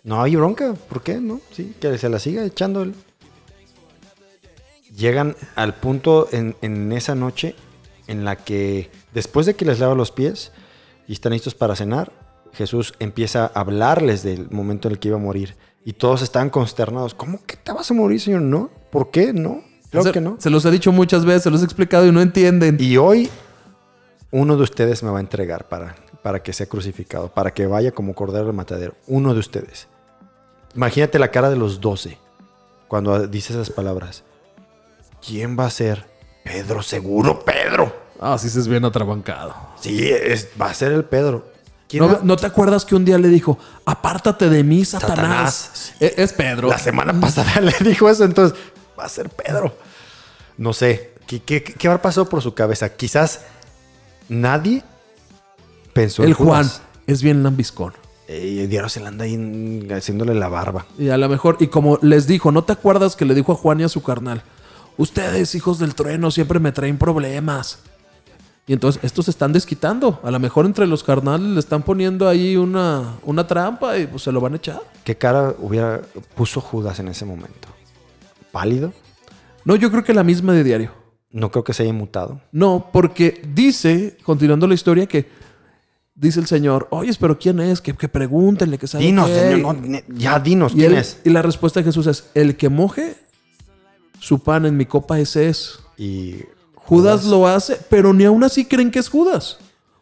No 0.04 0.22
hay 0.22 0.36
bronca, 0.36 0.76
¿por 0.76 1.02
qué? 1.02 1.20
No, 1.20 1.42
sí, 1.50 1.74
que 1.80 1.98
se 1.98 2.08
la 2.08 2.20
siga 2.20 2.46
echando 2.46 2.84
él. 2.84 2.94
Llegan 4.96 5.36
al 5.56 5.74
punto 5.74 6.28
en, 6.32 6.56
en 6.62 6.92
esa 6.92 7.16
noche 7.16 7.56
en 8.06 8.24
la 8.24 8.36
que 8.36 8.92
después 9.12 9.48
de 9.48 9.56
que 9.56 9.66
les 9.66 9.80
lava 9.80 9.96
los 9.96 10.12
pies 10.12 10.52
y 11.08 11.14
están 11.14 11.34
listos 11.34 11.56
para 11.56 11.76
cenar, 11.76 12.12
Jesús 12.54 12.94
empieza 13.00 13.46
a 13.56 13.60
hablarles 13.60 14.22
del 14.22 14.52
momento 14.52 14.88
en 14.88 14.92
el 14.92 15.00
que 15.00 15.08
iba 15.08 15.18
a 15.18 15.20
morir. 15.20 15.56
Y 15.84 15.94
todos 15.94 16.22
están 16.22 16.52
consternados. 16.52 17.16
¿Cómo 17.16 17.44
que 17.44 17.58
te 17.58 17.72
vas 17.72 17.90
a 17.90 17.96
morir, 17.96 18.22
Señor? 18.22 18.44
No. 18.44 18.70
¿Por 18.92 19.10
qué? 19.10 19.34
No. 19.34 19.64
Claro 19.92 20.04
se, 20.06 20.12
que 20.12 20.22
no. 20.22 20.36
se 20.40 20.50
los 20.50 20.66
he 20.66 20.72
dicho 20.72 20.92
muchas 20.92 21.26
veces, 21.26 21.44
se 21.44 21.52
los 21.52 21.62
he 21.62 21.66
explicado 21.66 22.06
y 22.06 22.12
no 22.12 22.22
entienden. 22.22 22.78
Y 22.80 22.98
hoy 22.98 23.30
uno 24.32 24.58
de 24.58 24.64
ustedes 24.64 25.04
me 25.04 25.10
va 25.12 25.18
a 25.18 25.22
entregar 25.22 25.68
para, 25.68 25.96
para 26.22 26.42
que 26.44 26.52
sea 26.54 26.66
crucificado, 26.66 27.30
para 27.34 27.54
que 27.54 27.68
vaya 27.68 27.92
como 27.92 28.14
cordero 28.14 28.48
al 28.48 28.54
matadero. 28.54 28.96
Uno 29.08 29.34
de 29.34 29.40
ustedes. 29.40 29.88
Imagínate 30.76 31.20
la 31.20 31.30
cara 31.32 31.50
de 31.50 31.56
los 31.56 31.80
doce 31.80 32.18
cuando 32.88 33.28
dice 33.28 33.54
esas 33.54 33.70
palabras. 33.70 34.24
¿Quién 35.26 35.58
va 35.58 35.66
a 35.66 35.70
ser? 35.70 36.06
Pedro, 36.44 36.82
seguro, 36.84 37.40
Pedro. 37.44 37.96
Ah, 38.20 38.38
sí 38.38 38.50
se 38.50 38.60
es 38.60 38.68
bien 38.68 38.86
atrabancado. 38.86 39.56
Sí, 39.80 40.10
es- 40.10 40.50
va 40.62 40.70
a 40.70 40.74
ser 40.74 40.92
el 40.92 41.04
Pedro. 41.06 41.48
¿Quién 41.88 42.04
¿No, 42.06 42.20
¿No 42.24 42.36
te 42.36 42.48
acuerdas 42.48 42.84
que 42.86 42.96
un 42.96 43.06
día 43.06 43.18
le 43.18 43.28
dijo, 43.30 43.58
apártate 43.86 44.50
de 44.50 44.64
mí, 44.64 44.84
Satanás? 44.86 45.16
Satanás. 45.54 45.94
E- 46.00 46.14
Es, 46.18 46.34
Pedro. 46.34 46.68
La 46.70 46.78
semana 46.80 47.20
pasada 47.20 47.62
le 47.62 47.74
dijo 47.88 48.10
eso, 48.10 48.24
entonces 48.26 48.58
va 48.98 49.06
a 49.06 49.10
ser 49.10 49.30
Pedro. 49.30 49.76
No 50.58 50.74
sé, 50.74 51.14
¿qué, 51.28 51.42
qué, 51.42 51.64
qué 51.64 51.88
habrá 51.88 52.02
pasado 52.02 52.28
por 52.28 52.42
su 52.42 52.54
cabeza? 52.54 52.96
Quizás 52.96 53.42
nadie 54.30 54.84
pensó 55.94 56.24
en 56.24 56.30
El 56.30 56.34
Juan 56.34 56.64
Judas. 56.64 56.82
es 57.08 57.22
bien 57.22 57.44
lambiscón. 57.44 57.94
Eh, 58.28 58.66
Diario 58.68 58.90
se 58.90 59.00
le 59.00 59.08
anda 59.08 59.26
ahí 59.26 59.88
haciéndole 59.96 60.34
la 60.34 60.48
barba. 60.48 60.86
Y 60.98 61.10
a 61.10 61.18
lo 61.18 61.30
mejor, 61.30 61.58
y 61.60 61.68
como 61.68 62.00
les 62.02 62.26
dijo, 62.26 62.52
¿no 62.52 62.64
te 62.64 62.74
acuerdas 62.74 63.16
que 63.16 63.26
le 63.26 63.36
dijo 63.36 63.52
a 63.52 63.56
Juan 63.56 63.80
y 63.80 63.84
a 63.84 63.90
su 63.90 64.02
carnal? 64.02 64.44
Ustedes, 64.98 65.54
hijos 65.56 65.78
del 65.78 65.94
trueno, 65.94 66.32
siempre 66.32 66.60
me 66.60 66.72
traen 66.72 66.98
problemas. 66.98 67.80
Y 68.68 68.74
entonces 68.74 69.04
estos 69.04 69.26
se 69.26 69.32
están 69.32 69.54
desquitando. 69.54 70.20
A 70.24 70.32
lo 70.32 70.40
mejor 70.40 70.66
entre 70.66 70.88
los 70.88 71.04
carnales 71.04 71.50
le 71.50 71.60
están 71.60 71.84
poniendo 71.84 72.28
ahí 72.28 72.58
una, 72.58 73.16
una 73.24 73.46
trampa 73.46 73.98
y 74.00 74.08
pues 74.08 74.24
se 74.24 74.32
lo 74.32 74.42
van 74.42 74.54
a 74.54 74.56
echar. 74.56 74.82
¿Qué 75.04 75.16
cara 75.16 75.54
hubiera 75.60 76.02
puso 76.34 76.62
Judas 76.62 77.00
en 77.00 77.10
ese 77.10 77.26
momento? 77.26 77.68
¿Pálido? 78.56 78.94
No, 79.66 79.76
yo 79.76 79.92
creo 79.92 80.06
que 80.06 80.14
la 80.14 80.24
misma 80.24 80.54
de 80.54 80.64
diario. 80.64 80.92
No 81.30 81.52
creo 81.52 81.66
que 81.66 81.74
se 81.74 81.84
haya 81.84 81.92
mutado. 81.92 82.40
No, 82.54 82.90
porque 82.94 83.42
dice, 83.54 84.16
continuando 84.24 84.66
la 84.66 84.76
historia, 84.76 85.08
que 85.08 85.28
dice 86.14 86.40
el 86.40 86.48
Señor, 86.48 86.88
oye, 86.92 87.12
pero 87.20 87.38
¿quién 87.38 87.60
es? 87.60 87.82
Que, 87.82 87.92
que 87.94 88.08
pregúntenle, 88.08 88.78
que 88.78 88.88
sabe 88.88 89.04
Dinos, 89.04 89.28
qué". 89.28 89.36
señor, 89.52 89.76
no, 89.76 90.00
ya 90.08 90.40
dinos, 90.40 90.72
y, 90.72 90.76
¿quién 90.78 90.94
él- 90.94 91.00
es? 91.00 91.20
y 91.26 91.32
la 91.32 91.42
respuesta 91.42 91.82
de 91.82 91.84
Jesús 91.84 92.08
es, 92.08 92.30
el 92.34 92.56
que 92.56 92.70
moje 92.70 93.18
su 94.22 94.40
pan 94.40 94.66
en 94.66 94.78
mi 94.78 94.86
copa, 94.86 95.20
ese 95.20 95.50
es. 95.50 95.80
Y 95.98 96.36
Judas 96.76 97.26
lo 97.26 97.48
hace, 97.50 97.78
pero 97.90 98.14
ni 98.14 98.24
aún 98.24 98.42
así 98.46 98.64
creen 98.64 98.90
que 98.90 99.00
es 99.00 99.10
Judas. 99.10 99.58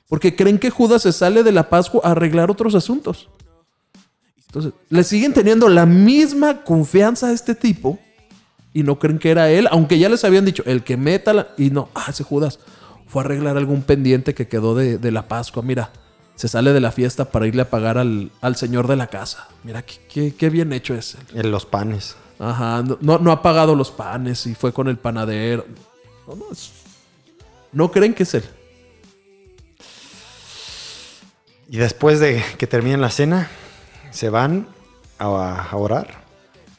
Porque 0.07 0.35
creen 0.35 0.59
que 0.59 0.69
Judas 0.69 1.01
se 1.01 1.11
sale 1.11 1.41
de 1.41 1.51
la 1.51 1.69
Pascua 1.69 2.01
a 2.03 2.11
arreglar 2.11 2.51
otros 2.51 2.75
asuntos. 2.75 3.29
Entonces, 4.45 4.73
le 4.89 5.03
siguen 5.03 5.33
teniendo 5.33 5.67
la 5.69 5.87
misma 5.87 6.63
confianza 6.63 7.29
a 7.29 7.31
este 7.31 7.55
tipo 7.55 7.97
y 8.73 8.83
no 8.83 8.97
creen 8.99 9.19
que 9.19 9.29
era 9.31 9.49
él, 9.51 9.67
aunque 9.71 9.99
ya 9.99 10.09
les 10.09 10.23
habían 10.23 10.45
dicho, 10.45 10.63
el 10.65 10.83
que 10.83 10.97
meta 10.97 11.33
la... 11.33 11.47
Y 11.57 11.69
no, 11.69 11.89
ah, 11.95 12.05
ese 12.09 12.23
Judas 12.23 12.59
fue 13.07 13.21
a 13.21 13.25
arreglar 13.25 13.57
algún 13.57 13.83
pendiente 13.83 14.33
que 14.33 14.47
quedó 14.47 14.73
de, 14.75 14.97
de 14.97 15.11
la 15.11 15.27
Pascua. 15.27 15.61
Mira, 15.61 15.91
se 16.35 16.47
sale 16.47 16.73
de 16.73 16.79
la 16.79 16.91
fiesta 16.91 17.25
para 17.25 17.45
irle 17.45 17.61
a 17.61 17.69
pagar 17.69 17.97
al, 17.99 18.31
al 18.41 18.55
señor 18.55 18.87
de 18.87 18.95
la 18.95 19.07
casa. 19.07 19.47
Mira, 19.63 19.83
qué, 19.83 19.99
qué- 20.09 20.33
qué 20.35 20.49
bien 20.49 20.73
hecho 20.73 20.95
es 20.95 21.15
él. 21.33 21.39
En 21.41 21.51
los 21.51 21.65
panes. 21.67 22.15
Ajá, 22.39 22.81
no, 22.81 22.97
no, 23.01 23.19
no 23.19 23.31
ha 23.31 23.41
pagado 23.43 23.75
los 23.75 23.91
panes 23.91 24.47
y 24.47 24.55
fue 24.55 24.73
con 24.73 24.87
el 24.87 24.97
panadero. 24.97 25.65
No, 26.27 26.35
no, 26.35 26.45
es- 26.51 26.71
no 27.71 27.91
creen 27.91 28.13
que 28.15 28.23
es 28.23 28.33
él. 28.33 28.43
Y 31.69 31.77
después 31.77 32.19
de 32.19 32.43
que 32.57 32.67
terminen 32.67 33.01
la 33.01 33.09
cena, 33.09 33.49
se 34.11 34.29
van 34.29 34.67
a, 35.19 35.25
a 35.69 35.75
orar 35.77 36.23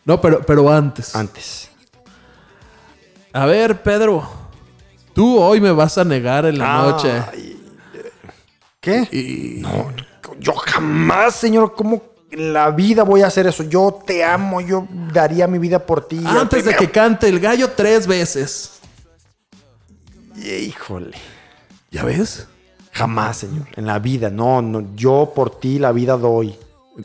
No, 0.04 0.20
pero, 0.20 0.42
pero 0.42 0.70
antes. 0.72 1.14
antes. 1.16 1.70
A 3.34 3.46
ver, 3.46 3.82
Pedro. 3.82 4.22
Tú 5.12 5.38
hoy 5.38 5.60
me 5.60 5.70
vas 5.72 5.98
a 5.98 6.04
negar 6.04 6.46
en 6.46 6.58
la 6.58 6.82
noche. 6.82 7.22
¿Qué? 8.80 9.08
Y 9.12 9.60
No, 9.60 9.92
yo 10.40 10.52
jamás, 10.54 11.34
señor, 11.34 11.74
¿cómo 11.74 12.02
en 12.30 12.52
la 12.52 12.70
vida 12.70 13.02
voy 13.02 13.22
a 13.22 13.26
hacer 13.28 13.46
eso? 13.46 13.62
Yo 13.64 14.00
te 14.06 14.24
amo, 14.24 14.60
yo 14.60 14.86
daría 15.12 15.46
mi 15.46 15.58
vida 15.58 15.78
por 15.84 16.06
ti. 16.06 16.22
antes 16.26 16.64
de 16.64 16.74
que 16.76 16.90
cante 16.90 17.28
el 17.28 17.40
gallo 17.40 17.70
tres 17.70 18.06
veces. 18.06 18.78
Híjole. 20.36 21.16
¿Ya 21.90 22.04
ves? 22.04 22.46
Jamás, 22.92 23.38
señor. 23.38 23.66
En 23.76 23.86
la 23.86 23.98
vida, 23.98 24.30
no, 24.30 24.62
no. 24.62 24.94
Yo 24.94 25.32
por 25.34 25.58
ti 25.58 25.78
la 25.78 25.92
vida 25.92 26.16
doy. 26.16 26.56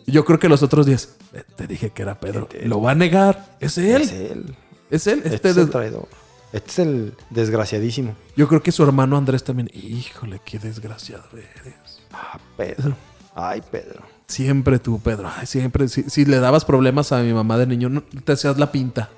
Yo 0.05 0.25
creo 0.25 0.38
que 0.39 0.49
los 0.49 0.61
otros 0.63 0.86
días. 0.86 1.15
"Eh, 1.34 1.43
Te 1.55 1.67
dije 1.67 1.91
que 1.91 2.01
era 2.03 2.19
Pedro. 2.19 2.47
Lo 2.63 2.82
va 2.82 2.91
a 2.91 2.95
negar. 2.95 3.55
Es 3.59 3.77
él. 3.77 4.01
Es 4.03 4.11
él. 4.11 4.55
Es 4.89 5.07
él. 5.07 5.19
Este, 5.23 5.35
Este 5.35 5.49
es 5.51 5.57
el 5.57 5.69
traidor. 5.69 6.07
Este 6.51 6.71
es 6.71 6.79
el 6.79 7.13
desgraciadísimo. 7.29 8.15
Yo 8.35 8.47
creo 8.47 8.63
que 8.63 8.71
su 8.71 8.83
hermano 8.83 9.17
Andrés 9.17 9.43
también. 9.43 9.69
Híjole, 9.73 10.41
qué 10.43 10.57
desgraciado 10.59 11.23
eres. 11.33 12.01
Ah, 12.11 12.39
Pedro. 12.57 12.95
Ay, 13.35 13.61
Pedro. 13.71 14.01
Siempre 14.27 14.79
tú, 14.79 14.99
Pedro. 14.99 15.29
Ay, 15.35 15.45
siempre. 15.45 15.87
Si, 15.87 16.03
si 16.09 16.25
le 16.25 16.39
dabas 16.39 16.65
problemas 16.65 17.11
a 17.11 17.21
mi 17.21 17.33
mamá 17.33 17.57
de 17.57 17.67
niño, 17.67 17.89
no- 17.89 18.03
te 18.23 18.31
hacías 18.31 18.57
la 18.57 18.71
pinta. 18.71 19.09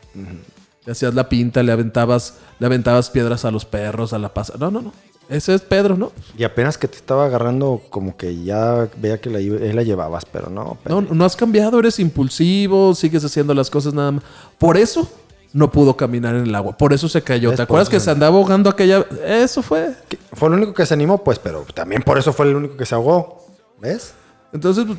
Te 0.84 0.92
hacías 0.92 1.14
la 1.14 1.30
pinta, 1.30 1.64
le 1.64 1.72
aventabas, 1.72 2.36
le 2.60 2.66
aventabas 2.66 3.10
piedras 3.10 3.46
a 3.46 3.52
los 3.52 3.66
perros, 3.66 4.14
a 4.14 4.20
la 4.20 4.34
pasa. 4.34 4.54
No, 4.60 4.70
no, 4.72 4.82
no. 4.82 4.94
Ese 5.30 5.54
es 5.54 5.62
Pedro, 5.62 5.96
¿no? 5.96 6.12
Y 6.38 6.44
apenas 6.44 6.78
que 6.78 6.90
te 6.90 6.98
estaba 6.98 7.26
agarrando, 7.26 7.82
como 7.90 8.18
que 8.18 8.44
ya 8.44 8.90
veía 8.98 9.22
que 9.22 9.30
la, 9.30 9.40
él 9.40 9.74
la 9.76 9.84
llevabas, 9.84 10.26
pero 10.26 10.50
no. 10.50 10.78
Pedro. 10.84 11.02
No, 11.02 11.14
no 11.14 11.24
has 11.26 11.38
cambiado, 11.38 11.80
eres 11.80 12.00
impulsivo, 12.00 12.94
sigues 12.96 13.24
haciendo 13.24 13.54
las 13.54 13.70
cosas 13.70 13.94
nada 13.94 14.12
más. 14.12 14.24
Por 14.58 14.76
eso 14.76 15.10
no 15.54 15.72
pudo 15.72 15.98
caminar 15.98 16.36
en 16.36 16.46
el 16.48 16.56
agua. 16.56 16.78
Por 16.78 16.94
eso 16.94 17.10
se 17.10 17.22
cayó. 17.22 17.54
¿Te 17.54 17.62
acuerdas 17.64 17.90
que 17.90 18.00
se- 18.00 18.10
andaba 18.12 18.38
ahogando 18.38 18.70
aquella? 18.70 19.06
Eso 19.26 19.62
fue. 19.62 19.94
Fue 20.34 20.48
el 20.50 20.56
único 20.56 20.74
que 20.74 20.86
se 20.86 20.94
animó, 20.94 21.24
pues, 21.24 21.40
pero 21.40 21.66
también 21.74 22.02
por 22.04 22.18
eso 22.18 22.32
fue 22.34 22.48
el 22.48 22.56
único 22.56 22.78
que 22.78 22.86
se 22.86 22.96
ahogó. 22.96 23.46
¿Ves? 23.80 24.14
Entonces, 24.54 24.86
pues, 24.86 24.98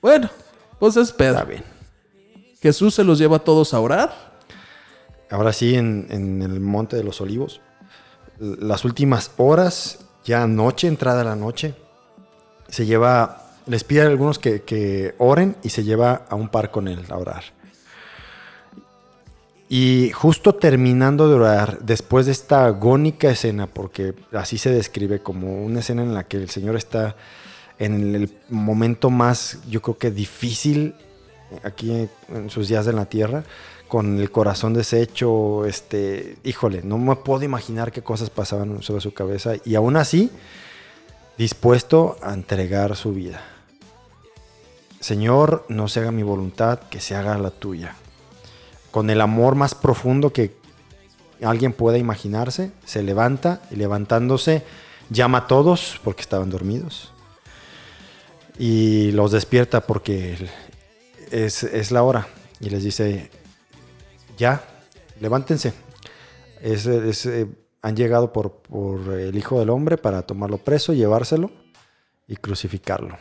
bueno, 0.00 0.30
pues 0.78 0.96
es 0.96 1.08
Está 1.10 1.16
Pedro. 1.18 1.46
bien. 1.46 1.64
Jesús 2.60 2.94
se 2.94 3.04
los 3.04 3.18
lleva 3.18 3.36
a 3.36 3.40
todos 3.40 3.74
a 3.74 3.80
orar. 3.80 4.32
Ahora 5.30 5.52
sí, 5.52 5.74
en, 5.74 6.06
en 6.10 6.42
el 6.42 6.60
Monte 6.60 6.96
de 6.96 7.04
los 7.04 7.20
Olivos, 7.20 7.60
las 8.38 8.84
últimas 8.84 9.30
horas, 9.36 10.00
ya 10.24 10.46
noche, 10.46 10.88
entrada 10.88 11.24
la 11.24 11.36
noche, 11.36 11.74
se 12.68 12.86
lleva, 12.86 13.42
les 13.66 13.82
pide 13.84 14.02
a 14.02 14.06
algunos 14.06 14.38
que, 14.38 14.62
que 14.62 15.14
oren 15.18 15.56
y 15.62 15.70
se 15.70 15.84
lleva 15.84 16.26
a 16.28 16.34
un 16.34 16.48
par 16.48 16.70
con 16.70 16.86
él 16.88 17.04
a 17.08 17.16
orar. 17.16 17.44
Y 19.74 20.10
justo 20.10 20.54
terminando 20.54 21.28
de 21.28 21.34
orar, 21.36 21.78
después 21.80 22.26
de 22.26 22.32
esta 22.32 22.66
agónica 22.66 23.30
escena, 23.30 23.66
porque 23.66 24.12
así 24.32 24.58
se 24.58 24.68
describe 24.68 25.20
como 25.20 25.64
una 25.64 25.80
escena 25.80 26.02
en 26.02 26.12
la 26.12 26.24
que 26.24 26.36
el 26.36 26.50
Señor 26.50 26.76
está 26.76 27.16
en 27.78 28.14
el 28.14 28.30
momento 28.50 29.08
más, 29.08 29.60
yo 29.70 29.80
creo 29.80 29.96
que 29.96 30.10
difícil 30.10 30.94
aquí 31.62 32.06
en 32.28 32.50
sus 32.50 32.68
días 32.68 32.86
en 32.86 32.96
la 32.96 33.06
tierra, 33.06 33.44
con 33.88 34.20
el 34.20 34.30
corazón 34.30 34.74
deshecho, 34.74 35.64
este, 35.64 36.36
híjole, 36.44 36.82
no 36.82 36.98
me 36.98 37.16
puedo 37.16 37.42
imaginar 37.42 37.92
qué 37.92 38.02
cosas 38.02 38.28
pasaban 38.28 38.82
sobre 38.82 39.00
su 39.00 39.14
cabeza 39.14 39.54
y 39.64 39.74
aún 39.74 39.96
así 39.96 40.30
dispuesto 41.38 42.18
a 42.20 42.34
entregar 42.34 42.94
su 42.94 43.14
vida. 43.14 43.42
Señor, 45.00 45.64
no 45.70 45.88
se 45.88 46.00
haga 46.00 46.12
mi 46.12 46.24
voluntad, 46.24 46.78
que 46.90 47.00
se 47.00 47.16
haga 47.16 47.38
la 47.38 47.50
tuya. 47.50 47.96
Con 48.92 49.10
el 49.10 49.20
amor 49.20 49.56
más 49.56 49.74
profundo 49.74 50.32
que 50.32 50.54
alguien 51.42 51.72
pueda 51.72 51.98
imaginarse, 51.98 52.70
se 52.84 53.02
levanta 53.02 53.60
y 53.72 53.76
levantándose 53.76 54.62
llama 55.10 55.38
a 55.38 55.46
todos 55.48 55.98
porque 56.04 56.22
estaban 56.22 56.50
dormidos 56.50 57.12
y 58.58 59.10
los 59.12 59.32
despierta 59.32 59.80
porque 59.80 60.48
es, 61.30 61.64
es 61.64 61.90
la 61.90 62.02
hora 62.04 62.28
y 62.60 62.70
les 62.70 62.84
dice, 62.84 63.30
ya, 64.38 64.62
levántense. 65.20 65.72
Es- 66.60 66.86
eh, 66.86 67.46
han 67.84 67.96
llegado 67.96 68.32
por, 68.32 68.52
por 68.58 69.12
el 69.14 69.36
Hijo 69.36 69.58
del 69.58 69.70
Hombre 69.70 69.96
para 69.98 70.22
tomarlo 70.22 70.58
preso, 70.58 70.92
llevárselo 70.92 71.50
y 72.28 72.36
crucificarlo. 72.36 73.18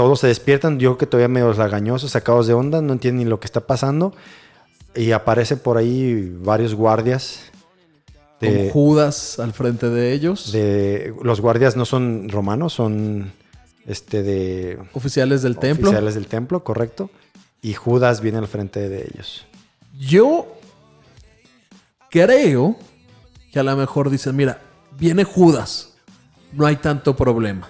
Todos 0.00 0.20
se 0.20 0.28
despiertan, 0.28 0.78
yo 0.78 0.92
creo 0.92 0.96
que 0.98 1.04
todavía 1.06 1.28
medio 1.28 1.52
lagañosos, 1.52 2.12
sacados 2.12 2.46
de 2.46 2.54
onda, 2.54 2.80
no 2.80 2.94
entienden 2.94 3.24
ni 3.24 3.28
lo 3.28 3.38
que 3.38 3.44
está 3.44 3.60
pasando. 3.60 4.14
Y 4.96 5.12
aparecen 5.12 5.58
por 5.58 5.76
ahí 5.76 6.34
varios 6.40 6.74
guardias. 6.74 7.40
Con 8.40 8.48
De, 8.48 8.70
Judas 8.72 9.38
al 9.38 9.52
frente 9.52 9.90
de 9.90 10.14
ellos. 10.14 10.52
de- 10.52 11.12
los 11.22 11.42
guardias 11.42 11.76
no 11.76 11.84
son 11.84 12.30
romanos, 12.30 12.72
son 12.72 13.30
este 13.86 14.22
de 14.22 14.78
oficiales 14.94 15.42
del 15.42 15.58
templo. 15.58 15.88
oficiales 15.90 16.14
del 16.14 16.28
templo, 16.28 16.64
correcto. 16.64 17.10
Y 17.60 17.74
Judas 17.74 18.22
viene 18.22 18.38
al 18.38 18.48
frente 18.48 18.88
de 18.88 19.02
ellos. 19.02 19.44
Yo 19.98 20.46
creo 22.08 22.74
que 23.52 23.58
a 23.58 23.62
lo 23.62 23.76
mejor 23.76 24.08
dicen, 24.08 24.34
mira, 24.34 24.62
viene 24.98 25.24
Judas, 25.24 25.90
no 26.54 26.64
hay 26.64 26.76
tanto 26.76 27.14
problema. 27.14 27.68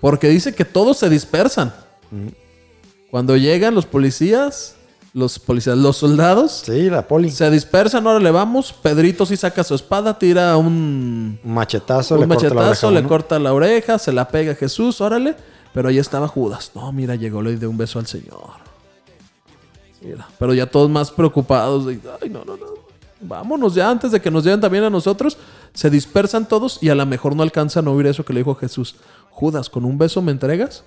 Porque 0.00 0.28
dice 0.28 0.54
que 0.54 0.64
todos 0.64 0.98
se 0.98 1.08
dispersan. 1.08 1.72
Cuando 3.10 3.36
llegan 3.36 3.74
los 3.74 3.86
policías, 3.86 4.76
los 5.12 5.38
policías, 5.38 5.76
los 5.76 5.96
soldados, 5.96 6.62
Sí, 6.64 6.88
la 6.88 7.06
poli. 7.06 7.30
se 7.30 7.50
dispersan, 7.50 8.06
ahora 8.06 8.20
le 8.20 8.30
vamos. 8.30 8.72
Pedrito 8.72 9.26
sí 9.26 9.36
saca 9.36 9.64
su 9.64 9.74
espada, 9.74 10.18
tira 10.18 10.56
un, 10.56 11.38
machetazo, 11.44 12.14
un 12.14 12.20
le 12.20 12.28
corta 12.28 12.48
la 12.48 12.54
oreja 12.54 12.64
machetazo, 12.64 12.90
le 12.90 13.02
corta 13.02 13.38
la 13.38 13.52
oreja, 13.52 13.98
se 13.98 14.12
la 14.12 14.28
pega 14.28 14.52
a 14.52 14.54
Jesús, 14.54 15.00
órale. 15.00 15.36
Pero 15.72 15.88
ahí 15.88 15.98
estaba 15.98 16.26
Judas. 16.26 16.72
No, 16.74 16.90
mira, 16.92 17.14
llegó, 17.14 17.42
le 17.42 17.56
dio 17.56 17.70
un 17.70 17.76
beso 17.76 17.98
al 17.98 18.06
Señor. 18.06 18.50
Mira, 20.02 20.26
pero 20.38 20.54
ya 20.54 20.66
todos 20.66 20.88
más 20.90 21.10
preocupados. 21.10 21.86
de, 21.86 22.00
Ay, 22.22 22.28
no, 22.28 22.44
no, 22.44 22.56
no. 22.56 22.66
Vámonos 23.20 23.74
ya 23.74 23.90
antes 23.90 24.12
de 24.12 24.20
que 24.20 24.30
nos 24.30 24.44
lleven 24.44 24.60
también 24.60 24.84
a 24.84 24.90
nosotros. 24.90 25.36
Se 25.74 25.90
dispersan 25.90 26.48
todos 26.48 26.78
y 26.80 26.88
a 26.88 26.94
lo 26.94 27.04
mejor 27.06 27.36
no 27.36 27.42
alcanzan 27.42 27.86
a 27.86 27.90
oír 27.90 28.06
eso 28.06 28.24
que 28.24 28.32
le 28.32 28.40
dijo 28.40 28.54
Jesús. 28.54 28.96
Judas, 29.30 29.70
¿con 29.70 29.84
un 29.84 29.98
beso 29.98 30.22
me 30.22 30.32
entregas? 30.32 30.84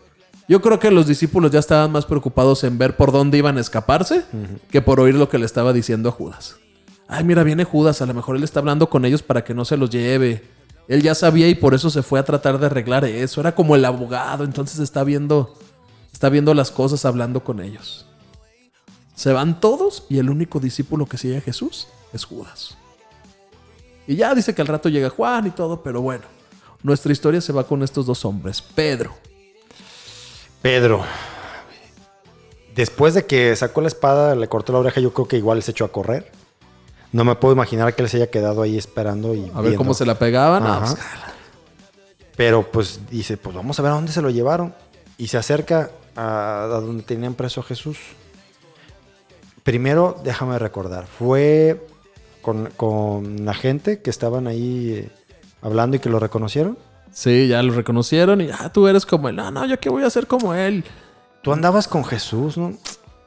Yo 0.48 0.62
creo 0.62 0.80
que 0.80 0.92
los 0.92 1.08
discípulos 1.08 1.52
ya 1.52 1.60
estaban 1.60 1.92
más 1.92 2.06
preocupados 2.06 2.64
en 2.64 2.78
ver 2.78 2.98
por 2.98 3.12
dónde 3.12 3.38
iban 3.38 3.58
a 3.58 3.62
escaparse 3.62 4.26
que 4.70 4.82
por 4.82 5.00
oír 5.00 5.16
lo 5.16 5.30
que 5.30 5.38
le 5.38 5.46
estaba 5.46 5.72
diciendo 5.72 6.10
a 6.10 6.12
Judas. 6.12 6.58
Ay, 7.08 7.24
mira, 7.24 7.44
viene 7.44 7.64
Judas, 7.64 8.02
a 8.02 8.06
lo 8.06 8.14
mejor 8.14 8.36
él 8.36 8.44
está 8.44 8.60
hablando 8.60 8.90
con 8.90 9.06
ellos 9.06 9.24
para 9.24 9.44
que 9.44 9.54
no 9.54 9.66
se 9.66 9.78
los 9.78 9.90
lleve. 9.90 10.44
Él 10.88 11.02
ya 11.02 11.16
sabía 11.16 11.48
y 11.48 11.56
por 11.56 11.74
eso 11.74 11.90
se 11.90 12.04
fue 12.04 12.20
a 12.20 12.24
tratar 12.24 12.60
de 12.60 12.66
arreglar 12.66 13.06
eso. 13.06 13.40
Era 13.40 13.56
como 13.56 13.76
el 13.76 13.86
abogado, 13.86 14.44
entonces 14.44 14.80
está 14.80 15.04
viendo, 15.04 15.56
está 16.12 16.30
viendo 16.30 16.54
las 16.54 16.72
cosas 16.72 17.06
hablando 17.06 17.44
con 17.44 17.62
ellos. 17.62 18.06
Se 19.16 19.32
van 19.32 19.60
todos 19.60 20.06
y 20.10 20.18
el 20.18 20.30
único 20.30 20.60
discípulo 20.60 21.06
que 21.06 21.18
sigue 21.18 21.38
a 21.38 21.42
Jesús 21.42 21.88
es 22.12 22.26
Judas. 22.26 22.78
Y 24.08 24.16
ya 24.18 24.36
dice 24.36 24.54
que 24.54 24.62
al 24.62 24.68
rato 24.68 24.90
llega 24.90 25.10
Juan 25.10 25.48
y 25.48 25.52
todo, 25.52 25.82
pero 25.82 26.02
bueno, 26.02 26.26
nuestra 26.84 27.12
historia 27.12 27.42
se 27.42 27.54
va 27.54 27.66
con 27.66 27.82
estos 27.84 28.06
dos 28.06 28.26
hombres. 28.26 28.62
Pedro, 28.62 29.16
Pedro. 30.62 31.04
Después 32.76 33.14
de 33.14 33.26
que 33.26 33.56
sacó 33.56 33.82
la 33.82 33.88
espada, 33.88 34.36
le 34.36 34.48
cortó 34.48 34.74
la 34.74 34.80
oreja, 34.80 35.00
yo 35.00 35.14
creo 35.14 35.28
que 35.28 35.38
igual 35.38 35.62
se 35.62 35.72
echó 35.72 35.86
a 35.86 35.92
correr. 35.92 36.32
No 37.12 37.24
me 37.24 37.36
puedo 37.36 37.54
imaginar 37.54 37.94
que 37.94 38.02
él 38.02 38.10
se 38.10 38.18
haya 38.18 38.32
quedado 38.32 38.64
ahí 38.64 38.78
esperando 38.78 39.36
y 39.36 39.42
a 39.42 39.58
ver 39.58 39.62
viendo. 39.62 39.78
cómo 39.78 39.94
se 39.94 40.06
la 40.06 40.18
pegaban. 40.18 40.64
Ah, 40.66 40.80
pues, 40.80 40.98
Pero 42.36 42.72
pues 42.72 43.02
dice, 43.12 43.38
pues 43.38 43.56
vamos 43.56 43.78
a 43.78 43.84
ver 43.84 43.92
a 43.92 43.96
dónde 43.96 44.12
se 44.12 44.22
lo 44.22 44.32
llevaron. 44.32 44.74
Y 45.20 45.28
se 45.28 45.38
acerca 45.38 45.92
a, 46.16 46.64
a 46.64 46.68
donde 46.68 47.04
tenían 47.04 47.36
preso 47.36 47.62
a 47.62 47.64
Jesús. 47.64 48.00
Primero, 49.64 50.20
déjame 50.24 50.58
recordar, 50.58 51.06
fue 51.06 51.86
con, 52.42 52.72
con 52.76 53.46
la 53.46 53.54
gente 53.54 54.02
que 54.02 54.10
estaban 54.10 54.48
ahí 54.48 54.94
eh, 55.06 55.10
hablando 55.64 55.96
y 55.98 56.00
que 56.00 56.10
lo 56.10 56.20
reconocieron. 56.20 56.78
sí, 57.12 57.48
ya 57.48 57.62
lo 57.64 57.74
reconocieron 57.74 58.42
y 58.42 58.50
ah, 58.52 58.72
tú 58.72 58.88
eres 58.88 59.06
como 59.06 59.30
él. 59.30 59.36
No, 59.36 59.50
no, 59.52 59.66
yo 59.66 59.80
qué 59.80 59.90
voy 59.90 60.04
a 60.04 60.08
hacer 60.08 60.28
como 60.28 60.54
él. 60.54 60.84
Tú 61.42 61.52
andabas 61.54 61.88
con 61.88 62.04
Jesús, 62.06 62.58
¿no? 62.58 62.74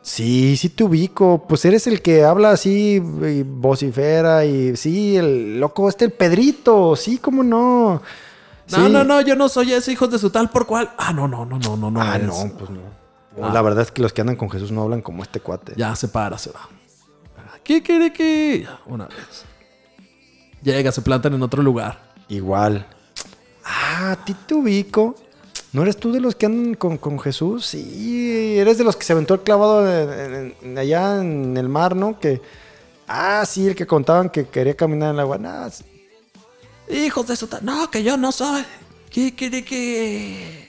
Sí, 0.02 0.56
sí 0.56 0.68
te 0.68 0.84
ubico. 0.84 1.44
Pues 1.48 1.64
eres 1.64 1.86
el 1.88 2.00
que 2.00 2.24
habla 2.24 2.52
así, 2.52 2.94
y 3.02 3.42
vocifera 3.42 4.44
y 4.44 4.76
sí, 4.76 5.16
el 5.16 5.58
loco 5.58 5.88
este, 5.88 6.04
el 6.06 6.12
Pedrito. 6.12 6.94
Sí, 6.96 7.18
cómo 7.18 7.42
no. 7.42 8.00
No, 8.70 8.76
Sí. 8.86 8.90
no, 8.90 9.04
no, 9.04 9.20
yo 9.20 9.36
no 9.36 9.48
soy 9.48 9.72
ese 9.72 9.92
hijo 9.92 10.06
de 10.08 10.18
su 10.18 10.30
tal 10.30 10.48
por 10.50 10.66
cual. 10.66 10.90
Ah, 10.96 11.12
no, 11.12 11.26
no, 11.28 11.44
no, 11.44 11.58
no, 11.58 11.76
no, 11.76 11.90
no. 11.90 12.00
ah, 12.00 12.18
no, 12.18 12.32
pues 12.58 12.70
no. 12.70 12.80
No, 13.36 13.52
La 13.52 13.60
verdad 13.62 13.82
es 13.82 13.90
que 13.90 14.00
los 14.00 14.12
que 14.12 14.22
andan 14.22 14.36
con 14.36 14.48
Jesús 14.50 14.72
no 14.72 14.82
hablan 14.82 15.02
como 15.02 15.22
este 15.22 15.40
cuate. 15.40 15.74
Ya 15.76 15.94
se 15.94 16.08
para, 16.08 16.38
se 16.38 16.50
va. 16.50 16.68
Kikiriki. 17.62 18.62
Ya, 18.62 18.78
Una 18.86 19.06
vez. 19.06 19.44
Llega, 20.62 20.90
se 20.92 21.02
plantan 21.02 21.34
en 21.34 21.42
otro 21.42 21.62
lugar. 21.62 22.05
Igual. 22.28 22.86
Ah, 23.64 24.16
ti 24.24 24.34
te 24.46 24.54
ubico. 24.54 25.14
¿No 25.72 25.82
eres 25.82 25.96
tú 25.96 26.10
de 26.12 26.20
los 26.20 26.34
que 26.34 26.46
andan 26.46 26.74
con, 26.74 26.96
con 26.96 27.18
Jesús? 27.18 27.66
Sí, 27.66 28.56
eres 28.58 28.78
de 28.78 28.84
los 28.84 28.96
que 28.96 29.04
se 29.04 29.12
aventó 29.12 29.34
el 29.34 29.40
clavado 29.40 29.86
en- 29.90 30.78
allá 30.78 31.20
en 31.20 31.56
el 31.56 31.68
mar, 31.68 31.94
¿no? 31.94 32.18
Que. 32.18 32.40
Ah, 33.08 33.44
sí, 33.46 33.68
el 33.68 33.74
que 33.74 33.86
contaban 33.86 34.30
que 34.30 34.46
quería 34.46 34.74
caminar 34.74 35.10
en 35.10 35.14
el 35.16 35.20
agua. 35.20 35.38
Nah, 35.38 35.68
sí. 35.70 35.84
Hijos 36.88 37.26
de 37.26 37.36
su. 37.36 37.48
No, 37.62 37.90
que 37.90 38.02
yo 38.02 38.16
no 38.16 38.32
soy. 38.32 38.64
Kikiriki. 39.10 40.68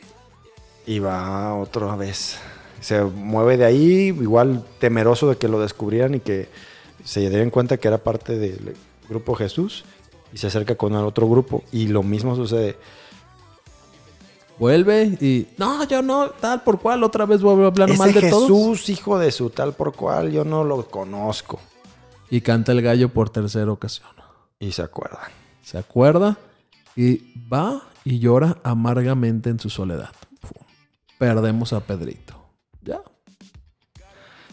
Y 0.86 0.99
va 0.99 1.53
otra 1.55 1.95
vez. 1.95 2.38
Se 2.80 3.01
mueve 3.01 3.58
de 3.58 3.66
ahí, 3.66 4.08
igual 4.08 4.64
temeroso 4.80 5.30
de 5.30 5.38
que 5.38 5.47
lo 5.47 5.60
descubrieran 5.60 6.16
y 6.16 6.20
que 6.20 6.47
se 7.03 7.22
dieran 7.30 7.49
cuenta 7.49 7.78
que 7.78 7.88
era 7.88 7.97
parte 7.97 8.38
del 8.38 8.76
grupo 9.10 9.36
Jesús. 9.36 9.84
Y 10.34 10.38
se 10.38 10.48
acerca 10.48 10.76
con 10.76 10.94
el 10.94 11.06
otro 11.06 11.28
grupo. 11.28 11.64
Y 11.72 11.88
lo 11.88 12.04
mismo 12.04 12.36
sucede. 12.36 12.78
Vuelve 14.60 15.18
y. 15.22 15.48
No, 15.58 15.84
yo 15.84 16.02
no, 16.02 16.30
tal 16.30 16.64
por 16.64 16.80
cual. 16.80 17.04
Otra 17.04 17.26
vez 17.26 17.42
vuelve 17.42 17.66
hablando 17.66 17.94
Ese 17.94 18.04
mal 18.04 18.14
de 18.14 18.22
Jesús, 18.22 18.48
todos. 18.48 18.90
hijo 18.90 19.20
de 19.20 19.32
su 19.32 19.50
tal 19.50 19.74
por 19.74 19.94
cual, 19.94 20.32
yo 20.32 20.44
no 20.44 20.64
lo 20.64 20.88
conozco. 20.88 21.60
Y 22.30 22.42
canta 22.42 22.72
el 22.72 22.82
gallo 22.82 23.10
por 23.10 23.30
tercera 23.30 23.72
ocasión. 23.72 24.10
Y 24.60 24.72
se 24.72 24.82
acuerda. 24.82 25.30
Se 25.64 25.78
acuerda 25.78 26.38
y 26.96 27.34
va 27.48 27.84
y 28.04 28.20
llora 28.20 28.58
amargamente 28.64 29.50
en 29.50 29.60
su 29.60 29.70
soledad. 29.70 30.12
Pum. 30.42 30.66
Perdemos 31.18 31.74
a 31.74 31.82
Pedrito. 31.82 32.34
Ya. 32.82 33.02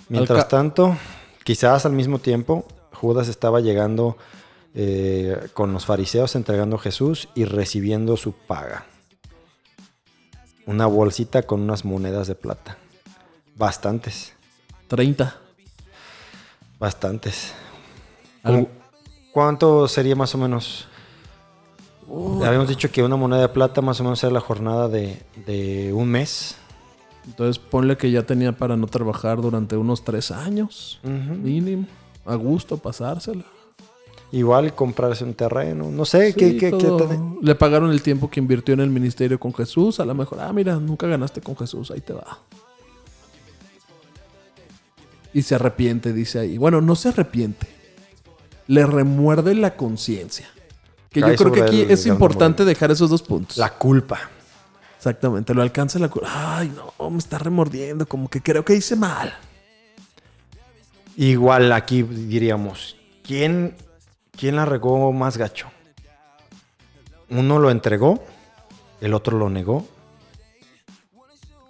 Mientras 0.08 0.48
tanto, 0.48 0.96
quizás 1.44 1.86
al 1.86 1.92
mismo 1.92 2.18
tiempo, 2.18 2.66
Judas 2.92 3.28
estaba 3.28 3.60
llegando 3.60 4.16
eh, 4.74 5.48
con 5.54 5.72
los 5.72 5.86
fariseos 5.86 6.34
entregando 6.34 6.76
a 6.76 6.80
Jesús 6.80 7.28
y 7.34 7.44
recibiendo 7.44 8.16
su 8.16 8.32
paga. 8.32 8.86
Una 10.66 10.86
bolsita 10.86 11.42
con 11.42 11.60
unas 11.60 11.84
monedas 11.84 12.26
de 12.26 12.34
plata. 12.34 12.78
Bastantes, 13.56 14.32
30. 14.88 15.36
bastantes. 16.78 17.52
Algo- 18.42 18.68
¿Cuánto 19.32 19.88
sería 19.88 20.14
más 20.16 20.34
o 20.34 20.38
menos? 20.38 20.86
Habíamos 22.44 22.68
dicho 22.68 22.90
que 22.90 23.02
una 23.02 23.16
moneda 23.16 23.40
de 23.42 23.48
plata 23.48 23.80
más 23.80 23.98
o 24.00 24.04
menos 24.04 24.22
era 24.22 24.32
la 24.32 24.40
jornada 24.40 24.88
de, 24.88 25.22
de 25.46 25.92
un 25.92 26.08
mes. 26.08 26.56
Entonces 27.26 27.58
ponle 27.58 27.96
que 27.96 28.10
ya 28.10 28.22
tenía 28.24 28.52
para 28.52 28.76
no 28.76 28.86
trabajar 28.86 29.40
durante 29.40 29.76
unos 29.76 30.04
tres 30.04 30.30
años. 30.30 31.00
Mínimo. 31.02 31.86
A 32.26 32.34
gusto 32.34 32.76
pasársela. 32.76 33.44
Igual 34.34 34.74
comprarse 34.74 35.22
un 35.22 35.34
terreno. 35.34 35.90
No 35.92 36.04
sé, 36.04 36.34
¿qué, 36.34 36.50
Sí, 36.50 36.58
qué- 36.58 36.70
qué 36.72 36.78
todo. 36.78 37.38
Le 37.40 37.54
pagaron 37.54 37.90
el 37.92 38.02
tiempo 38.02 38.28
que 38.28 38.40
invirtió 38.40 38.74
en 38.74 38.80
el 38.80 38.90
ministerio 38.90 39.38
con 39.38 39.54
Jesús. 39.54 40.00
A 40.00 40.04
lo 40.04 40.12
mejor, 40.14 40.40
ah, 40.40 40.52
mira, 40.52 40.74
nunca 40.76 41.06
ganaste 41.06 41.40
con 41.40 41.56
Jesús, 41.56 41.92
ahí 41.92 42.00
te 42.00 42.14
va. 42.14 42.40
Y 45.32 45.42
se 45.42 45.54
arrepiente, 45.54 46.12
dice 46.12 46.40
ahí. 46.40 46.58
Bueno, 46.58 46.80
no 46.80 46.96
se 46.96 47.10
arrepiente. 47.10 47.66
Le 48.66 48.84
remuerde 48.86 49.54
la 49.54 49.76
conciencia. 49.76 50.48
Que 51.10 51.20
Cae 51.20 51.32
yo 51.32 51.36
creo 51.36 51.52
que 51.52 51.62
aquí 51.62 51.80
el 51.82 51.90
es 51.92 52.06
importante 52.06 52.64
dejar 52.64 52.90
esos 52.90 53.10
dos 53.10 53.22
puntos. 53.22 53.56
La 53.56 53.70
culpa. 53.74 54.18
Exactamente, 54.96 55.54
lo 55.54 55.62
alcanza 55.62 55.98
la 56.00 56.08
culpa. 56.08 56.58
Ay, 56.58 56.72
no, 56.74 57.10
me 57.10 57.18
está 57.18 57.38
remordiendo, 57.38 58.06
como 58.06 58.28
que 58.28 58.40
creo 58.40 58.64
que 58.64 58.74
hice 58.74 58.96
mal. 58.96 59.32
Igual 61.16 61.70
aquí 61.72 62.02
diríamos, 62.02 62.96
¿quién, 63.22 63.76
quién 64.38 64.56
la 64.56 64.64
regó 64.64 65.12
más 65.12 65.36
gacho? 65.36 65.68
Uno 67.30 67.58
lo 67.58 67.70
entregó, 67.70 68.22
el 69.00 69.14
otro 69.14 69.38
lo 69.38 69.50
negó 69.50 69.86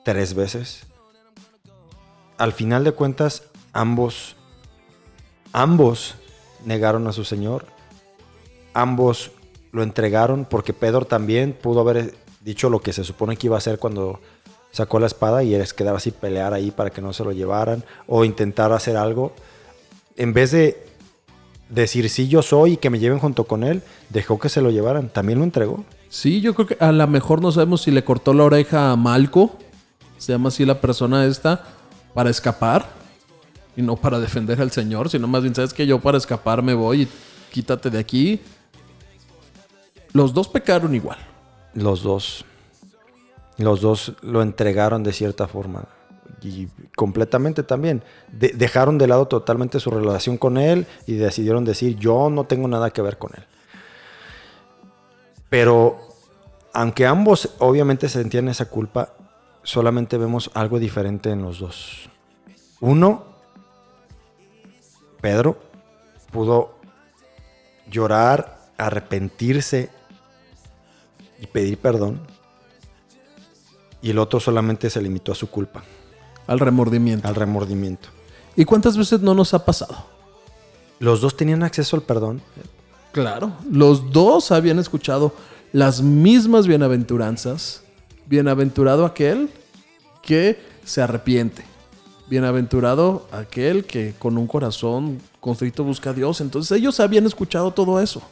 tres 0.04 0.34
veces. 0.34 0.84
Al 2.38 2.52
final 2.52 2.84
de 2.84 2.92
cuentas, 2.92 3.42
ambos, 3.72 4.36
ambos 5.52 6.14
negaron 6.64 7.06
a 7.08 7.12
su 7.12 7.24
Señor, 7.24 7.66
ambos 8.74 9.32
lo 9.72 9.82
entregaron 9.82 10.44
porque 10.44 10.72
Pedro 10.72 11.04
también 11.04 11.52
pudo 11.52 11.80
haber 11.80 12.14
dicho 12.42 12.70
lo 12.70 12.80
que 12.80 12.92
se 12.92 13.02
supone 13.02 13.36
que 13.36 13.46
iba 13.48 13.56
a 13.56 13.58
hacer 13.58 13.78
cuando 13.78 14.20
sacó 14.70 15.00
la 15.00 15.06
espada 15.06 15.42
y 15.42 15.54
es 15.54 15.72
quedar 15.72 15.96
así 15.96 16.10
pelear 16.10 16.52
ahí 16.52 16.70
para 16.70 16.90
que 16.90 17.00
no 17.00 17.12
se 17.12 17.24
lo 17.24 17.32
llevaran 17.32 17.84
o 18.06 18.24
intentar 18.24 18.72
hacer 18.72 18.96
algo. 18.96 19.32
En 20.16 20.32
vez 20.32 20.50
de 20.50 20.93
decir 21.68 22.08
sí 22.08 22.28
yo 22.28 22.42
soy 22.42 22.72
y 22.72 22.76
que 22.76 22.90
me 22.90 22.98
lleven 22.98 23.18
junto 23.18 23.44
con 23.44 23.64
él, 23.64 23.82
dejó 24.10 24.38
que 24.38 24.48
se 24.48 24.60
lo 24.60 24.70
llevaran. 24.70 25.08
También 25.08 25.38
lo 25.38 25.44
entregó. 25.44 25.84
Sí, 26.08 26.40
yo 26.40 26.54
creo 26.54 26.66
que 26.66 26.76
a 26.80 26.92
lo 26.92 27.06
mejor 27.06 27.42
no 27.42 27.50
sabemos 27.50 27.82
si 27.82 27.90
le 27.90 28.04
cortó 28.04 28.34
la 28.34 28.44
oreja 28.44 28.92
a 28.92 28.96
Malco, 28.96 29.58
se 30.18 30.32
llama 30.32 30.48
así 30.48 30.64
la 30.64 30.80
persona 30.80 31.26
esta, 31.26 31.64
para 32.14 32.30
escapar 32.30 32.86
y 33.76 33.82
no 33.82 33.96
para 33.96 34.20
defender 34.20 34.60
al 34.60 34.70
Señor, 34.70 35.10
sino 35.10 35.26
más 35.26 35.42
bien, 35.42 35.54
sabes 35.54 35.74
que 35.74 35.86
yo 35.86 35.98
para 36.00 36.18
escapar 36.18 36.62
me 36.62 36.74
voy 36.74 37.02
y 37.02 37.08
quítate 37.50 37.90
de 37.90 37.98
aquí. 37.98 38.40
Los 40.12 40.32
dos 40.32 40.46
pecaron 40.46 40.94
igual. 40.94 41.18
Los 41.74 42.02
dos. 42.04 42.44
Los 43.58 43.80
dos 43.80 44.12
lo 44.22 44.42
entregaron 44.42 45.02
de 45.02 45.12
cierta 45.12 45.48
forma. 45.48 45.88
Y 46.44 46.68
completamente 46.94 47.62
también. 47.62 48.02
De- 48.30 48.52
dejaron 48.54 48.98
de 48.98 49.06
lado 49.06 49.26
totalmente 49.26 49.80
su 49.80 49.90
relación 49.90 50.36
con 50.36 50.58
él 50.58 50.86
y 51.06 51.14
decidieron 51.14 51.64
decir, 51.64 51.96
yo 51.96 52.28
no 52.28 52.44
tengo 52.44 52.68
nada 52.68 52.90
que 52.90 53.00
ver 53.02 53.16
con 53.16 53.30
él. 53.34 53.44
Pero 55.48 55.98
aunque 56.72 57.06
ambos 57.06 57.54
obviamente 57.60 58.08
sentían 58.08 58.48
esa 58.48 58.66
culpa, 58.66 59.14
solamente 59.62 60.18
vemos 60.18 60.50
algo 60.54 60.78
diferente 60.78 61.30
en 61.30 61.42
los 61.42 61.60
dos. 61.60 62.10
Uno, 62.80 63.24
Pedro, 65.20 65.56
pudo 66.30 66.74
llorar, 67.88 68.58
arrepentirse 68.76 69.88
y 71.40 71.46
pedir 71.46 71.78
perdón. 71.78 72.20
Y 74.02 74.10
el 74.10 74.18
otro 74.18 74.40
solamente 74.40 74.90
se 74.90 75.00
limitó 75.00 75.32
a 75.32 75.34
su 75.34 75.48
culpa, 75.48 75.82
Al 76.46 76.60
remordimiento. 76.60 77.26
al 77.26 77.34
remordimiento. 77.34 78.08
¿Y 78.56 78.64
cuántas 78.64 78.96
veces 78.96 79.20
no 79.20 79.34
nos 79.34 79.54
ha 79.54 79.64
pasado? 79.64 79.96
Los 80.98 81.20
dos 81.20 81.36
tenían 81.36 81.62
acceso 81.62 81.96
al 81.96 82.02
perdón. 82.02 82.40
Claro. 83.12 83.52
Los 83.70 84.10
dos 84.12 84.52
habían 84.52 84.78
escuchado 84.78 85.34
las 85.72 86.02
mismas 86.02 86.66
bienaventuranzas. 86.66 87.82
Bienaventurado 88.26 89.04
aquel 89.04 89.50
que 90.22 90.58
se 90.84 91.02
arrepiente. 91.02 91.64
Bienaventurado 92.28 93.26
aquel 93.32 93.84
que 93.84 94.14
con 94.18 94.38
un 94.38 94.46
corazón 94.46 95.20
constrito 95.40 95.84
busca 95.84 96.10
a 96.10 96.12
Dios. 96.14 96.40
Entonces 96.40 96.76
ellos 96.78 97.00
habían 97.00 97.26
escuchado 97.26 97.70
todo 97.72 98.00
eso. 98.00 98.22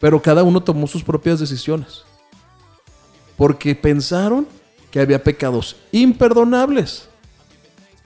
Pero 0.00 0.20
cada 0.20 0.42
uno 0.42 0.62
tomó 0.62 0.86
sus 0.86 1.04
propias 1.04 1.38
decisiones. 1.38 2.02
Porque 3.36 3.74
pensaron 3.74 4.46
que 4.92 5.00
había 5.00 5.24
pecados 5.24 5.74
imperdonables. 5.90 7.08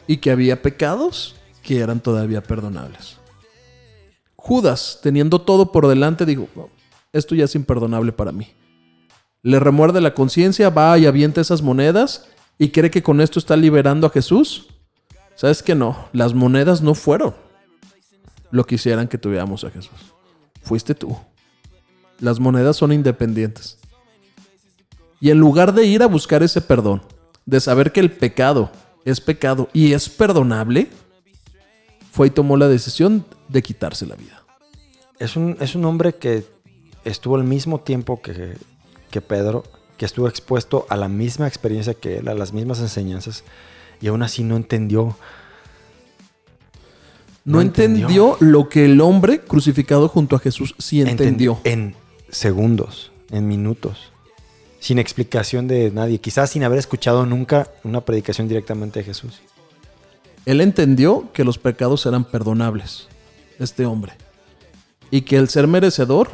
Y 0.06 0.16
que 0.18 0.30
había 0.30 0.62
pecados 0.62 1.34
que 1.62 1.80
eran 1.80 2.00
todavía 2.00 2.42
perdonables. 2.42 3.16
Judas, 4.36 5.00
teniendo 5.02 5.40
todo 5.40 5.72
por 5.72 5.88
delante, 5.88 6.24
dijo, 6.24 6.48
"No, 6.54 6.70
esto 7.12 7.34
ya 7.34 7.44
es 7.44 7.54
imperdonable 7.56 8.12
para 8.12 8.30
mí. 8.30 8.54
Le 9.42 9.58
remuerde 9.58 10.00
la 10.00 10.14
conciencia, 10.14 10.70
va 10.70 10.96
y 10.96 11.06
avienta 11.06 11.40
esas 11.40 11.60
monedas 11.60 12.28
y 12.58 12.70
cree 12.70 12.90
que 12.90 13.02
con 13.02 13.20
esto 13.20 13.38
está 13.38 13.56
liberando 13.56 14.06
a 14.06 14.10
Jesús. 14.10 14.68
¿Sabes 15.34 15.62
que 15.62 15.74
no? 15.74 16.08
Las 16.12 16.34
monedas 16.34 16.82
no 16.82 16.94
fueron 16.94 17.34
lo 18.50 18.64
que 18.64 18.76
hicieran 18.76 19.08
que 19.08 19.18
tuviéramos 19.18 19.64
a 19.64 19.70
Jesús. 19.70 20.14
Fuiste 20.62 20.94
tú. 20.94 21.16
Las 22.20 22.38
monedas 22.40 22.76
son 22.76 22.92
independientes. 22.92 23.78
Y 25.20 25.30
en 25.30 25.38
lugar 25.38 25.72
de 25.74 25.84
ir 25.86 26.02
a 26.02 26.06
buscar 26.06 26.42
ese 26.42 26.60
perdón, 26.60 27.02
de 27.46 27.60
saber 27.60 27.92
que 27.92 28.00
el 28.00 28.10
pecado 28.10 28.70
es 29.04 29.20
pecado 29.20 29.68
y 29.72 29.92
es 29.92 30.08
perdonable, 30.08 30.88
fue 32.12 32.26
y 32.28 32.30
tomó 32.30 32.56
la 32.56 32.68
decisión 32.68 33.24
de 33.48 33.62
quitarse 33.62 34.06
la 34.06 34.16
vida. 34.16 34.42
Es 35.18 35.36
un, 35.36 35.56
es 35.60 35.74
un 35.74 35.84
hombre 35.84 36.14
que 36.14 36.44
estuvo 37.04 37.36
al 37.36 37.44
mismo 37.44 37.80
tiempo 37.80 38.20
que, 38.20 38.56
que 39.10 39.20
Pedro, 39.20 39.64
que 39.96 40.04
estuvo 40.06 40.28
expuesto 40.28 40.86
a 40.90 40.96
la 40.96 41.08
misma 41.08 41.46
experiencia 41.46 41.94
que 41.94 42.18
él, 42.18 42.28
a 42.28 42.34
las 42.34 42.52
mismas 42.52 42.80
enseñanzas, 42.80 43.44
y 44.00 44.08
aún 44.08 44.22
así 44.22 44.42
no 44.44 44.56
entendió. 44.56 45.16
No, 47.44 47.54
No 47.58 47.60
entendió. 47.60 48.06
entendió. 48.08 48.36
lo 48.40 48.68
que 48.68 48.84
el 48.86 49.00
hombre 49.00 49.40
crucificado 49.40 50.08
junto 50.08 50.36
a 50.36 50.40
Jesús 50.40 50.74
sí 50.78 51.00
entendió. 51.00 51.58
Entendi- 51.62 51.70
En 51.72 51.94
segundos, 52.28 53.12
en 53.30 53.46
minutos. 53.46 54.12
Sin 54.86 55.00
explicación 55.00 55.66
de 55.66 55.90
nadie, 55.90 56.20
quizás 56.20 56.50
sin 56.50 56.62
haber 56.62 56.78
escuchado 56.78 57.26
nunca 57.26 57.68
una 57.82 58.02
predicación 58.02 58.46
directamente 58.46 59.00
de 59.00 59.04
Jesús. 59.04 59.40
Él 60.44 60.60
entendió 60.60 61.32
que 61.32 61.42
los 61.42 61.58
pecados 61.58 62.06
eran 62.06 62.24
perdonables, 62.24 63.08
este 63.58 63.84
hombre, 63.84 64.12
y 65.10 65.22
que 65.22 65.38
el 65.38 65.48
ser 65.48 65.66
merecedor 65.66 66.30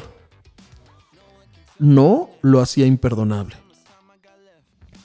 no 1.79 2.29
lo 2.43 2.61
hacía 2.61 2.85
imperdonable. 2.85 3.57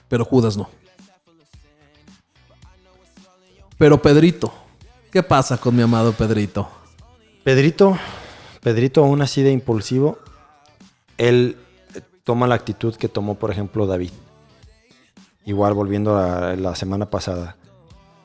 Pero 0.09 0.25
Judas 0.25 0.57
no. 0.57 0.69
Pero 3.77 4.01
Pedrito, 4.01 4.53
¿qué 5.09 5.23
pasa 5.23 5.55
con 5.57 5.73
mi 5.73 5.83
amado 5.83 6.11
Pedrito? 6.11 6.67
Pedrito, 7.45 7.97
Pedrito 8.59 9.05
aún 9.05 9.21
así 9.21 9.41
de 9.41 9.53
impulsivo, 9.53 10.19
él 11.17 11.55
toma 12.27 12.45
la 12.45 12.55
actitud 12.55 12.93
que 12.93 13.07
tomó, 13.07 13.35
por 13.35 13.51
ejemplo, 13.51 13.87
David. 13.87 14.11
Igual 15.45 15.73
volviendo 15.73 16.17
a 16.17 16.57
la 16.57 16.75
semana 16.75 17.09
pasada. 17.09 17.55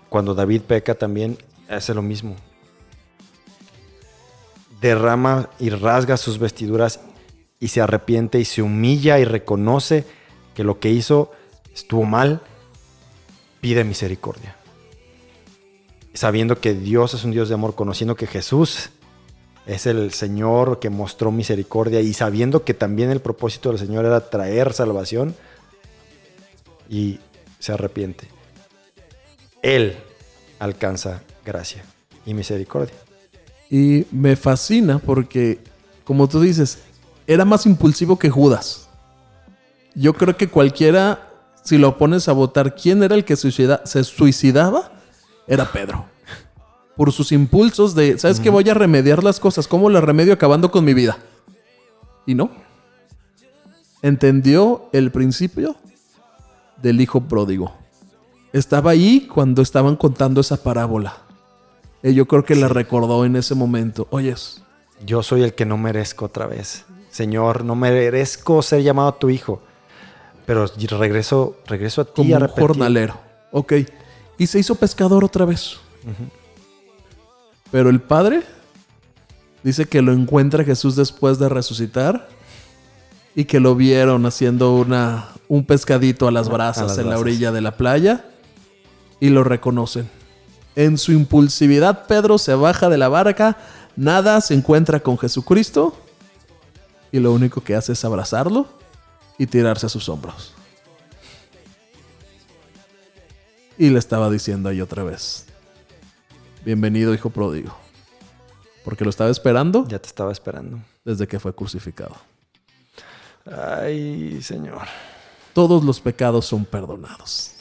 Cuando 0.09 0.35
David 0.35 0.63
peca 0.63 0.97
también 0.97 1.39
hace 1.69 1.95
lo 1.95 2.03
mismo. 2.03 2.35
Derrama 4.81 5.51
y 5.61 5.71
rasga 5.71 6.17
sus 6.17 6.41
vestiduras 6.41 6.99
y 7.61 7.69
se 7.69 7.81
arrepiente 7.81 8.41
y 8.41 8.45
se 8.45 8.61
humilla 8.61 9.21
y 9.21 9.25
reconoce 9.25 10.05
que 10.57 10.65
lo 10.65 10.81
que 10.81 10.91
hizo 10.91 11.31
estuvo 11.73 12.03
mal. 12.03 12.41
Pide 13.61 13.85
misericordia. 13.85 14.57
Sabiendo 16.13 16.61
que 16.61 16.75
Dios 16.75 17.15
es 17.15 17.23
un 17.23 17.31
Dios 17.31 17.49
de 17.49 17.55
amor, 17.55 17.77
conociendo 17.77 18.17
que 18.17 18.27
Jesús 18.27 18.91
es 19.67 19.87
el 19.87 20.13
Señor 20.13 20.81
que 20.81 20.91
mostró 20.91 21.31
misericordia 21.31 22.01
y 22.01 22.13
sabiendo 22.15 22.65
que 22.65 22.75
también 22.75 23.11
el 23.11 23.21
propósito 23.21 23.69
del 23.69 23.79
Señor 23.79 24.05
era 24.05 24.29
traer 24.29 24.73
salvación 24.73 25.35
y 26.89 27.21
se 27.59 27.73
arrepiente. 27.73 28.29
Él 29.63 29.97
alcanza 30.59 31.23
gracia 31.45 31.85
y 32.27 32.35
misericordia. 32.35 32.95
Y 33.71 34.07
me 34.11 34.37
fascina 34.37 34.99
porque, 34.99 35.61
como 36.05 36.29
tú 36.29 36.41
dices, 36.41 36.79
era 37.27 37.45
más 37.45 37.65
impulsivo 37.65 38.19
que 38.19 38.31
Judas. 38.31 38.89
Yo 39.95 40.15
creo 40.15 40.37
que 40.37 40.49
cualquiera, 40.49 41.31
si 41.63 41.79
lo 41.79 41.97
pones 41.97 42.29
a 42.29 42.33
votar, 42.33 42.75
¿quién 42.75 43.03
era 43.03 43.15
el 43.15 43.25
que 43.25 43.37
se 43.37 44.05
suicidaba? 44.05 44.93
Era 45.47 45.71
Pedro. 45.71 46.12
Por 46.97 47.13
sus 47.13 47.33
impulsos 47.33 47.95
de, 47.95 48.19
¿sabes 48.19 48.39
qué? 48.39 48.51
Voy 48.51 48.69
a 48.69 48.75
remediar 48.75 49.25
las 49.25 49.41
cosas. 49.41 49.67
¿Cómo 49.67 49.89
las 49.89 50.05
remedio 50.05 50.33
acabando 50.33 50.71
con 50.71 50.85
mi 50.85 50.95
vida? 50.95 51.19
Y 52.27 52.35
no. 52.35 52.51
Entendió 54.03 54.89
el 54.93 55.11
principio 55.11 55.77
del 56.83 57.01
hijo 57.01 57.23
pródigo. 57.23 57.73
Estaba 58.53 58.91
ahí 58.91 59.27
cuando 59.33 59.63
estaban 59.63 59.97
contando 59.97 60.41
esa 60.41 60.63
parábola. 60.63 61.19
Y 62.03 62.15
yo 62.15 62.27
creo 62.27 62.45
que 62.45 62.57
la 62.57 62.69
recordó 62.69 63.25
en 63.25 63.37
ese 63.37 63.55
momento. 63.55 64.09
Oyes, 64.11 64.63
Yo 65.05 65.23
soy 65.23 65.43
el 65.43 65.55
que 65.55 65.65
no 65.65 65.79
merezco 65.79 66.27
otra 66.27 66.47
vez. 66.47 66.85
Señor, 67.11 67.65
no 67.65 67.75
merezco 67.75 68.63
ser 68.63 68.83
llamado 68.83 69.15
tu 69.15 69.31
hijo. 69.31 69.63
Pero 70.47 70.67
regreso, 70.99 71.57
regreso 71.67 72.03
a 72.03 72.05
ti 72.05 72.13
como 72.15 72.37
un 72.37 72.49
jornalero. 72.49 73.19
Ok. 73.53 73.75
Y 74.39 74.47
se 74.47 74.59
hizo 74.59 74.75
pescador 74.75 75.25
otra 75.25 75.45
vez. 75.45 75.79
Pero 77.73 77.89
el 77.91 78.01
padre 78.01 78.43
dice 79.65 79.87
que 79.87 80.03
lo 80.03 80.13
encuentra 80.13 80.63
Jesús 80.63 80.95
después 80.95 81.39
de 81.39 81.49
resucitar 81.49 82.29
y 83.35 83.47
que 83.47 83.61
lo 83.61 83.75
vieron 83.75 84.27
haciendo 84.27 84.77
una, 84.77 85.29
un 85.49 85.65
pescadito 85.65 86.29
a 86.29 86.31
las 86.31 86.51
brasas 86.51 86.89
las 86.89 86.99
en 86.99 87.09
la 87.09 87.19
orilla 87.19 87.51
de 87.51 87.63
la 87.63 87.77
playa 87.77 88.27
y 89.19 89.31
lo 89.31 89.43
reconocen. 89.43 90.09
En 90.77 90.99
su 90.99 91.13
impulsividad, 91.13 92.07
Pedro 92.07 92.37
se 92.37 92.55
baja 92.55 92.91
de 92.91 92.99
la 92.99 93.09
barca, 93.09 93.57
nada, 93.97 94.41
se 94.43 94.55
encuentra 94.55 95.01
con 95.01 95.19
Jesucristo 95.19 95.97
y 97.11 97.21
lo 97.21 97.33
único 97.33 97.63
que 97.63 97.75
hace 97.75 97.93
es 97.93 98.05
abrazarlo 98.05 98.67
y 99.39 99.47
tirarse 99.47 99.87
a 99.87 99.89
sus 99.89 100.11
hombros. 100.11 100.53
Y 103.79 103.89
le 103.89 103.99
estaba 103.99 104.29
diciendo 104.29 104.69
ahí 104.69 104.83
otra 104.83 105.03
vez, 105.03 105.47
bienvenido 106.65 107.15
hijo 107.15 107.31
pródigo, 107.31 107.75
porque 108.85 109.05
lo 109.05 109.11
estaba 109.11 109.31
esperando 109.31 109.87
Ya 109.89 109.99
te 109.99 110.09
estaba 110.09 110.33
esperando. 110.33 110.81
desde 111.05 111.27
que 111.27 111.39
fue 111.41 111.55
crucificado. 111.55 112.15
Ay, 113.45 114.41
Señor. 114.43 114.83
Todos 115.53 115.85
los 115.85 116.01
pecados 116.01 116.47
son 116.47 116.65
perdonados. 116.65 117.55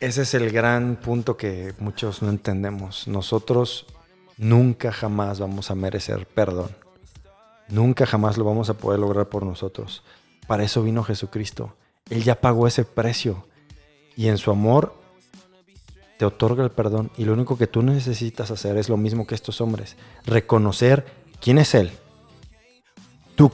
Ese 0.00 0.22
es 0.22 0.34
el 0.34 0.50
gran 0.50 0.96
punto 0.96 1.36
que 1.36 1.74
muchos 1.78 2.22
no 2.22 2.30
entendemos. 2.30 3.06
Nosotros 3.06 3.86
nunca 4.36 4.90
jamás 4.92 5.38
vamos 5.38 5.70
a 5.70 5.74
merecer 5.74 6.26
perdón. 6.26 6.70
Nunca 7.68 8.06
jamás 8.06 8.36
lo 8.36 8.44
vamos 8.44 8.68
a 8.70 8.74
poder 8.74 8.98
lograr 8.98 9.28
por 9.28 9.44
nosotros. 9.44 10.02
Para 10.46 10.64
eso 10.64 10.82
vino 10.82 11.04
Jesucristo. 11.04 11.74
Él 12.10 12.24
ya 12.24 12.40
pagó 12.40 12.66
ese 12.66 12.84
precio. 12.84 13.46
Y 14.16 14.28
en 14.28 14.38
su 14.38 14.50
amor 14.50 14.94
te 16.22 16.26
otorga 16.26 16.62
el 16.62 16.70
perdón. 16.70 17.10
Y 17.18 17.24
lo 17.24 17.32
único 17.32 17.58
que 17.58 17.66
tú 17.66 17.82
necesitas 17.82 18.52
hacer 18.52 18.76
es 18.76 18.88
lo 18.88 18.96
mismo 18.96 19.26
que 19.26 19.34
estos 19.34 19.60
hombres. 19.60 19.96
Reconocer 20.24 21.04
quién 21.40 21.58
es 21.58 21.74
Él. 21.74 21.90
Tu, 23.34 23.50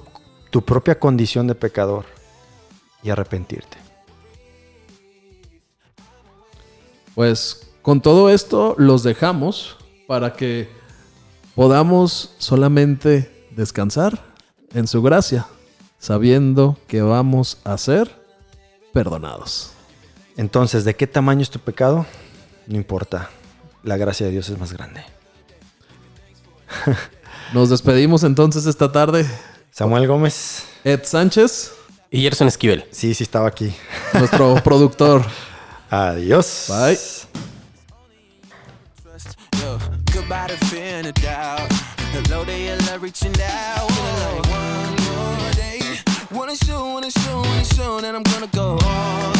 tu 0.51 0.63
propia 0.63 0.99
condición 0.99 1.47
de 1.47 1.55
pecador. 1.55 2.05
Y 3.03 3.09
arrepentirte. 3.09 3.79
Pues 7.15 7.71
con 7.81 8.03
todo 8.03 8.29
esto 8.29 8.75
los 8.77 9.03
dejamos 9.03 9.79
para 10.07 10.35
que 10.35 10.69
podamos 11.55 12.35
solamente 12.37 13.49
descansar 13.57 14.23
en 14.75 14.87
su 14.87 15.01
gracia, 15.01 15.47
sabiendo 15.99 16.77
que 16.87 17.01
vamos 17.01 17.57
a 17.65 17.79
ser 17.79 18.15
perdonados. 18.93 19.71
Entonces, 20.37 20.85
¿de 20.85 20.95
qué 20.95 21.07
tamaño 21.07 21.41
es 21.41 21.49
tu 21.49 21.61
pecado? 21.61 22.05
No 22.69 22.77
importa. 22.77 23.31
La 23.83 23.97
gracia 23.97 24.27
de 24.27 24.33
Dios 24.33 24.49
es 24.51 24.59
más 24.59 24.73
grande. 24.73 25.03
Nos 27.55 27.71
despedimos 27.71 28.25
entonces 28.25 28.67
esta 28.67 28.93
tarde. 28.93 29.27
Samuel 29.71 30.07
Gómez. 30.07 30.65
Ed 30.85 31.01
Sánchez, 31.05 31.73
Y 32.11 32.23
Gerson 32.23 32.47
Esquivel. 32.47 32.85
Sí, 32.91 33.15
sí 33.15 33.25
estaba 33.25 33.49
aquí. 33.49 33.75
nuestro 34.13 34.55
productor. 34.65 35.25
Adiós. 35.91 36.67
Bye. 36.69 36.99
Wanna 46.31 46.55
show, 46.57 46.93
wanna 46.95 47.11
show, 47.11 47.41
wanna 47.43 47.65
show 47.65 48.01
that 48.01 48.15
I'm 48.15 48.23
gonna 48.23 48.47
go 48.53 48.79
all 48.87 49.38